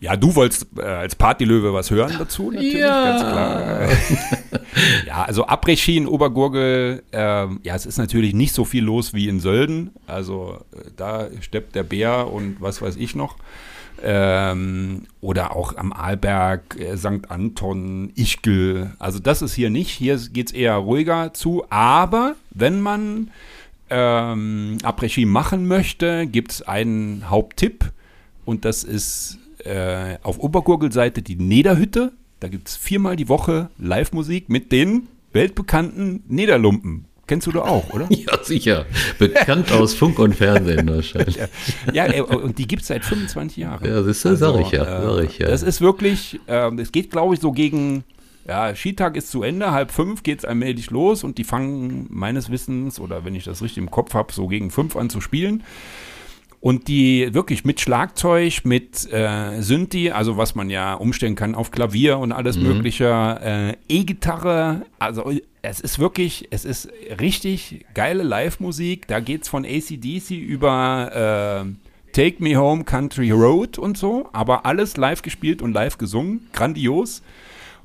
Ja, 0.00 0.16
du 0.16 0.34
wolltest 0.36 0.66
äh, 0.78 0.82
als 0.82 1.16
Partylöwe 1.16 1.72
was 1.74 1.90
hören 1.90 2.14
dazu, 2.18 2.50
natürlich, 2.52 2.74
Ja. 2.74 3.04
ganz 3.04 3.20
klar. 3.22 3.88
ja, 5.06 5.22
also 5.24 5.46
Après-Ski 5.46 5.96
in 5.96 6.06
Obergurgel, 6.06 7.02
ähm, 7.12 7.58
ja, 7.64 7.74
es 7.74 7.84
ist 7.84 7.98
natürlich 7.98 8.32
nicht 8.34 8.52
so 8.54 8.64
viel 8.64 8.84
los 8.84 9.12
wie 9.12 9.28
in 9.28 9.40
Sölden. 9.40 9.90
Also 10.06 10.58
äh, 10.72 10.90
da 10.96 11.26
steppt 11.40 11.74
der 11.74 11.82
Bär 11.82 12.32
und 12.32 12.60
was 12.60 12.80
weiß 12.80 12.94
ich 12.96 13.16
noch. 13.16 13.36
Ähm, 14.00 15.06
oder 15.20 15.56
auch 15.56 15.76
am 15.76 15.92
Arlberg, 15.92 16.78
äh, 16.78 16.96
St. 16.96 17.28
Anton, 17.30 18.12
Ischgl. 18.14 18.90
Also 19.00 19.18
das 19.18 19.42
ist 19.42 19.54
hier 19.54 19.70
nicht. 19.70 19.90
Hier 19.90 20.16
geht 20.32 20.48
es 20.48 20.52
eher 20.52 20.74
ruhiger 20.76 21.34
zu. 21.34 21.64
Aber 21.70 22.36
wenn 22.50 22.80
man 22.80 23.30
ähm, 23.90 24.78
Après-Ski 24.84 25.24
machen 25.24 25.66
möchte, 25.66 26.28
gibt 26.28 26.52
es 26.52 26.62
einen 26.62 27.28
Haupttipp. 27.28 27.90
Und 28.44 28.64
das 28.64 28.84
ist 28.84 29.38
äh, 29.68 30.18
auf 30.22 30.38
Obergurgelseite 30.38 31.22
die 31.22 31.36
Nederhütte. 31.36 32.12
Da 32.40 32.48
gibt 32.48 32.68
es 32.68 32.76
viermal 32.76 33.16
die 33.16 33.28
Woche 33.28 33.68
Live-Musik 33.78 34.48
mit 34.48 34.72
den 34.72 35.08
weltbekannten 35.32 36.22
Nederlumpen. 36.28 37.04
Kennst 37.26 37.46
du 37.46 37.52
da 37.52 37.60
auch, 37.60 37.90
oder? 37.90 38.08
Ja, 38.10 38.42
sicher. 38.42 38.86
Bekannt 39.18 39.70
aus 39.70 39.92
Funk 39.94 40.18
und 40.18 40.34
Fernsehen 40.34 40.88
wahrscheinlich. 40.94 41.38
ja, 41.92 42.06
äh, 42.06 42.22
und 42.22 42.58
die 42.58 42.66
gibt 42.66 42.82
es 42.82 42.88
seit 42.88 43.04
25 43.04 43.58
Jahren. 43.58 43.86
Ja, 43.86 44.02
siehst 44.02 44.24
du, 44.24 44.34
sag 44.36 44.58
ich 44.60 44.70
ja, 44.70 45.02
sag 45.02 45.24
ich 45.24 45.38
ja. 45.38 45.48
Das 45.48 45.62
ist 45.62 45.80
wirklich, 45.80 46.40
es 46.46 46.92
geht, 46.92 47.10
glaube 47.10 47.34
ich, 47.34 47.40
so 47.40 47.52
gegen, 47.52 48.04
ja, 48.46 48.74
Skitag 48.74 49.16
ist 49.16 49.30
zu 49.30 49.42
Ende, 49.42 49.72
halb 49.72 49.90
fünf 49.90 50.22
geht 50.22 50.38
es 50.38 50.44
allmählich 50.46 50.90
los 50.90 51.22
und 51.22 51.36
die 51.36 51.44
fangen 51.44 52.06
meines 52.08 52.50
Wissens, 52.50 52.98
oder 52.98 53.26
wenn 53.26 53.34
ich 53.34 53.44
das 53.44 53.60
richtig 53.60 53.78
im 53.78 53.90
Kopf 53.90 54.14
habe, 54.14 54.32
so 54.32 54.46
gegen 54.46 54.70
fünf 54.70 54.96
an 54.96 55.10
zu 55.10 55.20
spielen. 55.20 55.62
Und 56.60 56.88
die 56.88 57.32
wirklich 57.34 57.64
mit 57.64 57.80
Schlagzeug, 57.80 58.64
mit 58.64 59.10
äh, 59.12 59.62
Synthi, 59.62 60.10
also 60.10 60.36
was 60.36 60.56
man 60.56 60.70
ja 60.70 60.94
umstellen 60.94 61.36
kann 61.36 61.54
auf 61.54 61.70
Klavier 61.70 62.18
und 62.18 62.32
alles 62.32 62.56
mögliche, 62.56 63.06
äh, 63.40 63.76
E-Gitarre, 63.88 64.82
also 64.98 65.32
es 65.62 65.80
ist 65.80 66.00
wirklich, 66.00 66.48
es 66.50 66.64
ist 66.64 66.88
richtig 67.20 67.86
geile 67.94 68.24
Live-Musik. 68.24 69.06
Da 69.06 69.20
geht's 69.20 69.48
von 69.48 69.64
ACDC 69.64 70.30
über 70.30 71.64
äh, 71.64 72.12
Take 72.12 72.42
Me 72.42 72.56
Home 72.56 72.84
Country 72.84 73.30
Road 73.30 73.78
und 73.78 73.96
so, 73.96 74.28
aber 74.32 74.66
alles 74.66 74.96
live 74.96 75.22
gespielt 75.22 75.62
und 75.62 75.72
live 75.72 75.98
gesungen, 75.98 76.48
grandios. 76.52 77.22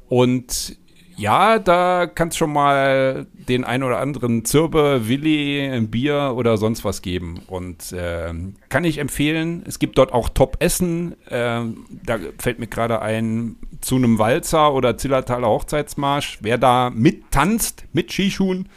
Und 0.09 0.77
ja, 1.17 1.59
da 1.59 2.07
kannst 2.07 2.37
schon 2.37 2.53
mal 2.53 3.27
den 3.47 3.63
ein 3.63 3.83
oder 3.83 3.99
anderen 3.99 4.45
Zirbe, 4.45 5.07
Willi, 5.07 5.61
ein 5.61 5.89
Bier 5.89 6.33
oder 6.35 6.57
sonst 6.57 6.83
was 6.83 7.01
geben. 7.01 7.41
Und 7.47 7.93
ähm, 7.97 8.55
kann 8.69 8.83
ich 8.83 8.97
empfehlen. 8.97 9.63
Es 9.67 9.79
gibt 9.79 9.97
dort 9.97 10.13
auch 10.13 10.29
Top-Essen. 10.29 11.15
Ähm, 11.29 11.85
da 12.03 12.17
fällt 12.37 12.59
mir 12.59 12.67
gerade 12.67 13.01
ein 13.01 13.57
zu 13.81 13.95
einem 13.95 14.17
Walzer 14.17 14.73
oder 14.73 14.97
Zillertaler 14.97 15.47
Hochzeitsmarsch. 15.47 16.39
Wer 16.41 16.57
da 16.57 16.89
mittanzt, 16.89 17.85
mit 17.93 18.11
Skischuhen 18.11 18.69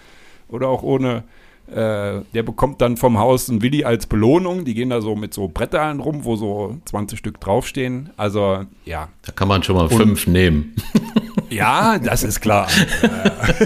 oder 0.49 0.69
auch 0.69 0.83
ohne, 0.83 1.25
äh, 1.69 2.21
der 2.35 2.43
bekommt 2.45 2.81
dann 2.81 2.97
vom 2.97 3.19
Haus 3.19 3.49
ein 3.49 3.63
Willi 3.63 3.85
als 3.85 4.07
Belohnung. 4.07 4.65
Die 4.65 4.75
gehen 4.75 4.91
da 4.91 5.01
so 5.01 5.15
mit 5.15 5.33
so 5.33 5.49
Brettern 5.49 6.01
rum, 6.01 6.25
wo 6.25 6.37
so 6.37 6.77
20 6.87 7.19
Stück 7.19 7.41
draufstehen. 7.41 8.11
Also 8.17 8.65
ja, 8.85 9.09
Da 9.25 9.33
kann 9.33 9.49
man 9.49 9.63
schon 9.63 9.77
mal 9.77 9.89
fünf 9.89 10.27
nehmen. 10.27 10.75
ja, 11.51 11.99
das 11.99 12.23
ist 12.23 12.41
klar. 12.41 12.69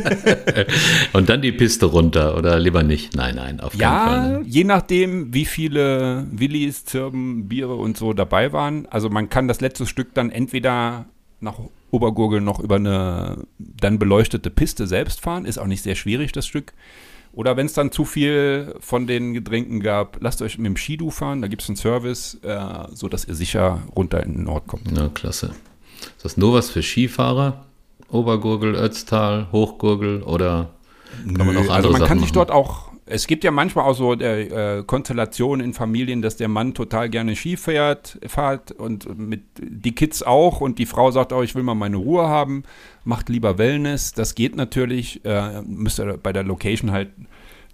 Und 1.12 1.28
dann 1.28 1.43
die 1.43 1.53
Piste 1.53 1.87
runter 1.87 2.37
oder 2.37 2.59
lieber 2.59 2.83
nicht? 2.83 3.14
Nein, 3.16 3.37
nein, 3.37 3.61
auf 3.61 3.76
keinen 3.76 3.81
Fall. 3.81 4.33
Ja, 4.33 4.39
ne? 4.39 4.45
je 4.47 4.64
nachdem, 4.64 5.35
wie 5.35 5.45
viele 5.45 6.26
Willis, 6.31 6.85
Zirben, 6.85 7.49
Biere 7.49 7.74
und 7.74 7.97
so 7.97 8.12
dabei 8.12 8.53
waren. 8.53 8.87
Also 8.87 9.11
man 9.11 9.28
kann 9.28 9.49
das 9.49 9.61
letzte 9.61 9.87
Stück 9.87 10.14
dann 10.14 10.31
entweder 10.31 11.07
nach 11.41 11.59
Obergurgel 11.91 12.41
noch 12.41 12.61
über 12.61 12.76
eine 12.76 13.45
dann 13.59 13.99
beleuchtete 13.99 14.51
Piste 14.51 14.87
selbst 14.87 15.20
fahren. 15.20 15.45
Ist 15.45 15.59
auch 15.59 15.66
nicht 15.66 15.83
sehr 15.83 15.95
schwierig, 15.95 16.33
das 16.33 16.47
Stück. 16.47 16.72
Oder 17.33 17.57
wenn 17.57 17.66
es 17.66 17.74
dann 17.74 17.93
zu 17.93 18.05
viel 18.05 18.74
von 18.81 19.07
den 19.07 19.35
Getränken 19.35 19.81
gab, 19.81 20.18
lasst 20.20 20.43
euch 20.43 20.59
mit 20.59 20.66
dem 20.66 20.76
Skidu 20.76 21.11
fahren. 21.11 21.43
Da 21.43 21.49
gibt 21.49 21.62
es 21.62 21.68
einen 21.68 21.76
Service, 21.76 22.39
äh, 22.43 22.61
sodass 22.93 23.24
ihr 23.24 23.35
sicher 23.35 23.83
runter 23.95 24.22
in 24.24 24.35
den 24.35 24.45
Nord 24.45 24.66
kommt. 24.66 24.91
Ja, 24.97 25.09
klasse. 25.09 25.55
Ist 26.16 26.24
das 26.24 26.37
nur 26.37 26.55
was 26.55 26.70
für 26.70 26.83
Skifahrer? 26.83 27.66
Obergurgel, 28.11 28.75
Ötztal, 28.75 29.49
Hochgurgel 29.53 30.23
oder 30.23 30.71
kann 31.37 31.47
man 31.47 31.57
auch 31.57 31.61
andere 31.61 31.75
also 31.75 31.91
man 31.91 32.01
Sachen 32.01 32.09
kann 32.09 32.19
sich 32.19 32.29
machen? 32.29 32.35
dort 32.35 32.51
auch, 32.51 32.91
es 33.07 33.27
gibt 33.27 33.45
ja 33.45 33.51
manchmal 33.51 33.85
auch 33.85 33.95
so 33.95 34.15
der, 34.15 34.79
äh, 34.79 34.83
Konstellationen 34.85 35.65
in 35.65 35.75
Familien, 35.75 36.23
dass 36.23 36.37
der 36.37 36.49
Mann 36.49 36.75
total 36.75 37.09
gerne 37.09 37.37
Ski 37.37 37.57
fährt, 37.57 38.19
fährt 38.27 38.73
und 38.73 39.19
mit 39.19 39.43
die 39.59 39.95
Kids 39.95 40.23
auch 40.23 40.61
und 40.61 40.79
die 40.79 40.87
Frau 40.87 41.11
sagt 41.11 41.33
auch, 41.33 41.43
ich 41.43 41.55
will 41.55 41.63
mal 41.63 41.75
meine 41.75 41.97
Ruhe 41.97 42.29
haben, 42.29 42.63
macht 43.05 43.29
lieber 43.29 43.59
Wellness. 43.59 44.13
Das 44.13 44.35
geht 44.35 44.57
natürlich, 44.57 45.25
äh, 45.25 45.63
müsst 45.63 45.99
ihr 45.99 46.17
bei 46.17 46.33
der 46.33 46.45
Location 46.45 46.93
halt 46.93 47.11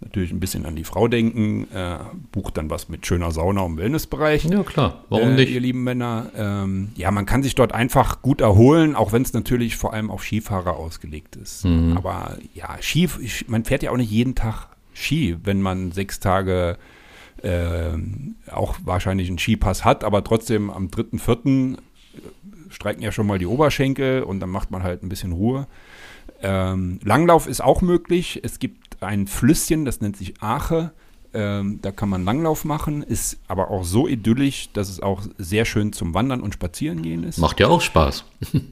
natürlich 0.01 0.33
ein 0.33 0.41
bisschen 0.41 0.67
an 0.67 0.77
die 0.77 0.85
Frau 0.85 1.09
denken, 1.09 1.67
äh, 1.73 1.99
bucht 2.33 2.57
dann 2.57 2.71
was 2.71 2.89
mit 2.89 3.07
schöner 3.07 3.31
Sauna 3.31 3.65
im 3.65 3.77
Wellnessbereich. 3.77 4.45
Ja, 4.45 4.63
klar. 4.63 5.05
Warum 5.09 5.31
äh, 5.31 5.35
nicht? 5.37 5.51
Ihr 5.51 5.61
lieben 5.61 5.85
Männer. 5.85 6.31
Ähm, 6.37 6.91
ja, 6.97 7.11
man 7.11 7.27
kann 7.27 7.43
sich 7.43 7.55
dort 7.55 7.73
einfach 7.73 8.23
gut 8.23 8.41
erholen, 8.41 8.95
auch 8.95 9.13
wenn 9.13 9.23
es 9.23 9.33
natürlich 9.33 9.77
vor 9.77 9.93
allem 9.93 10.11
auf 10.11 10.25
Skifahrer 10.25 10.77
ausgelegt 10.77 11.37
ist. 11.37 11.65
Mhm. 11.65 11.97
Aber 11.97 12.37
ja, 12.55 12.77
Ski, 12.81 13.09
man 13.47 13.65
fährt 13.65 13.83
ja 13.83 13.91
auch 13.91 13.97
nicht 13.97 14.11
jeden 14.11 14.35
Tag 14.35 14.69
Ski, 14.93 15.37
wenn 15.45 15.63
man 15.63 15.93
sechs 15.93 16.21
Tage 16.21 16.79
ähm, 17.43 18.37
auch 18.51 18.77
wahrscheinlich 18.85 19.29
einen 19.29 19.39
Skipass 19.39 19.85
hat, 19.85 20.05
aber 20.05 20.25
trotzdem 20.25 20.71
am 20.71 20.91
dritten, 20.91 21.19
vierten 21.19 21.77
äh, 22.15 22.71
streiken 22.71 23.03
ja 23.03 23.13
schon 23.13 23.27
mal 23.27 23.39
die 23.39 23.47
Oberschenkel 23.47 24.23
und 24.23 24.41
dann 24.41 24.51
macht 24.51 24.71
man 24.71 24.83
halt 24.83 25.03
ein 25.03 25.09
bisschen 25.09 25.33
Ruhe. 25.33 25.67
Ähm, 26.43 26.99
Langlauf 27.03 27.47
ist 27.47 27.63
auch 27.63 27.83
möglich. 27.83 28.41
Es 28.43 28.59
gibt 28.59 28.86
ein 29.01 29.27
Flüsschen, 29.27 29.85
das 29.85 30.01
nennt 30.01 30.17
sich 30.17 30.35
Ache. 30.41 30.93
Ähm, 31.35 31.81
da 31.83 31.91
kann 31.91 32.09
man 32.09 32.25
Langlauf 32.25 32.65
machen, 32.65 33.03
ist 33.03 33.39
aber 33.47 33.71
auch 33.71 33.85
so 33.85 34.09
idyllisch, 34.09 34.71
dass 34.73 34.89
es 34.89 35.01
auch 35.01 35.23
sehr 35.37 35.67
schön 35.67 35.93
zum 35.93 36.15
Wandern 36.15 36.41
und 36.41 36.55
Spazieren 36.55 37.03
gehen 37.03 37.25
ist. 37.25 37.37
Macht 37.39 37.61
ja 37.61 37.69
auch 37.69 37.83
Spaß. 37.83 38.25
Absolut, 38.43 38.65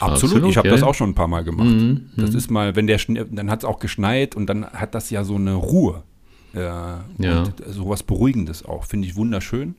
Absolut, 0.00 0.50
ich 0.50 0.56
habe 0.58 0.68
ja. 0.68 0.74
das 0.74 0.82
auch 0.82 0.94
schon 0.94 1.10
ein 1.10 1.14
paar 1.14 1.28
Mal 1.28 1.42
gemacht. 1.42 1.74
Das 2.16 2.34
ist 2.34 2.50
mal, 2.50 2.76
wenn 2.76 2.86
der 2.86 2.98
Schnee, 2.98 3.24
dann 3.30 3.50
hat 3.50 3.60
es 3.60 3.64
auch 3.64 3.78
geschneit 3.78 4.34
und 4.34 4.46
dann 4.46 4.66
hat 4.66 4.94
das 4.94 5.08
ja 5.08 5.24
so 5.24 5.36
eine 5.36 5.54
Ruhe. 5.54 6.02
Äh, 6.54 6.58
Ja. 6.58 7.44
Und 7.44 7.54
sowas 7.66 8.02
Beruhigendes 8.02 8.64
auch, 8.66 8.84
finde 8.84 9.08
ich 9.08 9.16
wunderschön. 9.16 9.76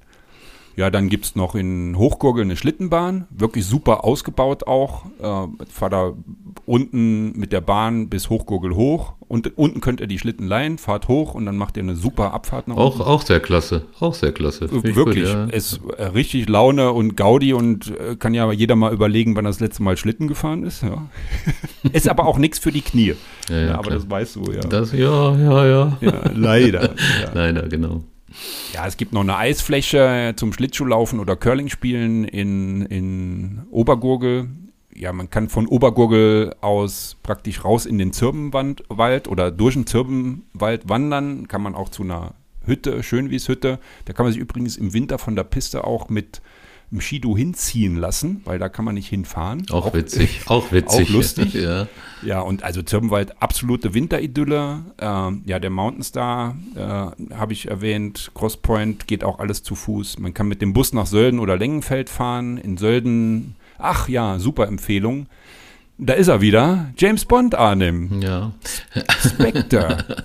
Ja, 0.75 0.89
dann 0.89 1.07
gibt 1.09 1.25
es 1.25 1.35
noch 1.35 1.53
in 1.53 1.95
Hochgurgel 1.99 2.43
eine 2.43 2.55
Schlittenbahn, 2.55 3.27
wirklich 3.29 3.63
super 3.63 4.03
ausgebaut 4.03 4.65
auch. 4.65 5.05
Äh, 5.19 5.65
fahr 5.71 5.89
da 5.91 6.13
unten 6.65 7.37
mit 7.37 7.51
der 7.51 7.61
Bahn 7.61 8.09
bis 8.09 8.31
Hochgurgel 8.31 8.73
hoch 8.75 9.13
und 9.33 9.57
unten 9.57 9.81
könnt 9.81 9.99
ihr 9.99 10.05
die 10.05 10.19
Schlitten 10.19 10.45
leihen, 10.45 10.77
fahrt 10.77 11.07
hoch 11.07 11.33
und 11.33 11.47
dann 11.47 11.57
macht 11.57 11.75
ihr 11.75 11.81
eine 11.81 11.95
super 11.95 12.35
Abfahrt 12.35 12.67
nach 12.67 12.77
Auch, 12.77 12.99
auch 12.99 13.23
sehr 13.23 13.39
klasse. 13.39 13.81
Auch 13.99 14.13
sehr 14.13 14.31
klasse. 14.31 14.67
Finde 14.67 14.91
ich 14.91 14.95
Wirklich, 14.95 15.25
gut, 15.25 15.33
ja. 15.33 15.45
ist 15.45 15.81
äh, 15.97 16.03
richtig 16.03 16.47
Laune 16.47 16.91
und 16.91 17.17
Gaudi 17.17 17.51
und 17.53 17.91
äh, 17.97 18.15
kann 18.15 18.35
ja 18.35 18.51
jeder 18.51 18.75
mal 18.75 18.93
überlegen, 18.93 19.35
wann 19.35 19.45
das 19.45 19.59
letzte 19.59 19.81
Mal 19.81 19.97
Schlitten 19.97 20.27
gefahren 20.27 20.63
ist. 20.63 20.83
Ja. 20.83 21.09
ist 21.93 22.07
aber 22.07 22.27
auch 22.27 22.37
nichts 22.37 22.59
für 22.59 22.71
die 22.71 22.83
Knie. 22.83 23.15
Ja, 23.49 23.59
ja, 23.59 23.73
aber 23.73 23.87
klar. 23.87 23.95
das 23.95 24.07
weißt 24.07 24.35
du 24.35 24.51
ja. 24.51 24.59
Das, 24.59 24.91
ja, 24.91 25.35
ja, 25.35 25.65
ja. 25.65 25.97
ja 25.99 26.31
leider. 26.31 26.93
Ja. 27.21 27.31
Leider, 27.33 27.67
genau. 27.69 28.03
ja, 28.71 28.85
es 28.85 28.97
gibt 28.97 29.13
noch 29.13 29.21
eine 29.21 29.35
Eisfläche 29.35 30.33
zum 30.35 30.53
Schlittschuhlaufen 30.53 31.19
oder 31.19 31.35
Curling 31.35 31.69
spielen 31.69 32.23
in, 32.23 32.83
in 32.85 33.61
Obergurgel. 33.71 34.47
Ja, 34.95 35.11
man 35.13 35.29
kann 35.29 35.49
von 35.49 35.67
Obergurgel 35.67 36.55
aus 36.61 37.17
praktisch 37.23 37.63
raus 37.63 37.85
in 37.85 37.97
den 37.97 38.13
Zirbenwald 38.13 39.27
oder 39.27 39.51
durch 39.51 39.73
den 39.73 39.87
Zirbenwald 39.87 40.87
wandern. 40.87 41.47
Kann 41.47 41.61
man 41.61 41.75
auch 41.75 41.89
zu 41.89 42.03
einer 42.03 42.35
Hütte, 42.65 43.03
Schönwies-Hütte. 43.03 43.79
Da 44.05 44.13
kann 44.13 44.25
man 44.25 44.33
sich 44.33 44.41
übrigens 44.41 44.77
im 44.77 44.93
Winter 44.93 45.17
von 45.17 45.35
der 45.35 45.43
Piste 45.43 45.83
auch 45.85 46.09
mit 46.09 46.41
dem 46.91 47.01
Skido 47.01 47.35
hinziehen 47.35 47.95
lassen, 47.95 48.41
weil 48.45 48.59
da 48.59 48.69
kann 48.69 48.85
man 48.85 48.93
nicht 48.93 49.07
hinfahren. 49.07 49.65
Auch, 49.71 49.93
witzig. 49.93 50.41
Auch 50.45 50.71
witzig. 50.71 51.07
auch 51.07 51.13
lustig. 51.13 51.53
ja. 51.55 51.87
Ja, 52.21 52.41
und 52.41 52.63
also 52.63 52.83
Zirbenwald, 52.83 53.41
absolute 53.41 53.93
Winteridylle. 53.95 54.81
Ähm, 54.99 55.41
ja, 55.45 55.59
der 55.59 55.71
Mountain 55.71 56.03
Star 56.03 56.55
äh, 56.75 57.33
habe 57.35 57.53
ich 57.53 57.67
erwähnt. 57.67 58.31
Crosspoint 58.35 59.07
geht 59.07 59.23
auch 59.23 59.39
alles 59.39 59.63
zu 59.63 59.73
Fuß. 59.73 60.19
Man 60.19 60.33
kann 60.33 60.47
mit 60.47 60.61
dem 60.61 60.73
Bus 60.73 60.93
nach 60.93 61.07
Sölden 61.07 61.39
oder 61.39 61.57
Lengenfeld 61.57 62.09
fahren. 62.09 62.57
In 62.57 62.77
Sölden, 62.77 63.55
ach 63.83 64.07
ja, 64.09 64.39
super 64.39 64.67
Empfehlung. 64.67 65.27
Da 65.99 66.13
ist 66.13 66.27
er 66.27 66.41
wieder. 66.41 66.87
James 66.97 67.23
Bond, 67.25 67.53
Arnim. 67.55 68.21
Ja. 68.21 68.51
Spectre. 69.25 69.97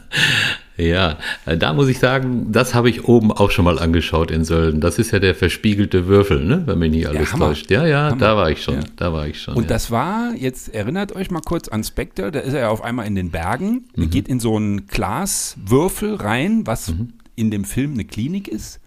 Ja, 0.80 1.18
da 1.44 1.72
muss 1.74 1.88
ich 1.88 1.98
sagen, 1.98 2.52
das 2.52 2.72
habe 2.72 2.88
ich 2.88 3.02
oben 3.08 3.32
auch 3.32 3.50
schon 3.50 3.64
mal 3.64 3.80
angeschaut 3.80 4.30
in 4.30 4.44
Sölden. 4.44 4.80
Das 4.80 5.00
ist 5.00 5.10
ja 5.10 5.18
der 5.18 5.34
verspiegelte 5.34 6.06
Würfel, 6.06 6.44
ne? 6.44 6.62
wenn 6.66 6.78
mich 6.78 6.92
nicht 6.92 7.08
alles 7.08 7.32
Hammer. 7.32 7.46
täuscht. 7.48 7.68
Ja, 7.68 7.84
ja, 7.84 8.10
Hammer. 8.10 8.16
da 8.16 8.36
war 8.36 8.48
ich 8.52 8.62
schon. 8.62 8.74
Ja. 8.76 8.80
Da 8.94 9.12
war 9.12 9.26
ich 9.26 9.42
schon. 9.42 9.54
Und 9.56 9.64
ja. 9.64 9.68
das 9.70 9.90
war, 9.90 10.34
jetzt 10.36 10.72
erinnert 10.72 11.16
euch 11.16 11.32
mal 11.32 11.40
kurz 11.44 11.66
an 11.66 11.82
Spectre, 11.82 12.30
da 12.30 12.38
ist 12.38 12.52
er 12.54 12.60
ja 12.60 12.68
auf 12.68 12.84
einmal 12.84 13.08
in 13.08 13.16
den 13.16 13.32
Bergen, 13.32 13.86
Mhm. 13.96 14.10
geht 14.10 14.28
in 14.28 14.38
so 14.38 14.54
einen 14.54 14.86
Glaswürfel 14.86 16.14
rein, 16.14 16.64
was 16.64 16.90
Mhm. 16.90 17.12
in 17.34 17.50
dem 17.50 17.64
Film 17.64 17.94
eine 17.94 18.04
Klinik 18.04 18.46
ist. 18.46 18.78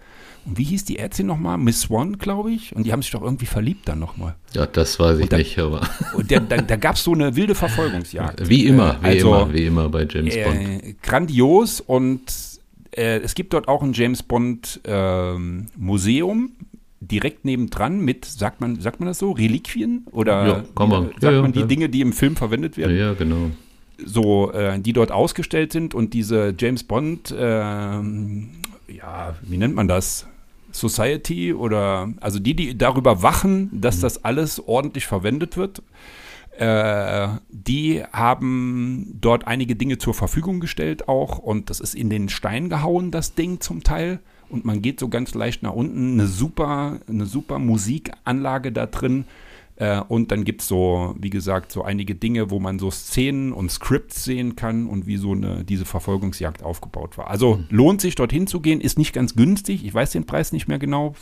Und 0.46 0.58
wie 0.58 0.64
hieß 0.64 0.86
die 0.86 0.98
Ärztin 0.98 1.28
nochmal? 1.28 1.58
Miss 1.58 1.82
Swan, 1.82 2.18
glaube 2.18 2.52
ich. 2.52 2.76
Und 2.76 2.86
die 2.86 2.92
haben 2.92 3.02
sich 3.04 3.12
doch 3.12 3.22
irgendwie 3.22 3.46
verliebt 3.46 3.88
dann 3.88 4.00
nochmal. 4.00 4.36
ja, 4.54 4.66
das 4.66 5.00
weiß 5.00 5.20
ich 5.20 5.30
da- 5.30 5.38
nicht, 5.38 5.58
aber 5.60 5.82
Und 6.16 6.32
der, 6.32 6.40
da, 6.40 6.58
da 6.58 6.76
gab 6.78 6.96
es 6.96 7.04
so 7.04 7.14
eine 7.14 7.36
wilde 7.36 7.54
Verfolgungsjagd. 7.56 8.50
wie 8.50 8.66
immer, 8.66 8.98
wie 9.02 9.06
Äh, 9.08 9.10
also, 9.12 9.28
immer, 9.36 9.54
wie 9.54 9.66
immer 9.66 9.90
bei 9.90 10.08
James 10.10 10.36
Bond. 10.36 10.60
Äh, 10.84 10.96
grandios 11.04 11.80
und 11.80 12.22
äh, 12.98 13.20
es 13.20 13.36
gibt 13.36 13.54
dort 13.54 13.68
auch 13.68 13.84
ein 13.84 13.94
James 13.94 14.24
Bond 14.24 14.82
ähm, 14.86 15.68
Museum 15.78 16.52
direkt 17.00 17.46
nebendran 17.46 18.00
mit, 18.00 18.26
sagt 18.26 18.62
man, 18.62 18.80
sagt 18.80 19.00
man 19.00 19.08
das 19.08 19.18
so, 19.20 19.32
Reliquien 19.32 20.06
oder 20.12 20.48
Ja, 20.48 20.64
kann 20.76 20.90
man. 20.90 21.04
sagt 21.10 21.24
Ja, 21.24 21.32
ja, 21.34 21.42
man 21.42 21.52
die. 21.52 21.66
Dinge, 21.66 21.88
die 21.90 22.02
im 22.02 22.14
Film 22.14 22.36
verwendet 22.36 22.78
werden, 22.78 22.98
ja, 22.98 23.14
genau. 23.14 23.52
so 24.04 24.52
äh, 24.54 24.80
die 24.80 24.94
dort 24.94 25.12
ausgestellt 25.12 25.72
sind 25.72 25.94
und 25.96 26.14
diese 26.14 26.54
James 26.58 26.84
Bond, 26.84 27.34
ähm, 27.38 28.50
ja, 28.88 29.36
wie 29.44 29.58
nennt 29.58 29.76
man 29.76 29.88
das? 29.88 30.28
Society 30.74 31.54
oder 31.54 32.14
also 32.20 32.40
die, 32.40 32.56
die 32.56 32.78
darüber 32.78 33.24
wachen, 33.24 33.70
dass 33.74 33.98
Mhm. 33.98 34.02
das 34.02 34.24
alles 34.24 34.68
ordentlich 34.68 35.06
verwendet 35.08 35.58
wird, 35.58 35.82
äh, 36.58 37.28
die 37.50 38.04
haben 38.12 39.18
dort 39.20 39.48
einige 39.48 39.76
Dinge 39.76 39.98
zur 39.98 40.14
Verfügung 40.14 40.60
gestellt 40.60 41.08
auch 41.08 41.38
und 41.38 41.70
das 41.70 41.80
ist 41.80 41.96
in 41.96 42.10
den 42.10 42.30
Stein 42.30 42.70
gehauen, 42.70 43.12
das 43.12 43.36
Ding 43.36 43.62
zum 43.62 43.84
Teil. 43.84 44.20
Und 44.50 44.66
man 44.66 44.82
geht 44.82 45.00
so 45.00 45.08
ganz 45.08 45.34
leicht 45.34 45.64
nach 45.64 45.72
unten, 45.72 46.14
eine 46.14 46.28
super, 46.28 47.00
eine 47.08 47.26
super 47.26 47.58
Musikanlage 47.58 48.74
da 48.74 48.86
drin. 48.86 49.24
Äh, 49.82 50.02
und 50.08 50.32
dann 50.32 50.44
gibt 50.44 50.62
es 50.62 50.68
so, 50.68 51.16
wie 51.20 51.32
gesagt, 51.32 51.72
so 51.72 51.82
einige 51.84 52.14
Dinge, 52.14 52.52
wo 52.52 52.60
man 52.60 52.78
so 52.78 52.92
Szenen 52.92 53.52
und 53.52 53.72
Scripts 53.72 54.24
sehen 54.24 54.56
kann 54.56 54.86
und 54.88 55.08
wie 55.08 55.18
so 55.18 55.32
eine, 55.32 55.64
diese 55.64 55.86
Verfolgungsjagd 55.86 56.62
aufgebaut 56.62 57.18
war. 57.18 57.32
Also 57.32 57.64
lohnt 57.70 58.00
sich 58.00 58.14
dorthin 58.14 58.46
zu 58.46 58.60
gehen, 58.60 58.80
ist 58.80 59.00
nicht 59.00 59.12
ganz 59.12 59.34
günstig. 59.36 59.84
Ich 59.84 59.92
weiß 59.92 60.12
den 60.12 60.26
Preis 60.28 60.52
nicht 60.52 60.68
mehr 60.68 60.78
genau. 60.78 61.16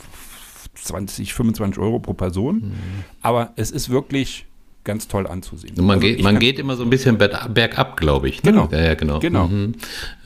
20, 0.74 1.32
25 1.32 1.78
Euro 1.82 1.98
pro 2.00 2.12
Person. 2.12 2.74
Aber 3.22 3.52
es 3.56 3.70
ist 3.70 3.88
wirklich 3.88 4.44
ganz 4.84 5.08
toll 5.08 5.26
anzusehen. 5.26 5.74
Und 5.78 5.86
man, 5.86 5.96
Also 5.96 6.06
geht, 6.08 6.22
man 6.22 6.38
geht 6.38 6.58
immer 6.58 6.76
so 6.76 6.82
ein 6.84 6.90
bisschen 6.90 7.18
berg- 7.18 7.48
bergab, 7.52 7.96
glaube 7.96 8.28
ich. 8.28 8.42
Ne? 8.42 8.52
Genau. 8.52 8.68
Ja, 8.70 8.82
ja, 8.82 8.94
genau. 8.94 9.18
Genau. 9.20 9.46
Mhm. 9.48 9.74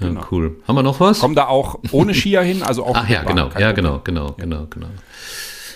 Ja, 0.01 0.09
Genau. 0.09 0.25
Cool. 0.31 0.57
Haben 0.67 0.77
wir 0.77 0.83
noch 0.83 1.01
was? 1.01 1.21
Komm 1.21 1.35
da 1.35 1.47
auch 1.47 1.79
ohne 1.93 2.15
Skier 2.15 2.43
hin, 2.43 2.63
also 2.63 2.85
auch 2.85 2.95
Ach 2.97 3.09
ja, 3.09 3.23
Bahn, 3.23 3.35
genau. 3.37 3.49
kein 3.49 3.63
Ja, 3.63 3.73
genau, 3.73 4.01
genau, 4.05 4.33
genau, 4.39 4.67
genau. 4.69 4.87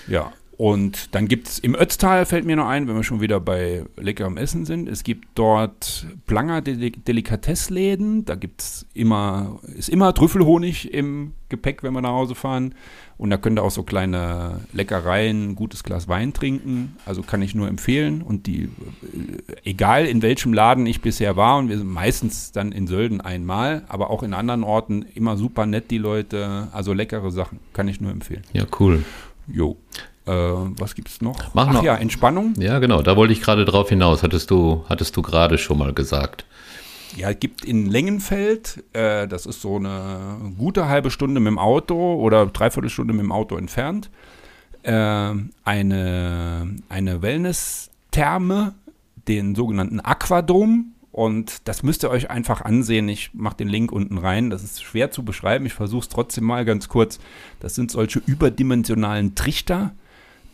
Ja, 0.07 0.33
und 0.59 1.15
dann 1.15 1.29
gibt 1.29 1.47
es 1.47 1.61
im 1.61 1.77
Ötztal, 1.77 2.27
fällt 2.27 2.45
mir 2.45 2.57
noch 2.57 2.67
ein, 2.67 2.89
wenn 2.89 2.97
wir 2.97 3.05
schon 3.05 3.21
wieder 3.21 3.39
bei 3.39 3.85
leckerem 3.97 4.37
Essen 4.37 4.67
sind, 4.67 4.89
es 4.89 5.05
gibt 5.05 5.29
dort 5.37 6.05
Planger 6.27 6.63
Deli 6.63 6.91
Delikatessläden, 6.91 8.25
da 8.25 8.35
gibt's 8.35 8.85
immer, 8.93 9.61
ist 9.77 9.89
immer 9.89 10.13
Trüffelhonig 10.13 10.93
im 10.93 11.35
Gepäck, 11.49 11.85
wenn 11.85 11.93
wir 11.93 12.01
nach 12.01 12.11
Hause 12.11 12.35
fahren. 12.35 12.75
Und 13.19 13.31
da 13.31 13.37
könnt 13.37 13.59
ihr 13.59 13.63
auch 13.63 13.71
so 13.71 13.85
kleine 13.85 14.61
Leckereien, 14.73 15.51
ein 15.51 15.55
gutes 15.55 15.85
Glas 15.85 16.09
Wein 16.09 16.33
trinken. 16.33 16.97
Also 17.07 17.23
kann 17.23 17.41
ich 17.41 17.55
nur 17.55 17.69
empfehlen. 17.69 18.21
Und 18.21 18.47
die, 18.47 18.65
äh, 18.65 18.69
egal 19.65 20.07
in 20.07 20.23
welchem 20.23 20.53
Laden 20.53 20.87
ich 20.87 21.01
bisher 21.01 21.37
war, 21.37 21.59
und 21.59 21.69
wir 21.69 21.79
sind 21.79 21.89
meistens 21.89 22.51
dann 22.51 22.73
in 22.73 22.89
Sölden 22.89 23.21
einmal, 23.21 23.85
aber 23.89 24.11
auch 24.11 24.25
in 24.25 24.35
anderen 24.35 24.65
Orten 24.65 25.03
immer 25.15 25.37
super 25.37 25.67
nett, 25.67 25.91
die 25.91 25.99
Leute. 25.99 26.67
Also 26.73 26.93
leckere 26.93 27.31
Sachen, 27.31 27.61
kann 27.73 27.87
ich 27.87 28.01
nur 28.01 28.11
empfehlen. 28.11 28.43
Ja, 28.53 28.67
cool. 28.81 29.05
Jo. 29.47 29.77
Äh, 30.29 30.31
was 30.79 30.95
gibt's 30.95 31.23
noch? 31.23 31.55
Mach 31.55 31.69
Ach 31.69 31.73
noch. 31.75 31.83
ja, 31.83 31.97
Entspannung. 31.97 32.55
Ja, 32.59 32.79
genau. 32.79 33.03
Da 33.03 33.17
wollte 33.17 33.33
ich 33.33 33.41
gerade 33.41 33.65
drauf 33.65 33.89
hinaus. 33.89 34.23
Hattest 34.23 34.51
du, 34.51 34.85
hattest 34.89 35.17
du 35.17 35.23
gerade 35.23 35.57
schon 35.57 35.79
mal 35.79 35.95
gesagt. 35.95 36.45
Ja, 37.17 37.31
es 37.31 37.41
gibt 37.41 37.65
in 37.65 37.87
Längenfeld, 37.87 38.85
äh, 38.93 39.27
das 39.27 39.47
ist 39.47 39.63
so 39.63 39.77
eine 39.77 40.53
gute 40.59 40.89
halbe 40.89 41.11
Stunde 41.11 41.41
mit 41.41 41.51
dem 41.51 41.59
Auto 41.59 42.17
oder 42.17 42.45
dreiviertel 42.47 42.91
Stunde 42.91 43.15
mit 43.15 43.23
dem 43.23 43.33
Auto 43.33 43.57
entfernt, 43.57 44.11
äh, 44.83 44.93
eine, 45.65 46.77
eine 46.89 47.23
Wellness-Therme, 47.23 48.75
den 49.27 49.55
sogenannten 49.55 50.01
Aquadom. 50.01 50.93
Und 51.11 51.67
das 51.67 51.83
müsst 51.83 52.05
ihr 52.05 52.11
euch 52.11 52.31
einfach 52.31 52.61
ansehen. 52.61 53.09
Ich 53.09 53.31
mache 53.33 53.57
den 53.57 53.69
Link 53.69 53.91
unten 53.91 54.19
rein. 54.19 54.51
Das 54.51 54.63
ist 54.63 54.83
schwer 54.83 55.11
zu 55.11 55.25
beschreiben. 55.25 55.67
Ich 55.67 55.75
versuche 55.75 56.03
es 56.03 56.09
trotzdem 56.09 56.45
mal 56.45 56.65
ganz 56.65 56.89
kurz. 56.89 57.19
Das 57.59 57.75
sind 57.75 57.91
solche 57.91 58.21
überdimensionalen 58.25 59.35
Trichter, 59.35 59.95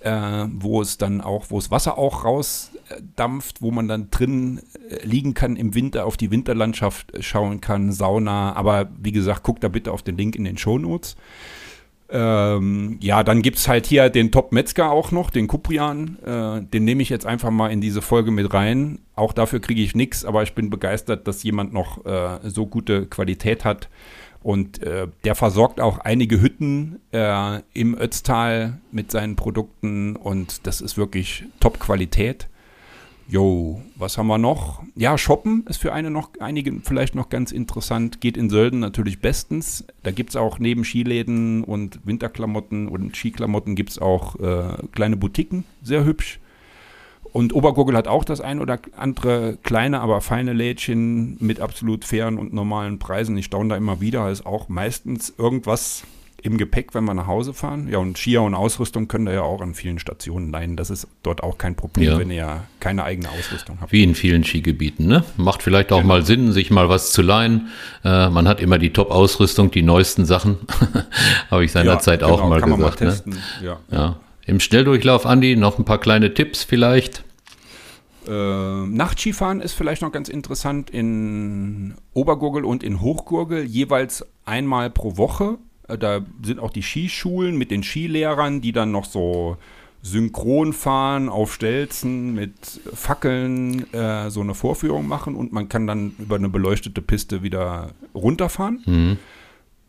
äh, 0.05 0.47
wo 0.53 0.83
es 0.83 0.99
dann 0.99 1.21
auch, 1.21 1.47
wo 1.49 1.59
es 1.59 1.71
Wasser 1.71 1.97
auch 1.97 2.25
rausdampft, 2.25 3.63
wo 3.63 3.71
man 3.71 3.89
dann 3.89 4.11
drin 4.11 4.61
äh, 4.91 5.05
liegen 5.05 5.35
kann 5.35 5.57
im 5.57 5.75
Winter, 5.75 6.05
auf 6.05 6.17
die 6.17 6.31
Winterlandschaft 6.31 7.15
äh, 7.15 7.23
schauen 7.23 7.61
kann, 7.61 7.91
Sauna. 7.91 8.55
Aber 8.55 8.91
wie 9.01 9.13
gesagt, 9.13 9.43
guckt 9.43 9.65
da 9.65 9.69
bitte 9.69 9.93
auf 9.93 10.03
den 10.03 10.17
Link 10.17 10.37
in 10.37 10.45
den 10.45 10.59
Shownotes. 10.59 11.17
Ähm, 12.11 12.99
ja, 13.01 13.25
dann 13.25 13.41
gibt 13.41 13.57
es 13.57 13.67
halt 13.67 13.87
hier 13.87 14.11
den 14.11 14.31
Top-Metzger 14.31 14.91
auch 14.91 15.11
noch, 15.11 15.31
den 15.31 15.47
Kuprian. 15.47 16.19
Äh, 16.23 16.63
den 16.63 16.85
nehme 16.85 17.03
ich 17.03 17.09
jetzt 17.09 17.25
einfach 17.25 17.51
mal 17.51 17.73
in 17.73 17.81
diese 17.81 18.03
Folge 18.03 18.31
mit 18.31 18.53
rein. 18.53 18.99
Auch 19.17 19.33
dafür 19.33 19.61
kriege 19.61 19.81
ich 19.81 19.97
nichts, 19.97 20.25
aber 20.25 20.43
ich 20.43 20.55
bin 20.55 20.69
begeistert, 20.69 21.27
dass 21.27 21.43
jemand 21.43 21.73
noch 21.73 22.05
äh, 22.05 22.39
so 22.45 22.67
gute 22.67 23.07
Qualität 23.07 23.65
hat. 23.65 23.89
Und 24.45 24.83
äh, 24.83 25.09
der 25.25 25.35
versorgt 25.35 25.81
auch 25.81 26.01
einige 26.01 26.39
Hütten 26.39 27.01
äh, 27.13 27.61
im 27.73 27.99
Ötztal 27.99 28.79
mit 28.93 29.11
seinen 29.11 29.37
Produkten 29.37 30.17
und 30.17 30.67
das 30.67 30.83
ist 30.83 30.99
wirklich 30.99 31.47
Top-Qualität. 31.61 32.49
Jo, 33.27 33.81
was 33.97 34.19
haben 34.19 34.27
wir 34.27 34.37
noch? 34.37 34.83
Ja, 34.97 35.17
Shoppen 35.17 35.65
ist 35.67 35.79
für 35.79 35.95
eine 35.95 36.11
noch, 36.11 36.29
einige 36.41 36.79
vielleicht 36.83 37.15
noch 37.15 37.31
ganz 37.31 37.53
interessant. 37.53 38.21
Geht 38.21 38.37
in 38.37 38.51
Sölden 38.51 38.81
natürlich 38.81 39.23
bestens. 39.23 39.87
Da 40.03 40.11
gibt 40.11 40.29
es 40.29 40.37
auch 40.37 40.59
neben 40.59 40.85
Skiläden 40.85 41.65
und 41.65 42.01
Winterklamotten 42.05 42.87
und 42.89 43.17
Skiklamotten 43.17 43.75
gibt 43.75 43.93
es 43.93 43.99
auch 43.99 44.39
äh, 44.41 44.77
kleine 44.93 45.17
Boutiquen, 45.17 45.65
sehr 45.83 46.05
hübsch. 46.05 46.39
Und 47.35 47.53
Obergurgel 47.53 47.97
hat 47.97 48.07
auch 48.07 48.23
das 48.23 48.41
ein 48.41 48.61
oder 48.61 48.79
andere 48.97 49.59
kleine, 49.65 50.01
aber 50.01 50.21
feine 50.21 50.53
Lädchen 50.53 51.37
mit 51.41 51.59
absolut 51.59 52.05
fairen 52.05 52.39
und 52.39 52.53
normalen 52.55 53.01
Preisen. 53.01 53.37
Ich 53.37 53.47
staune 53.47 53.71
da 53.71 53.77
immer 53.77 54.01
wieder, 54.01 54.31
ist 54.31 54.47
auch 54.47 54.69
meistens 54.69 55.35
irgendwas 55.37 56.05
im 56.45 56.59
Gepäck, 56.59 56.95
wenn 56.95 57.03
wir 57.07 57.15
nach 57.15 57.27
Hause 57.27 57.53
fahren. 57.53 57.89
Ja, 57.91 57.99
und 57.99 58.19
Skier 58.19 58.43
und 58.43 58.55
Ausrüstung 58.55 59.09
können 59.09 59.27
da 59.27 59.33
ja 59.33 59.43
auch 59.43 59.61
an 59.63 59.75
vielen 59.75 59.99
Stationen 59.99 60.53
leihen. 60.53 60.77
Das 60.77 60.91
ist 60.91 61.09
dort 61.25 61.43
auch 61.43 61.59
kein 61.59 61.75
Problem, 61.75 62.05
Ja. 62.13 62.19
wenn 62.21 62.31
ihr 62.31 62.63
keine 62.79 63.03
eigene 63.03 63.29
Ausrüstung 63.31 63.79
habt. 63.81 63.91
Wie 63.91 64.05
in 64.05 64.15
vielen 64.15 64.45
Skigebieten, 64.45 65.09
ne? 65.09 65.25
Macht 65.37 65.65
vielleicht 65.65 65.91
auch 65.91 66.03
Genau. 66.03 66.09
mal 66.15 66.23
Sinn, 66.25 66.53
sich 66.53 66.71
mal 66.71 66.89
was 66.89 67.11
zu 67.11 67.21
leihen. 67.23 67.67
Äh, 68.05 68.29
man 68.31 68.47
hat 68.47 68.61
immer 68.61 68.79
die 68.79 68.93
Top-Ausrüstung, 68.93 69.73
die 69.73 69.83
neuesten 69.83 70.25
Sachen. 70.25 70.59
Habe 71.51 71.65
ich 71.65 71.73
seinerzeit 71.73 72.21
Ja, 72.21 72.29
auch 72.29 72.37
genau, 72.37 72.49
mal 72.51 72.61
kann 72.61 72.77
gesagt. 72.77 73.01
Mal 73.27 73.35
ne? 73.35 73.77
Ja. 73.91 74.17
Im 74.47 74.61
Schnelldurchlauf, 74.61 75.25
Andi, 75.27 75.57
noch 75.57 75.79
ein 75.79 75.87
paar 75.87 75.99
kleine 75.99 76.35
Tipps 76.35 76.63
vielleicht. 76.63 77.24
Äh, 78.27 78.87
Nachtskifahren 78.87 79.61
ist 79.61 79.73
vielleicht 79.75 80.03
noch 80.03 80.13
ganz 80.13 80.29
interessant 80.29 80.91
in 80.91 81.95
Obergurgel 82.13 82.65
und 82.65 82.83
in 82.83 83.01
Hochgurgel, 83.01 83.65
jeweils 83.65 84.27
einmal 84.45 84.91
pro 84.91 85.17
Woche. 85.17 85.59
Äh, 85.89 85.99
da 85.99 86.21
sind 86.43 86.61
auch 86.61 86.71
die 86.71 86.83
Skischulen 86.83 87.57
mit 87.57 87.71
den 87.71 87.83
Skilehrern, 87.83 88.61
die 88.61 88.73
dann 88.73 88.91
noch 88.91 89.05
so 89.05 89.57
synchron 90.03 90.75
fahren 90.75 91.31
auf 91.31 91.55
Stelzen 91.55 92.35
mit 92.35 92.53
Fackeln 92.93 93.91
äh, 93.95 94.29
so 94.31 94.43
eine 94.43 94.55
Vorführung 94.55 95.09
machen 95.09 95.35
und 95.35 95.53
man 95.53 95.71
kann 95.71 95.87
dann 95.87 96.15
über 96.19 96.37
eine 96.37 96.51
beleuchtete 96.51 97.01
Piste 97.01 97.43
wieder 97.43 97.89
runterfahren. 98.15 98.83
Mhm. 98.85 99.17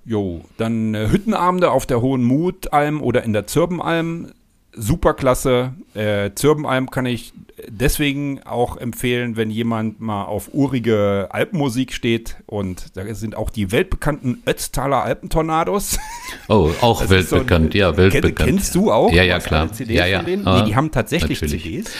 Jo, 0.05 0.41
dann 0.57 0.95
äh, 0.95 1.09
Hüttenabende 1.09 1.69
auf 1.69 1.86
der 1.86 2.01
Hohen 2.01 2.23
Mutalm 2.23 3.01
oder 3.01 3.23
in 3.23 3.33
der 3.33 3.45
Zirbenalm. 3.47 4.31
Superklasse. 4.76 5.73
Äh, 5.93 6.32
Zirbenalm 6.36 6.89
kann 6.89 7.05
ich 7.05 7.34
deswegen 7.67 8.41
auch 8.43 8.78
empfehlen, 8.78 9.38
wenn 9.38 9.49
jemand 9.49 10.01
mal 10.01 10.23
auf 10.26 10.53
urige 10.53 11.28
Alpenmusik 11.32 11.93
steht. 11.93 12.38
Und 12.45 12.97
da 12.97 13.13
sind 13.13 13.36
auch 13.36 13.49
die 13.49 13.71
weltbekannten 13.71 14.43
Ötztaler 14.47 15.03
Alpentornados. 15.03 15.99
Oh, 16.47 16.69
auch 16.82 17.09
weltbekannt, 17.09 17.73
so 17.73 17.78
ein, 17.78 17.80
ja, 17.80 17.97
weltbekannt. 17.97 18.49
Kennst 18.49 18.76
du 18.76 18.91
auch? 18.91 19.11
Ja, 19.11 19.23
ja, 19.23 19.39
klar. 19.39 19.71
CDs 19.71 19.97
ja, 19.97 20.05
ja. 20.05 20.21
Nee, 20.21 20.65
die 20.65 20.76
haben 20.76 20.91
tatsächlich 20.91 21.41
Natürlich. 21.41 21.86
CDs. 21.86 21.91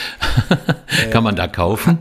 Kann 1.10 1.24
man 1.24 1.34
da 1.34 1.48
kaufen? 1.48 1.98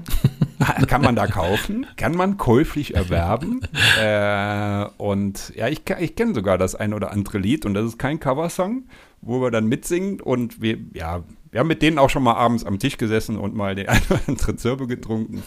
kann 0.87 1.01
man 1.01 1.15
da 1.15 1.27
kaufen, 1.27 1.85
kann 1.97 2.15
man 2.15 2.37
käuflich 2.37 2.95
erwerben. 2.95 3.61
äh, 4.01 4.85
und 4.97 5.53
ja, 5.55 5.67
ich, 5.67 5.81
ich 5.99 6.15
kenne 6.15 6.33
sogar 6.33 6.57
das 6.57 6.75
ein 6.75 6.93
oder 6.93 7.11
andere 7.11 7.37
Lied 7.37 7.65
und 7.65 7.73
das 7.73 7.85
ist 7.85 7.99
kein 7.99 8.19
Coversong, 8.19 8.83
wo 9.25 9.41
wir 9.41 9.51
dann 9.51 9.67
mitsingen 9.67 10.21
und 10.21 10.61
wir, 10.61 10.77
ja, 10.93 11.23
wir 11.51 11.59
haben 11.59 11.67
mit 11.67 11.81
denen 11.81 11.97
auch 11.97 12.09
schon 12.09 12.23
mal 12.23 12.35
abends 12.35 12.63
am 12.63 12.79
Tisch 12.79 12.97
gesessen 12.97 13.37
und 13.37 13.55
mal 13.55 13.75
die 13.75 13.89
eine 13.89 14.01
oder 14.09 14.21
andere 14.27 14.55
Zirbe 14.55 14.87
getrunken. 14.87 15.43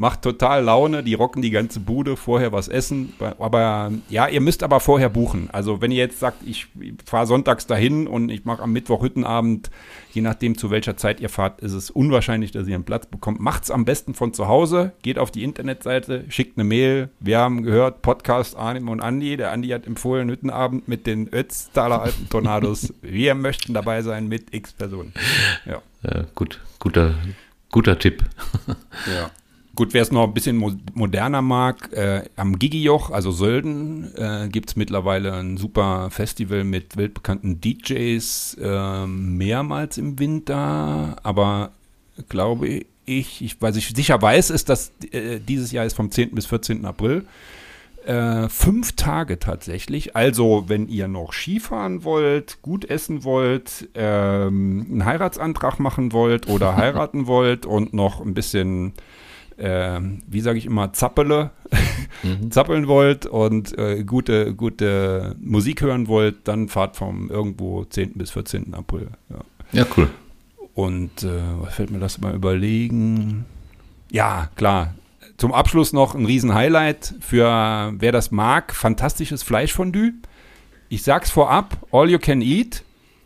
Macht 0.00 0.22
total 0.22 0.64
Laune, 0.64 1.02
die 1.02 1.12
rocken 1.12 1.42
die 1.42 1.50
ganze 1.50 1.78
Bude, 1.78 2.16
vorher 2.16 2.52
was 2.52 2.68
essen. 2.68 3.12
Aber 3.38 3.92
ja, 4.08 4.28
ihr 4.28 4.40
müsst 4.40 4.62
aber 4.62 4.80
vorher 4.80 5.10
buchen. 5.10 5.50
Also 5.52 5.82
wenn 5.82 5.90
ihr 5.90 5.98
jetzt 5.98 6.18
sagt, 6.18 6.38
ich 6.42 6.68
fahre 7.04 7.26
sonntags 7.26 7.66
dahin 7.66 8.06
und 8.06 8.30
ich 8.30 8.46
mache 8.46 8.62
am 8.62 8.72
Mittwoch 8.72 9.02
Hüttenabend, 9.02 9.70
je 10.14 10.22
nachdem 10.22 10.56
zu 10.56 10.70
welcher 10.70 10.96
Zeit 10.96 11.20
ihr 11.20 11.28
fahrt, 11.28 11.60
ist 11.60 11.74
es 11.74 11.90
unwahrscheinlich, 11.90 12.50
dass 12.50 12.66
ihr 12.66 12.76
einen 12.76 12.84
Platz 12.84 13.08
bekommt. 13.08 13.40
Macht's 13.40 13.70
am 13.70 13.84
besten 13.84 14.14
von 14.14 14.32
zu 14.32 14.48
Hause, 14.48 14.92
geht 15.02 15.18
auf 15.18 15.30
die 15.30 15.44
Internetseite, 15.44 16.24
schickt 16.30 16.56
eine 16.56 16.64
Mail. 16.64 17.10
Wir 17.20 17.36
haben 17.36 17.62
gehört, 17.62 18.00
Podcast 18.00 18.56
Arnim 18.56 18.88
und 18.88 19.02
Andi. 19.02 19.36
Der 19.36 19.52
Andi 19.52 19.68
hat 19.68 19.86
empfohlen, 19.86 20.30
Hüttenabend 20.30 20.88
mit 20.88 21.06
den 21.06 21.30
Ötztaler 21.30 22.00
Alpen 22.00 22.26
Tornados. 22.30 22.94
Wir 23.02 23.34
möchten 23.34 23.74
dabei 23.74 24.00
sein 24.00 24.28
mit 24.28 24.54
X 24.54 24.72
Personen. 24.72 25.12
Ja. 25.66 25.82
Ja, 26.02 26.24
gut, 26.34 26.58
guter, 26.78 27.16
guter 27.70 27.98
Tipp. 27.98 28.24
Ja. 29.06 29.30
Gut, 29.80 29.94
wer 29.94 30.02
es 30.02 30.12
noch 30.12 30.24
ein 30.24 30.34
bisschen 30.34 30.58
mo 30.58 30.72
moderner 30.92 31.40
mag, 31.40 31.90
äh, 31.94 32.24
am 32.36 32.58
Gigijoch, 32.58 33.10
also 33.10 33.32
Sölden, 33.32 34.14
äh, 34.14 34.50
gibt 34.52 34.68
es 34.68 34.76
mittlerweile 34.76 35.32
ein 35.32 35.56
super 35.56 36.10
Festival 36.10 36.64
mit 36.64 36.98
weltbekannten 36.98 37.62
DJs 37.62 38.58
äh, 38.60 39.06
mehrmals 39.06 39.96
im 39.96 40.18
Winter. 40.18 41.16
Aber 41.22 41.70
glaube 42.28 42.68
ich, 42.68 43.40
ich, 43.40 43.56
was 43.60 43.76
ich 43.76 43.88
sicher 43.88 44.20
weiß, 44.20 44.50
ist, 44.50 44.68
dass 44.68 44.92
äh, 45.12 45.40
dieses 45.40 45.72
Jahr 45.72 45.86
ist 45.86 45.96
vom 45.96 46.10
10. 46.10 46.32
bis 46.32 46.44
14. 46.44 46.84
April. 46.84 47.24
Äh, 48.04 48.50
fünf 48.50 48.96
Tage 48.96 49.38
tatsächlich. 49.38 50.14
Also, 50.14 50.64
wenn 50.68 50.88
ihr 50.88 51.08
noch 51.08 51.32
Skifahren 51.32 52.04
wollt, 52.04 52.60
gut 52.60 52.84
essen 52.84 53.24
wollt, 53.24 53.88
ähm, 53.94 54.86
einen 54.90 55.04
Heiratsantrag 55.06 55.80
machen 55.80 56.12
wollt 56.12 56.50
oder 56.50 56.76
heiraten 56.76 57.26
wollt 57.26 57.64
und 57.64 57.94
noch 57.94 58.20
ein 58.20 58.34
bisschen 58.34 58.92
äh, 59.60 60.00
wie 60.26 60.40
sage 60.40 60.58
ich 60.58 60.66
immer, 60.66 60.92
Zappele, 60.92 61.50
Mhm. 62.22 62.50
zappeln 62.50 62.88
wollt 62.88 63.24
und 63.26 63.78
äh, 63.78 64.02
gute, 64.04 64.54
gute 64.54 65.36
Musik 65.40 65.80
hören 65.82 66.08
wollt, 66.08 66.48
dann 66.48 66.68
fahrt 66.68 66.96
vom 66.96 67.30
irgendwo 67.30 67.84
10. 67.84 68.14
bis 68.14 68.32
14. 68.32 68.74
April. 68.74 69.08
Ja. 69.30 69.38
Ja, 69.72 69.86
cool. 69.96 70.10
Und 70.74 71.22
äh, 71.22 71.28
was 71.60 71.74
fällt 71.74 71.90
mir 71.90 71.98
das 72.00 72.20
mal 72.20 72.34
überlegen? 72.34 73.44
Ja, 74.10 74.50
klar. 74.56 74.94
Zum 75.36 75.52
Abschluss 75.54 75.92
noch 75.92 76.14
ein 76.14 76.26
Riesen-Highlight 76.26 77.14
für 77.20 77.92
wer 77.96 78.12
das 78.12 78.30
mag. 78.30 78.74
Fantastisches 78.74 79.42
Fleischfondue. 79.42 80.12
Ich 80.88 81.02
sag's 81.02 81.30
vorab, 81.30 81.76
all 81.92 82.10
you 82.10 82.18
can 82.18 82.42
eat. 82.42 82.82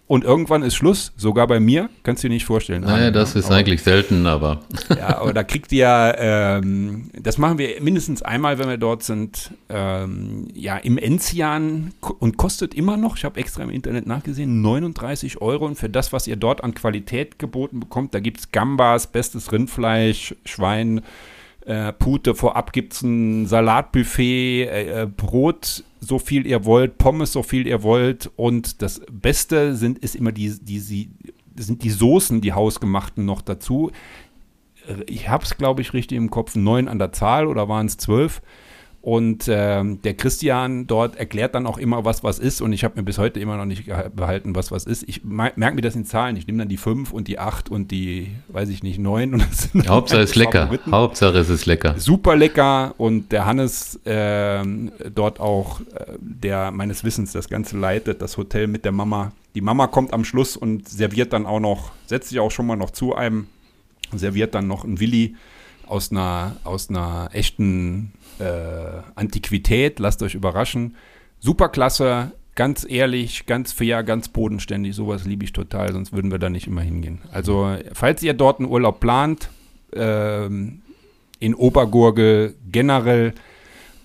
Und 0.07 0.22
irgendwann 0.22 0.62
ist 0.62 0.74
Schluss, 0.74 1.12
sogar 1.16 1.46
bei 1.46 1.61
mir. 1.61 1.88
Kannst 2.02 2.22
du 2.22 2.28
dir 2.28 2.34
nicht 2.34 2.44
vorstellen. 2.44 2.82
Naja, 2.82 3.11
das 3.11 3.34
ist 3.34 3.46
Aber- 3.46 3.55
eigentlich 3.57 3.82
selten, 3.82 4.26
aber 4.26 4.61
ja, 4.90 5.16
aber 5.18 5.32
da 5.32 5.42
kriegt 5.42 5.72
ihr, 5.72 6.14
ähm, 6.18 7.11
das 7.18 7.38
machen 7.38 7.57
wir 7.57 7.80
mindestens 7.80 8.20
einmal, 8.22 8.59
wenn 8.59 8.68
wir 8.68 8.76
dort 8.76 9.02
sind, 9.02 9.52
ähm, 9.70 10.48
ja, 10.55 10.76
im 10.76 10.98
Enzian 10.98 11.92
und 12.18 12.36
kostet 12.36 12.74
immer 12.74 12.98
noch, 12.98 13.16
ich 13.16 13.24
habe 13.24 13.40
extra 13.40 13.62
im 13.62 13.70
Internet 13.70 14.07
nachgesehen, 14.07 14.61
39 14.61 15.40
Euro. 15.40 15.64
Und 15.64 15.76
für 15.78 15.88
das, 15.88 16.12
was 16.12 16.26
ihr 16.26 16.36
dort 16.36 16.62
an 16.62 16.74
Qualität 16.74 17.38
geboten 17.38 17.80
bekommt, 17.80 18.12
da 18.14 18.20
gibt 18.20 18.40
es 18.40 18.52
Gambas, 18.52 19.07
bestes 19.07 19.52
Rindfleisch, 19.52 20.34
Schwein, 20.44 21.00
äh, 21.66 21.92
Pute, 21.92 22.34
vorab 22.34 22.72
gibt 22.72 22.94
es 22.94 23.02
ein 23.02 23.46
Salatbuffet, 23.46 24.66
äh, 24.66 25.02
äh, 25.02 25.06
Brot, 25.06 25.84
so 26.00 26.18
viel 26.18 26.46
ihr 26.46 26.64
wollt, 26.64 26.98
Pommes, 26.98 27.32
so 27.32 27.42
viel 27.42 27.66
ihr 27.66 27.82
wollt. 27.82 28.30
Und 28.36 28.82
das 28.82 29.00
Beste 29.10 29.74
sind, 29.74 29.98
ist 29.98 30.14
immer 30.14 30.32
die, 30.32 30.54
die, 30.60 30.80
die, 30.80 31.10
sind 31.56 31.82
die 31.82 31.90
Soßen, 31.90 32.40
die 32.40 32.52
hausgemachten 32.52 33.24
noch 33.24 33.40
dazu 33.40 33.90
ich 35.06 35.28
habe 35.28 35.44
es, 35.44 35.56
glaube 35.56 35.80
ich, 35.80 35.92
richtig 35.92 36.16
im 36.16 36.30
Kopf, 36.30 36.54
neun 36.56 36.88
an 36.88 36.98
der 36.98 37.12
Zahl 37.12 37.46
oder 37.46 37.68
waren 37.68 37.86
es 37.86 37.96
zwölf. 37.96 38.42
Und 39.05 39.48
ähm, 39.48 40.00
der 40.00 40.14
Christian 40.14 40.86
dort 40.86 41.16
erklärt 41.16 41.55
dann 41.55 41.66
auch 41.66 41.76
immer, 41.76 42.07
was 42.07 42.24
was 42.24 42.38
ist. 42.38 42.62
Und 42.62 42.72
ich 42.72 42.84
habe 42.84 42.96
mir 42.96 43.02
bis 43.02 43.18
heute 43.18 43.38
immer 43.38 43.59
noch 43.59 43.66
nicht 43.66 43.84
behalten, 44.16 44.57
was 44.57 44.72
was 44.72 44.86
ist. 44.86 45.07
Ich 45.07 45.22
merke 45.22 45.74
mir 45.74 45.82
das 45.82 45.94
in 45.94 46.07
Zahlen. 46.07 46.38
Ich 46.38 46.46
nehme 46.46 46.61
dann 46.61 46.70
die 46.70 46.78
fünf 46.78 47.12
und 47.12 47.28
die 47.28 47.38
acht 47.38 47.70
und 47.70 47.90
die, 47.90 48.30
weiß 48.48 48.70
ich 48.70 48.82
nicht, 48.82 48.98
neun. 48.98 49.34
Und 49.34 49.42
das 49.42 49.64
sind 49.64 49.86
Hauptsache 49.90 50.22
es 50.22 50.30
ist 50.30 50.36
lecker. 50.36 50.70
Hauptsache 50.90 51.36
es 51.36 51.50
ist 51.50 51.66
lecker. 51.66 51.96
Super 51.98 52.34
lecker 52.34 52.94
und 52.96 53.30
der 53.30 53.44
Hannes 53.44 54.00
ähm, 54.07 54.90
dort 55.14 55.38
auch, 55.38 55.80
äh, 55.80 55.84
der 56.18 56.70
meines 56.70 57.05
Wissens 57.05 57.32
das 57.32 57.50
Ganze 57.50 57.76
leitet, 57.76 58.22
das 58.22 58.38
Hotel 58.38 58.68
mit 58.68 58.86
der 58.86 58.92
Mama. 58.92 59.32
Die 59.55 59.61
Mama 59.61 59.86
kommt 59.86 60.14
am 60.14 60.24
Schluss 60.24 60.57
und 60.57 60.88
serviert 60.88 61.34
dann 61.34 61.44
auch 61.44 61.61
noch, 61.61 61.92
setzt 62.07 62.30
sich 62.30 62.40
auch 62.40 62.50
schon 62.50 62.64
mal 62.64 62.76
noch 62.76 62.90
zu 62.90 63.14
einem, 63.14 63.48
serviert 64.14 64.55
dann 64.55 64.66
noch 64.66 64.84
ein 64.84 64.98
Willi 64.98 65.36
aus 65.86 66.11
einer, 66.11 66.57
aus 66.64 66.88
einer 66.88 67.28
echten 67.34 68.14
äh, 68.39 69.03
Antiquität. 69.14 69.99
Lasst 69.99 70.22
euch 70.22 70.35
überraschen. 70.35 70.97
Super 71.41 71.68
klasse, 71.68 72.32
ganz 72.55 72.87
ehrlich, 72.89 73.47
ganz 73.47 73.72
fair, 73.72 74.03
ganz 74.03 74.28
bodenständig. 74.28 74.95
Sowas 74.95 75.24
liebe 75.24 75.45
ich 75.45 75.53
total, 75.53 75.93
sonst 75.93 76.12
würden 76.12 76.30
wir 76.30 76.39
da 76.39 76.51
nicht 76.51 76.66
immer 76.66 76.82
hingehen. 76.82 77.20
Also, 77.32 77.76
falls 77.93 78.22
ihr 78.22 78.35
dort 78.35 78.61
einen 78.61 78.70
Urlaub 78.70 79.01
plant, 79.01 79.51
ähm, 79.95 80.82
in 81.41 81.55
Obergurgel 81.55 82.55
generell, 82.70 83.35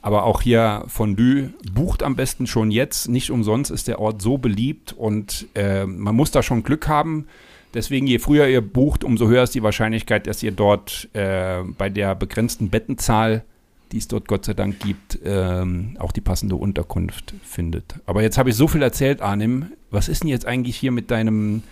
aber 0.01 0.23
auch 0.23 0.41
hier 0.41 0.83
Fondue, 0.87 1.53
bucht 1.73 2.03
am 2.03 2.15
besten 2.15 2.47
schon 2.47 2.71
jetzt. 2.71 3.09
Nicht 3.09 3.31
umsonst 3.31 3.71
ist 3.71 3.87
der 3.87 3.99
Ort 3.99 4.21
so 4.21 4.37
beliebt 4.37 4.93
und 4.93 5.47
äh, 5.55 5.85
man 5.85 6.15
muss 6.15 6.31
da 6.31 6.41
schon 6.41 6.63
Glück 6.63 6.87
haben. 6.87 7.27
Deswegen, 7.73 8.07
je 8.07 8.19
früher 8.19 8.47
ihr 8.47 8.61
bucht, 8.61 9.03
umso 9.03 9.27
höher 9.27 9.43
ist 9.43 9.53
die 9.53 9.63
Wahrscheinlichkeit, 9.63 10.25
dass 10.25 10.41
ihr 10.41 10.51
dort 10.51 11.07
äh, 11.13 11.61
bei 11.77 11.89
der 11.89 12.15
begrenzten 12.15 12.69
Bettenzahl, 12.69 13.43
die 13.91 13.97
es 13.97 14.07
dort 14.07 14.27
Gott 14.27 14.45
sei 14.45 14.53
Dank 14.53 14.79
gibt, 14.79 15.19
ähm, 15.23 15.97
auch 15.99 16.11
die 16.11 16.21
passende 16.21 16.55
Unterkunft 16.55 17.33
findet. 17.43 17.95
Aber 18.05 18.21
jetzt 18.21 18.37
habe 18.37 18.49
ich 18.49 18.55
so 18.55 18.67
viel 18.67 18.81
erzählt, 18.81 19.21
Arnim. 19.21 19.71
Was 19.91 20.07
ist 20.09 20.23
denn 20.23 20.29
jetzt 20.29 20.45
eigentlich 20.45 20.77
hier 20.77 20.91
mit 20.91 21.11
deinem, 21.11 21.63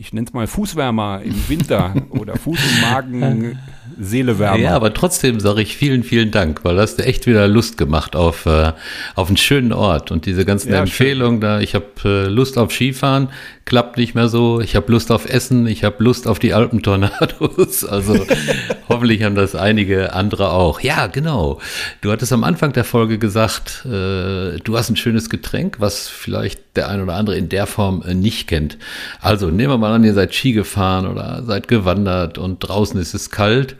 ich 0.00 0.14
nenne 0.14 0.26
es 0.26 0.32
mal 0.32 0.46
Fußwärmer 0.46 1.20
im 1.22 1.48
Winter 1.48 1.94
oder 2.10 2.32
Fuß- 2.34 2.46
und 2.56 2.80
Magen, 2.80 3.58
Seelewärmer? 4.00 4.58
Ja, 4.58 4.74
aber 4.74 4.94
trotzdem 4.94 5.40
sage 5.40 5.60
ich 5.60 5.76
vielen, 5.76 6.04
vielen 6.04 6.30
Dank, 6.30 6.64
weil 6.64 6.76
das 6.76 6.92
hast 6.92 7.00
echt 7.00 7.26
wieder 7.26 7.46
Lust 7.46 7.76
gemacht 7.76 8.16
auf, 8.16 8.46
äh, 8.46 8.72
auf 9.14 9.28
einen 9.28 9.36
schönen 9.36 9.74
Ort 9.74 10.10
und 10.10 10.24
diese 10.24 10.46
ganzen 10.46 10.72
Ja, 10.72 10.80
Empfehlungen 10.80 11.42
da. 11.42 11.60
Ich 11.60 11.74
habe 11.74 11.86
äh, 12.06 12.28
Lust 12.28 12.56
auf 12.56 12.72
Skifahren, 12.72 13.28
klappt 13.66 13.98
nicht 13.98 14.14
mehr 14.14 14.28
so. 14.28 14.60
Ich 14.60 14.74
habe 14.74 14.90
Lust 14.90 15.12
auf 15.12 15.28
Essen, 15.28 15.66
ich 15.66 15.84
habe 15.84 16.02
Lust 16.02 16.26
auf 16.26 16.38
die 16.38 16.54
Alpentornados. 16.54 17.84
Also 17.90 18.24
hoffentlich 18.88 19.22
haben 19.22 19.34
das 19.34 19.54
einige 19.54 20.12
andere 20.12 20.50
auch. 20.52 20.80
Ja, 20.80 21.08
genau. 21.08 21.60
Du 22.00 22.10
hattest 22.10 22.32
am 22.32 22.44
Anfang 22.44 22.72
der 22.72 22.84
Folge 22.84 23.18
gesagt, 23.18 23.84
äh, 23.84 24.58
du 24.58 24.76
hast 24.76 24.90
ein 24.90 24.96
schönes 24.96 25.28
Getränk, 25.28 25.76
was 25.80 26.08
vielleicht 26.08 26.60
der 26.76 26.88
ein 26.88 27.02
oder 27.02 27.14
andere 27.14 27.36
in 27.36 27.48
der 27.48 27.66
Form 27.66 28.02
äh, 28.06 28.14
nicht 28.14 28.48
kennt. 28.48 28.78
Also 29.20 29.48
nehmen 29.48 29.72
wir 29.72 29.78
mal 29.78 29.89
an, 29.90 30.04
ihr 30.04 30.14
seid 30.14 30.34
Ski 30.34 30.52
gefahren 30.52 31.06
oder 31.06 31.42
seid 31.44 31.68
gewandert 31.68 32.38
und 32.38 32.60
draußen 32.60 33.00
ist 33.00 33.14
es 33.14 33.30
kalt. 33.30 33.76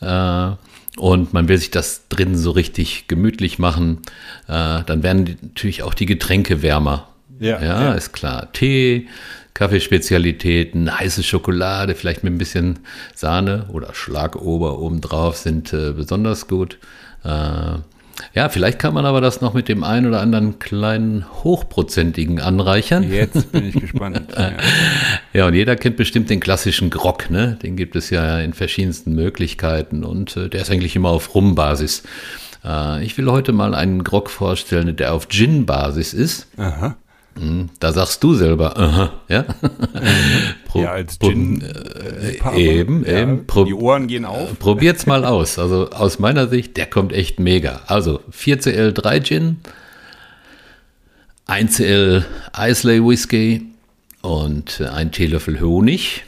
Äh, 0.00 0.50
und 0.98 1.32
man 1.32 1.48
will 1.48 1.56
sich 1.56 1.70
das 1.70 2.08
drinnen 2.08 2.36
so 2.36 2.50
richtig 2.50 3.08
gemütlich 3.08 3.58
machen, 3.58 3.98
äh, 4.46 4.82
dann 4.84 5.02
werden 5.02 5.24
die, 5.24 5.36
natürlich 5.40 5.82
auch 5.82 5.94
die 5.94 6.06
Getränke 6.06 6.62
wärmer. 6.62 7.08
Ja, 7.40 7.60
ja, 7.60 7.82
ja. 7.82 7.92
ist 7.94 8.12
klar. 8.12 8.52
Tee, 8.52 9.08
Kaffeespezialitäten, 9.54 10.98
heiße 10.98 11.22
Schokolade, 11.22 11.94
vielleicht 11.94 12.24
mit 12.24 12.32
ein 12.32 12.38
bisschen 12.38 12.80
Sahne 13.14 13.66
oder 13.72 13.94
Schlagober 13.94 14.78
obendrauf 14.78 15.36
sind 15.36 15.72
äh, 15.72 15.92
besonders 15.92 16.46
gut. 16.46 16.78
Äh, 17.24 17.78
ja, 18.34 18.48
vielleicht 18.48 18.78
kann 18.78 18.94
man 18.94 19.06
aber 19.06 19.20
das 19.20 19.40
noch 19.40 19.54
mit 19.54 19.68
dem 19.68 19.84
einen 19.84 20.06
oder 20.06 20.20
anderen 20.20 20.58
kleinen 20.58 21.24
hochprozentigen 21.44 22.40
anreichern. 22.40 23.10
Jetzt 23.10 23.52
bin 23.52 23.66
ich 23.68 23.74
gespannt. 23.74 24.22
ja. 24.36 24.52
ja, 25.32 25.46
und 25.46 25.54
jeder 25.54 25.76
kennt 25.76 25.96
bestimmt 25.96 26.30
den 26.30 26.40
klassischen 26.40 26.90
Grog, 26.90 27.30
ne? 27.30 27.58
Den 27.62 27.76
gibt 27.76 27.96
es 27.96 28.10
ja 28.10 28.38
in 28.38 28.54
verschiedensten 28.54 29.14
Möglichkeiten 29.14 30.04
und 30.04 30.36
äh, 30.36 30.48
der 30.48 30.62
ist 30.62 30.70
eigentlich 30.70 30.96
immer 30.96 31.10
auf 31.10 31.34
Rum-Basis. 31.34 32.02
Äh, 32.64 33.04
ich 33.04 33.16
will 33.18 33.30
heute 33.30 33.52
mal 33.52 33.74
einen 33.74 34.04
Grog 34.04 34.30
vorstellen, 34.30 34.94
der 34.96 35.14
auf 35.14 35.28
Gin-Basis 35.28 36.14
ist. 36.14 36.46
Aha. 36.56 36.96
Hm, 37.38 37.70
da 37.80 37.92
sagst 37.92 38.22
du 38.22 38.34
selber, 38.34 38.76
aha, 38.76 39.12
ja? 39.28 39.44
Pro, 40.66 40.82
ja, 40.82 40.92
als 40.92 41.18
Gin. 41.18 41.62
Äh, 41.62 42.78
eben, 42.80 43.04
ja, 43.04 43.20
eben. 43.20 43.46
Pro, 43.46 43.64
die 43.64 43.74
Ohren 43.74 44.06
gehen 44.06 44.24
auf. 44.24 44.58
Probiert's 44.58 45.06
mal 45.06 45.24
aus. 45.24 45.58
Also 45.58 45.90
aus 45.90 46.18
meiner 46.18 46.48
Sicht, 46.48 46.76
der 46.76 46.86
kommt 46.86 47.12
echt 47.12 47.40
mega. 47.40 47.80
Also 47.86 48.20
4CL 48.32 48.92
3 48.92 49.20
Gin, 49.20 49.56
1CL 51.48 52.24
Islay 52.58 53.02
Whisky 53.02 53.66
und 54.20 54.80
ein 54.80 55.10
Teelöffel 55.10 55.60
Honig, 55.60 56.24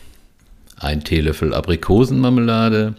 ein 0.78 1.04
Teelöffel 1.04 1.54
Aprikosenmarmelade, 1.54 2.94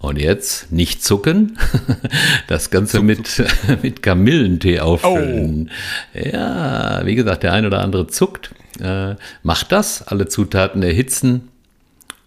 und 0.00 0.18
jetzt 0.18 0.72
nicht 0.72 1.04
zucken, 1.04 1.58
das 2.48 2.70
Ganze 2.70 2.96
zuck, 2.96 3.04
mit, 3.04 3.26
zuck. 3.26 3.46
mit 3.82 4.02
Kamillentee 4.02 4.80
auffüllen. 4.80 5.70
Oh. 6.14 6.18
Ja, 6.18 7.04
wie 7.04 7.14
gesagt, 7.14 7.42
der 7.42 7.52
ein 7.52 7.66
oder 7.66 7.80
andere 7.80 8.06
zuckt. 8.06 8.50
Äh, 8.80 9.16
macht 9.42 9.72
das, 9.72 10.02
alle 10.02 10.26
Zutaten 10.26 10.82
erhitzen, 10.82 11.48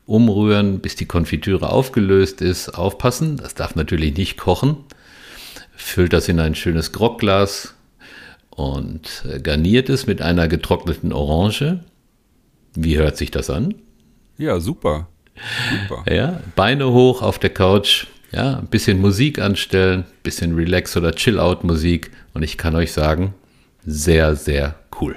umrühren, 0.06 0.80
bis 0.80 0.96
die 0.96 1.08
Konfitüre 1.08 1.70
aufgelöst 1.70 2.42
ist. 2.42 2.70
Aufpassen, 2.70 3.38
das 3.38 3.56
darf 3.56 3.76
natürlich 3.76 4.16
nicht 4.16 4.38
kochen. 4.38 4.78
Füllt 5.76 6.14
das 6.14 6.30
in 6.30 6.40
ein 6.40 6.54
schönes 6.54 6.92
Grogglas 6.92 7.74
und 8.52 9.26
äh, 9.28 9.40
garniert 9.40 9.90
es 9.90 10.06
mit 10.06 10.22
einer 10.22 10.48
getrockneten 10.48 11.12
Orange. 11.12 11.80
Wie 12.76 12.98
hört 12.98 13.18
sich 13.18 13.32
das 13.32 13.50
an? 13.50 13.74
Ja, 14.38 14.60
super. 14.60 15.08
Super. 15.88 16.12
Ja, 16.12 16.42
Beine 16.56 16.92
hoch 16.92 17.22
auf 17.22 17.40
der 17.40 17.50
Couch, 17.50 18.08
ja, 18.32 18.60
ein 18.60 18.68
bisschen 18.68 19.00
Musik 19.00 19.40
anstellen, 19.40 20.02
ein 20.02 20.24
bisschen 20.24 20.56
Relax- 20.56 20.98
oder 20.98 21.14
Chill-Out-Musik 21.14 22.12
und 22.34 22.44
ich 22.44 22.58
kann 22.58 22.76
euch 22.76 22.92
sagen, 22.92 23.34
sehr, 23.86 24.36
sehr 24.36 24.76
cool. 25.02 25.16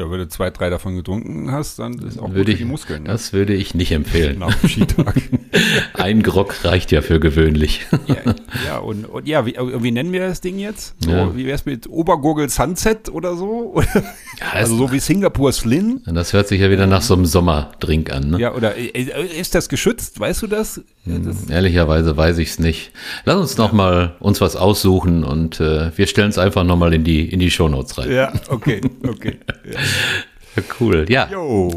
Ja, 0.00 0.10
wenn 0.10 0.18
du 0.18 0.28
zwei, 0.28 0.48
drei 0.48 0.70
davon 0.70 0.96
getrunken 0.96 1.52
hast, 1.52 1.78
dann 1.78 1.98
ist 1.98 2.18
auch 2.18 2.28
würde 2.28 2.38
gut 2.38 2.46
für 2.46 2.52
ich, 2.52 2.58
die 2.58 2.64
Muskeln. 2.64 3.02
Ne? 3.02 3.10
Das 3.10 3.34
würde 3.34 3.52
ich 3.52 3.74
nicht 3.74 3.92
empfehlen. 3.92 4.38
Nach 4.38 4.54
dem 4.54 4.68
Skitag. 4.70 5.14
Ein 5.92 6.22
Grog 6.22 6.64
reicht 6.64 6.90
ja 6.90 7.02
für 7.02 7.20
gewöhnlich. 7.20 7.86
Ja, 8.06 8.34
ja 8.66 8.78
und, 8.78 9.04
und, 9.04 9.28
ja, 9.28 9.44
wie, 9.44 9.56
wie, 9.58 9.90
nennen 9.90 10.10
wir 10.12 10.26
das 10.26 10.40
Ding 10.40 10.58
jetzt? 10.58 10.94
So, 11.04 11.10
ja. 11.10 11.36
Wie 11.36 11.44
wäre 11.44 11.54
es 11.54 11.66
mit 11.66 11.86
Obergurgel 11.90 12.48
Sunset 12.48 13.10
oder 13.10 13.36
so? 13.36 13.74
Oder, 13.74 13.88
ja, 13.94 14.52
also 14.52 14.74
so 14.74 14.90
wie 14.90 15.00
Singapur 15.00 15.52
Slim? 15.52 16.00
Das 16.06 16.32
hört 16.32 16.48
sich 16.48 16.60
ja 16.60 16.70
wieder 16.70 16.86
nach 16.86 17.02
so 17.02 17.14
einem 17.14 17.26
Sommerdrink 17.26 18.10
an. 18.10 18.30
Ne? 18.30 18.40
Ja, 18.40 18.54
oder 18.54 18.76
äh, 18.76 18.88
ist 19.38 19.54
das 19.54 19.68
geschützt? 19.68 20.18
Weißt 20.18 20.42
du 20.42 20.46
das? 20.46 20.80
Hm, 21.04 21.24
das 21.24 21.48
ehrlicherweise 21.48 22.16
weiß 22.16 22.38
ich 22.38 22.50
es 22.50 22.58
nicht. 22.58 22.92
Lass 23.24 23.36
uns 23.36 23.56
noch 23.56 23.72
mal 23.72 24.16
uns 24.20 24.40
was 24.40 24.56
aussuchen 24.56 25.24
und 25.24 25.60
äh, 25.60 25.96
wir 25.96 26.06
stellen 26.06 26.30
es 26.30 26.38
einfach 26.38 26.64
noch 26.64 26.76
mal 26.76 26.92
in 26.92 27.04
die, 27.04 27.28
in 27.28 27.40
die 27.40 27.50
Shownotes 27.50 27.98
rein. 27.98 28.10
Ja, 28.10 28.32
okay, 28.48 28.80
okay. 29.06 29.38
Ja. 30.56 30.62
Cool, 30.80 31.06
ja. 31.08 31.28
Jo. 31.30 31.72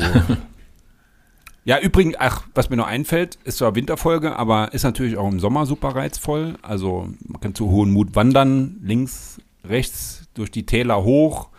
Ja, 1.65 1.79
übrigens, 1.79 2.15
ach, 2.19 2.43
was 2.53 2.69
mir 2.69 2.75
noch 2.75 2.87
einfällt, 2.87 3.37
ist 3.45 3.59
zwar 3.59 3.75
Winterfolge, 3.75 4.35
aber 4.35 4.73
ist 4.73 4.83
natürlich 4.83 5.15
auch 5.17 5.29
im 5.29 5.39
Sommer 5.39 5.65
super 5.65 5.89
reizvoll. 5.89 6.55
Also 6.61 7.07
man 7.25 7.39
kann 7.39 7.55
zu 7.55 7.69
hohen 7.69 7.91
Mut 7.91 8.15
wandern, 8.15 8.79
links, 8.83 9.39
rechts, 9.63 10.27
durch 10.33 10.51
die 10.51 10.65
Täler 10.65 11.03
hoch, 11.03 11.49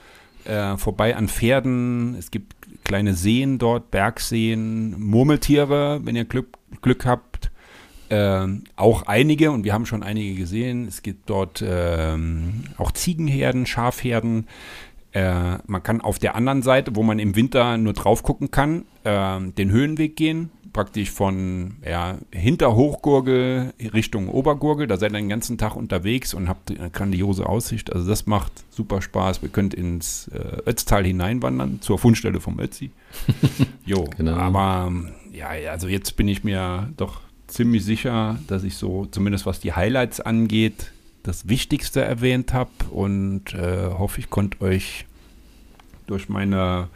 äh, 0.44 0.76
vorbei 0.76 1.16
an 1.16 1.28
Pferden. 1.28 2.16
Es 2.18 2.30
gibt 2.30 2.54
kleine 2.84 3.14
Seen 3.14 3.58
dort, 3.58 3.90
Bergseen, 3.90 5.00
Murmeltiere, 5.00 6.00
wenn 6.04 6.16
ihr 6.16 6.26
Glück, 6.26 6.48
Glück 6.82 7.06
habt. 7.06 7.33
Äh, 8.08 8.46
auch 8.76 9.02
einige, 9.06 9.50
und 9.50 9.64
wir 9.64 9.72
haben 9.72 9.86
schon 9.86 10.02
einige 10.02 10.34
gesehen. 10.34 10.86
Es 10.86 11.02
gibt 11.02 11.30
dort 11.30 11.62
äh, 11.62 12.16
auch 12.76 12.92
Ziegenherden, 12.92 13.66
Schafherden. 13.66 14.46
Äh, 15.12 15.58
man 15.66 15.82
kann 15.82 16.00
auf 16.00 16.18
der 16.18 16.34
anderen 16.34 16.62
Seite, 16.62 16.96
wo 16.96 17.02
man 17.02 17.18
im 17.18 17.36
Winter 17.36 17.78
nur 17.78 17.92
drauf 17.92 18.22
gucken 18.22 18.50
kann, 18.50 18.84
äh, 19.04 19.40
den 19.40 19.70
Höhenweg 19.70 20.16
gehen. 20.16 20.50
Praktisch 20.72 21.12
von 21.12 21.76
ja, 21.88 22.18
hinter 22.32 22.74
Hochgurgel 22.74 23.72
Richtung 23.92 24.28
Obergurgel. 24.28 24.88
Da 24.88 24.96
seid 24.96 25.12
ihr 25.12 25.18
den 25.18 25.28
ganzen 25.28 25.56
Tag 25.56 25.76
unterwegs 25.76 26.34
und 26.34 26.48
habt 26.48 26.76
eine 26.76 26.90
grandiose 26.90 27.46
Aussicht. 27.48 27.92
Also 27.92 28.08
das 28.08 28.26
macht 28.26 28.52
super 28.70 29.00
Spaß. 29.00 29.40
Wir 29.40 29.50
könnt 29.50 29.72
ins 29.72 30.26
äh, 30.28 30.68
Ötztal 30.68 31.04
hineinwandern, 31.04 31.80
zur 31.80 32.00
Fundstelle 32.00 32.40
vom 32.40 32.58
Ötzi. 32.58 32.90
jo, 33.86 34.04
genau. 34.16 34.34
aber 34.34 34.92
ja, 35.32 35.50
also 35.70 35.86
jetzt 35.86 36.16
bin 36.16 36.26
ich 36.26 36.42
mir 36.42 36.92
doch 36.96 37.20
ziemlich 37.46 37.84
sicher, 37.84 38.38
dass 38.46 38.64
ich 38.64 38.76
so, 38.76 39.06
zumindest 39.06 39.46
was 39.46 39.60
die 39.60 39.72
Highlights 39.72 40.20
angeht, 40.20 40.92
das 41.22 41.48
Wichtigste 41.48 42.02
erwähnt 42.02 42.52
habe 42.52 42.70
und 42.90 43.54
äh, 43.54 43.90
hoffe, 43.90 44.20
ich 44.20 44.30
konnte 44.30 44.60
euch 44.60 45.06
durch 46.06 46.28
meine 46.28 46.88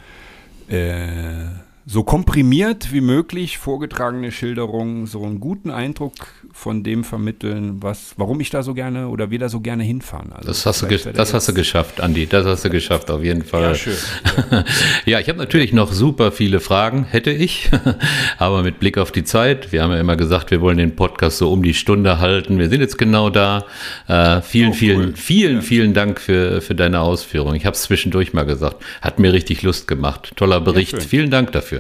äh, 0.68 1.46
so 1.90 2.04
komprimiert 2.04 2.92
wie 2.92 3.00
möglich 3.00 3.56
vorgetragene 3.56 4.30
Schilderung 4.30 5.06
so 5.06 5.24
einen 5.24 5.40
guten 5.40 5.70
Eindruck 5.70 6.12
von 6.52 6.82
dem 6.82 7.02
vermitteln, 7.02 7.82
was, 7.82 8.12
warum 8.18 8.40
ich 8.40 8.50
da 8.50 8.62
so 8.62 8.74
gerne 8.74 9.08
oder 9.08 9.30
wir 9.30 9.38
da 9.38 9.48
so 9.48 9.60
gerne 9.60 9.84
hinfahren. 9.84 10.32
Also 10.34 10.48
das 10.48 10.66
hast, 10.66 10.82
du, 10.82 11.12
das 11.12 11.32
hast 11.32 11.48
du 11.48 11.54
geschafft, 11.54 12.02
Andi. 12.02 12.26
Das 12.26 12.44
hast 12.44 12.66
du 12.66 12.68
geschafft, 12.68 13.10
auf 13.10 13.24
jeden 13.24 13.42
Fall. 13.42 13.62
Ja, 13.62 13.74
schön. 13.74 13.94
Ja, 14.50 14.64
ja 15.06 15.20
ich 15.20 15.30
habe 15.30 15.38
natürlich 15.38 15.72
noch 15.72 15.90
super 15.90 16.30
viele 16.30 16.60
Fragen, 16.60 17.04
hätte 17.04 17.30
ich. 17.30 17.70
Aber 18.38 18.62
mit 18.62 18.80
Blick 18.80 18.98
auf 18.98 19.10
die 19.10 19.24
Zeit, 19.24 19.72
wir 19.72 19.82
haben 19.82 19.92
ja 19.92 19.98
immer 19.98 20.16
gesagt, 20.16 20.50
wir 20.50 20.60
wollen 20.60 20.76
den 20.76 20.94
Podcast 20.94 21.38
so 21.38 21.50
um 21.50 21.62
die 21.62 21.74
Stunde 21.74 22.18
halten. 22.18 22.58
Wir 22.58 22.68
sind 22.68 22.82
jetzt 22.82 22.98
genau 22.98 23.30
da. 23.30 23.64
Äh, 24.08 24.42
vielen, 24.42 24.72
oh, 24.72 24.74
vielen, 24.74 25.00
cool. 25.00 25.16
vielen, 25.16 25.56
ja. 25.56 25.62
vielen 25.62 25.94
Dank 25.94 26.20
für, 26.20 26.60
für 26.60 26.74
deine 26.74 27.00
Ausführung. 27.00 27.54
Ich 27.54 27.64
habe 27.64 27.74
es 27.74 27.82
zwischendurch 27.82 28.34
mal 28.34 28.44
gesagt. 28.44 28.84
Hat 29.00 29.18
mir 29.18 29.32
richtig 29.32 29.62
Lust 29.62 29.88
gemacht. 29.88 30.32
Toller 30.36 30.60
Bericht. 30.60 31.02
vielen 31.02 31.30
Dank 31.30 31.52
dafür. 31.52 31.77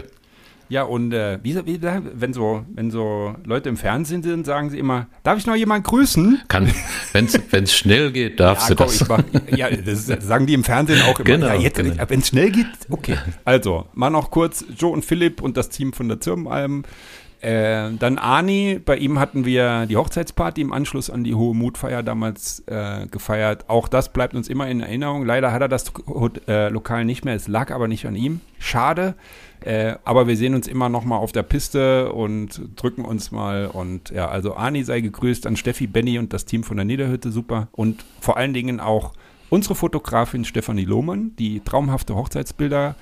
Ja, 0.68 0.82
und 0.82 1.12
äh, 1.12 1.38
wie, 1.42 1.54
wie, 1.66 1.80
wenn, 1.82 2.32
so, 2.32 2.64
wenn 2.74 2.90
so 2.90 3.34
Leute 3.44 3.68
im 3.70 3.76
Fernsehen 3.76 4.22
sind, 4.22 4.44
sagen 4.44 4.68
sie 4.68 4.78
immer, 4.78 5.06
darf 5.22 5.38
ich 5.38 5.46
noch 5.46 5.56
jemanden 5.56 5.84
grüßen? 5.84 6.42
Kann, 6.48 6.70
wenn 7.12 7.26
es 7.64 7.74
schnell 7.74 8.12
geht, 8.12 8.38
darfst 8.38 8.68
ja, 8.68 8.74
du 8.74 8.84
das. 8.84 9.08
Mach, 9.08 9.22
ja, 9.56 9.70
das 9.70 10.06
sagen 10.06 10.46
die 10.46 10.54
im 10.54 10.64
Fernsehen 10.64 11.00
auch 11.02 11.18
immer. 11.18 11.24
Genau, 11.24 11.54
ja, 11.54 11.70
genau. 11.70 11.94
wenn 12.08 12.20
es 12.20 12.28
schnell 12.28 12.50
geht, 12.50 12.66
okay. 12.90 13.16
Also, 13.44 13.86
mal 13.94 14.10
noch 14.10 14.30
kurz 14.30 14.64
Joe 14.76 14.92
und 14.92 15.04
Philipp 15.04 15.40
und 15.40 15.56
das 15.56 15.70
Team 15.70 15.92
von 15.92 16.08
der 16.08 16.20
Zirbenalm. 16.20 16.84
Äh, 17.40 17.92
dann 17.98 18.18
Arni, 18.18 18.80
bei 18.84 18.96
ihm 18.96 19.20
hatten 19.20 19.44
wir 19.44 19.86
die 19.86 19.96
Hochzeitsparty 19.96 20.60
im 20.60 20.72
Anschluss 20.72 21.08
an 21.08 21.22
die 21.22 21.36
Hohe 21.36 21.54
Mutfeier 21.54 22.02
damals 22.02 22.64
äh, 22.66 23.06
gefeiert. 23.06 23.66
Auch 23.68 23.86
das 23.86 24.12
bleibt 24.12 24.34
uns 24.34 24.48
immer 24.48 24.68
in 24.68 24.80
Erinnerung. 24.80 25.24
Leider 25.24 25.52
hat 25.52 25.62
er 25.62 25.68
das 25.68 25.92
äh, 26.48 26.68
Lokal 26.68 27.04
nicht 27.04 27.24
mehr. 27.24 27.34
Es 27.34 27.46
lag 27.46 27.70
aber 27.70 27.86
nicht 27.86 28.06
an 28.06 28.16
ihm. 28.16 28.40
Schade. 28.58 29.14
Äh, 29.60 29.96
aber 30.04 30.26
wir 30.26 30.36
sehen 30.36 30.54
uns 30.54 30.68
immer 30.68 30.88
noch 30.88 31.04
mal 31.04 31.16
auf 31.16 31.32
der 31.32 31.42
Piste 31.42 32.12
und 32.12 32.60
drücken 32.76 33.04
uns 33.04 33.30
mal. 33.30 33.66
Und 33.66 34.10
ja, 34.10 34.28
also 34.28 34.54
Ani 34.54 34.84
sei 34.84 35.00
gegrüßt 35.00 35.46
an 35.46 35.56
Steffi, 35.56 35.86
Benny 35.86 36.18
und 36.18 36.32
das 36.32 36.44
Team 36.44 36.62
von 36.62 36.76
der 36.76 36.84
Niederhütte, 36.84 37.32
super. 37.32 37.68
Und 37.72 38.04
vor 38.20 38.36
allen 38.36 38.54
Dingen 38.54 38.80
auch 38.80 39.12
unsere 39.50 39.74
Fotografin 39.74 40.44
Stefanie 40.44 40.84
Lohmann, 40.84 41.32
die 41.38 41.60
traumhafte 41.60 42.14
Hochzeitsbilder 42.14 42.94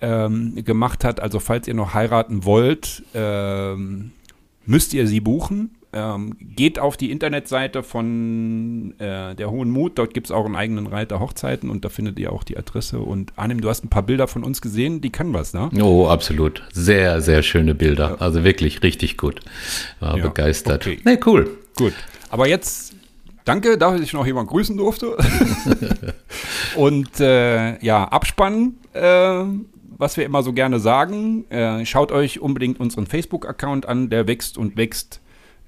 ähm, 0.00 0.62
gemacht 0.64 1.04
hat. 1.04 1.20
Also 1.20 1.40
falls 1.40 1.68
ihr 1.68 1.74
noch 1.74 1.94
heiraten 1.94 2.44
wollt, 2.44 3.04
ähm, 3.14 4.12
müsst 4.66 4.94
ihr 4.94 5.06
sie 5.06 5.20
buchen. 5.20 5.70
Ähm, 5.94 6.36
geht 6.40 6.78
auf 6.78 6.96
die 6.96 7.10
Internetseite 7.10 7.82
von 7.82 8.94
äh, 8.98 9.34
der 9.34 9.50
Hohen 9.50 9.70
Mut, 9.70 9.98
dort 9.98 10.14
gibt 10.14 10.28
es 10.28 10.30
auch 10.30 10.46
einen 10.46 10.56
eigenen 10.56 10.86
Reiter 10.86 11.20
Hochzeiten 11.20 11.68
und 11.68 11.84
da 11.84 11.90
findet 11.90 12.18
ihr 12.18 12.32
auch 12.32 12.44
die 12.44 12.56
Adresse. 12.56 12.98
Und 13.00 13.32
Arnim, 13.36 13.60
du 13.60 13.68
hast 13.68 13.84
ein 13.84 13.90
paar 13.90 14.02
Bilder 14.02 14.26
von 14.26 14.42
uns 14.42 14.62
gesehen, 14.62 15.02
die 15.02 15.10
kann 15.10 15.34
was, 15.34 15.52
ne? 15.52 15.68
Oh, 15.82 16.06
absolut. 16.06 16.62
Sehr, 16.72 17.20
sehr 17.20 17.42
schöne 17.42 17.74
Bilder. 17.74 18.22
Also 18.22 18.42
wirklich 18.42 18.82
richtig 18.82 19.18
gut. 19.18 19.40
War 20.00 20.16
ja, 20.16 20.22
begeistert. 20.22 20.86
Okay. 20.86 20.98
Nee, 21.04 21.18
cool. 21.26 21.58
Gut. 21.76 21.92
Aber 22.30 22.48
jetzt 22.48 22.94
danke, 23.44 23.76
dass 23.76 24.00
ich 24.00 24.14
noch 24.14 24.24
jemand 24.24 24.48
grüßen 24.48 24.76
durfte. 24.76 25.16
und 26.76 27.20
äh, 27.20 27.78
ja, 27.84 28.04
abspannen. 28.04 28.78
Äh, 28.94 29.44
was 29.98 30.16
wir 30.16 30.24
immer 30.24 30.42
so 30.42 30.52
gerne 30.52 30.80
sagen, 30.80 31.48
äh, 31.50 31.86
schaut 31.86 32.12
euch 32.12 32.40
unbedingt 32.40 32.80
unseren 32.80 33.06
Facebook-Account 33.06 33.86
an, 33.86 34.10
der 34.10 34.26
wächst 34.26 34.58
und 34.58 34.76
wächst 34.76 35.21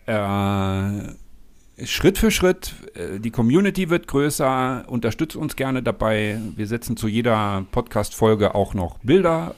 äh, 0.07 1.87
Schritt 1.87 2.19
für 2.19 2.31
Schritt. 2.31 2.75
Äh, 2.95 3.21
die 3.21 3.31
Community 3.31 3.91
wird 3.91 4.07
größer. 4.07 4.85
Unterstützt 4.87 5.37
uns 5.37 5.57
gerne 5.57 5.83
dabei. 5.83 6.41
Wir 6.57 6.67
setzen 6.67 6.97
zu 6.97 7.09
jeder 7.09 7.67
Podcast-Folge 7.73 8.55
auch 8.55 8.75
noch 8.75 8.99
Bilder 8.99 9.55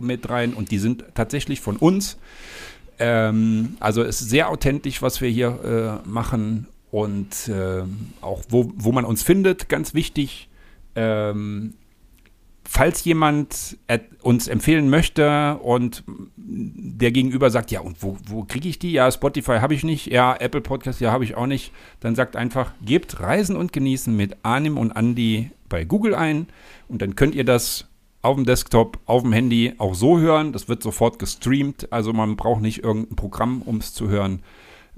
mit 0.00 0.28
rein 0.28 0.52
und 0.52 0.70
die 0.70 0.78
sind 0.78 1.04
tatsächlich 1.14 1.60
von 1.60 1.76
uns. 1.76 2.18
Ähm, 2.98 3.76
also 3.80 4.02
es 4.02 4.20
ist 4.20 4.30
sehr 4.30 4.50
authentisch, 4.50 5.02
was 5.02 5.20
wir 5.20 5.28
hier 5.28 6.02
äh, 6.04 6.08
machen 6.08 6.66
und 6.90 7.48
äh, 7.48 7.82
auch 8.20 8.42
wo, 8.48 8.72
wo 8.76 8.92
man 8.92 9.04
uns 9.04 9.22
findet, 9.22 9.68
ganz 9.68 9.94
wichtig. 9.94 10.48
Ähm, 10.94 11.74
falls 12.68 13.04
jemand 13.04 13.78
uns 14.22 14.48
empfehlen 14.48 14.90
möchte 14.90 15.58
und 15.62 16.04
der 16.36 17.12
Gegenüber 17.12 17.50
sagt, 17.50 17.70
ja, 17.70 17.80
und 17.80 18.02
wo, 18.02 18.16
wo 18.26 18.44
kriege 18.44 18.68
ich 18.68 18.78
die? 18.78 18.92
Ja, 18.92 19.10
Spotify 19.10 19.58
habe 19.60 19.74
ich 19.74 19.84
nicht, 19.84 20.06
ja, 20.06 20.34
Apple 20.36 20.60
Podcast, 20.60 21.00
ja, 21.00 21.12
habe 21.12 21.24
ich 21.24 21.36
auch 21.36 21.46
nicht, 21.46 21.72
dann 22.00 22.14
sagt 22.14 22.36
einfach, 22.36 22.72
gebt 22.84 23.20
Reisen 23.20 23.56
und 23.56 23.72
Genießen 23.72 24.14
mit 24.14 24.36
Anim 24.42 24.78
und 24.78 24.92
Andy 24.92 25.50
bei 25.68 25.84
Google 25.84 26.14
ein 26.14 26.46
und 26.88 27.02
dann 27.02 27.16
könnt 27.16 27.34
ihr 27.34 27.44
das 27.44 27.86
auf 28.22 28.36
dem 28.36 28.44
Desktop, 28.44 28.98
auf 29.06 29.22
dem 29.22 29.32
Handy 29.32 29.74
auch 29.78 29.94
so 29.94 30.18
hören. 30.18 30.52
Das 30.52 30.68
wird 30.68 30.82
sofort 30.82 31.18
gestreamt, 31.18 31.92
also 31.92 32.12
man 32.12 32.36
braucht 32.36 32.60
nicht 32.60 32.82
irgendein 32.82 33.16
Programm, 33.16 33.62
um 33.62 33.76
es 33.76 33.94
zu 33.94 34.08
hören. 34.08 34.42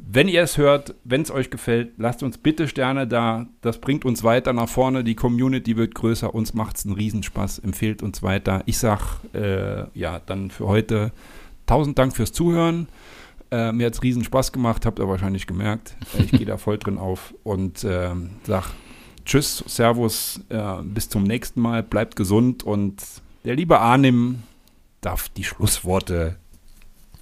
Wenn 0.00 0.28
ihr 0.28 0.42
es 0.42 0.56
hört, 0.56 0.94
wenn 1.02 1.22
es 1.22 1.30
euch 1.30 1.50
gefällt, 1.50 1.94
lasst 1.98 2.22
uns 2.22 2.38
bitte 2.38 2.68
Sterne 2.68 3.08
da. 3.08 3.46
Das 3.62 3.80
bringt 3.80 4.04
uns 4.04 4.22
weiter 4.22 4.52
nach 4.52 4.68
vorne. 4.68 5.02
Die 5.02 5.16
Community 5.16 5.76
wird 5.76 5.94
größer. 5.96 6.32
Uns 6.32 6.54
macht 6.54 6.76
es 6.76 6.86
einen 6.86 6.94
Riesenspaß. 6.94 7.58
Empfehlt 7.58 8.02
uns 8.02 8.22
weiter. 8.22 8.62
Ich 8.66 8.78
sag, 8.78 9.18
äh, 9.34 9.86
ja, 9.98 10.20
dann 10.20 10.50
für 10.50 10.68
heute 10.68 11.12
tausend 11.66 11.98
Dank 11.98 12.14
fürs 12.14 12.32
Zuhören. 12.32 12.88
Äh, 13.50 13.72
mir 13.72 13.86
hat 13.86 13.94
es 13.94 14.02
riesen 14.02 14.22
Spaß 14.22 14.52
gemacht, 14.52 14.86
habt 14.86 15.00
ihr 15.00 15.08
wahrscheinlich 15.08 15.46
gemerkt. 15.46 15.96
Äh, 16.16 16.22
ich 16.22 16.30
gehe 16.30 16.46
da 16.46 16.58
voll 16.58 16.78
drin 16.78 16.98
auf 16.98 17.34
und 17.42 17.82
äh, 17.82 18.10
sag 18.44 18.70
Tschüss, 19.24 19.64
Servus, 19.66 20.40
äh, 20.48 20.82
bis 20.84 21.08
zum 21.08 21.24
nächsten 21.24 21.60
Mal. 21.60 21.82
Bleibt 21.82 22.14
gesund 22.14 22.62
und 22.62 23.02
der 23.44 23.56
liebe 23.56 23.80
Arnim 23.80 24.42
darf 25.00 25.28
die 25.28 25.44
Schlussworte 25.44 26.36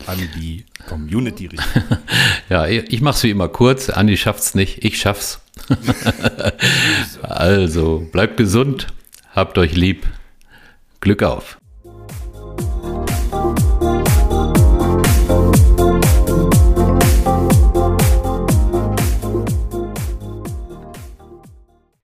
an 0.07 0.19
die 0.37 0.65
Community 0.89 1.47
richten. 1.47 1.83
ja, 2.49 2.67
ich 2.67 3.01
mache 3.01 3.17
es 3.17 3.23
wie 3.23 3.31
immer 3.31 3.49
kurz. 3.49 3.89
Andi 3.91 4.17
schafft's 4.17 4.55
nicht, 4.55 4.85
ich 4.85 4.99
schaff's. 4.99 5.41
also, 7.23 8.07
bleibt 8.13 8.37
gesund, 8.37 8.89
habt 9.35 9.59
euch 9.59 9.75
lieb. 9.75 10.07
Glück 11.01 11.23
auf. 11.23 11.59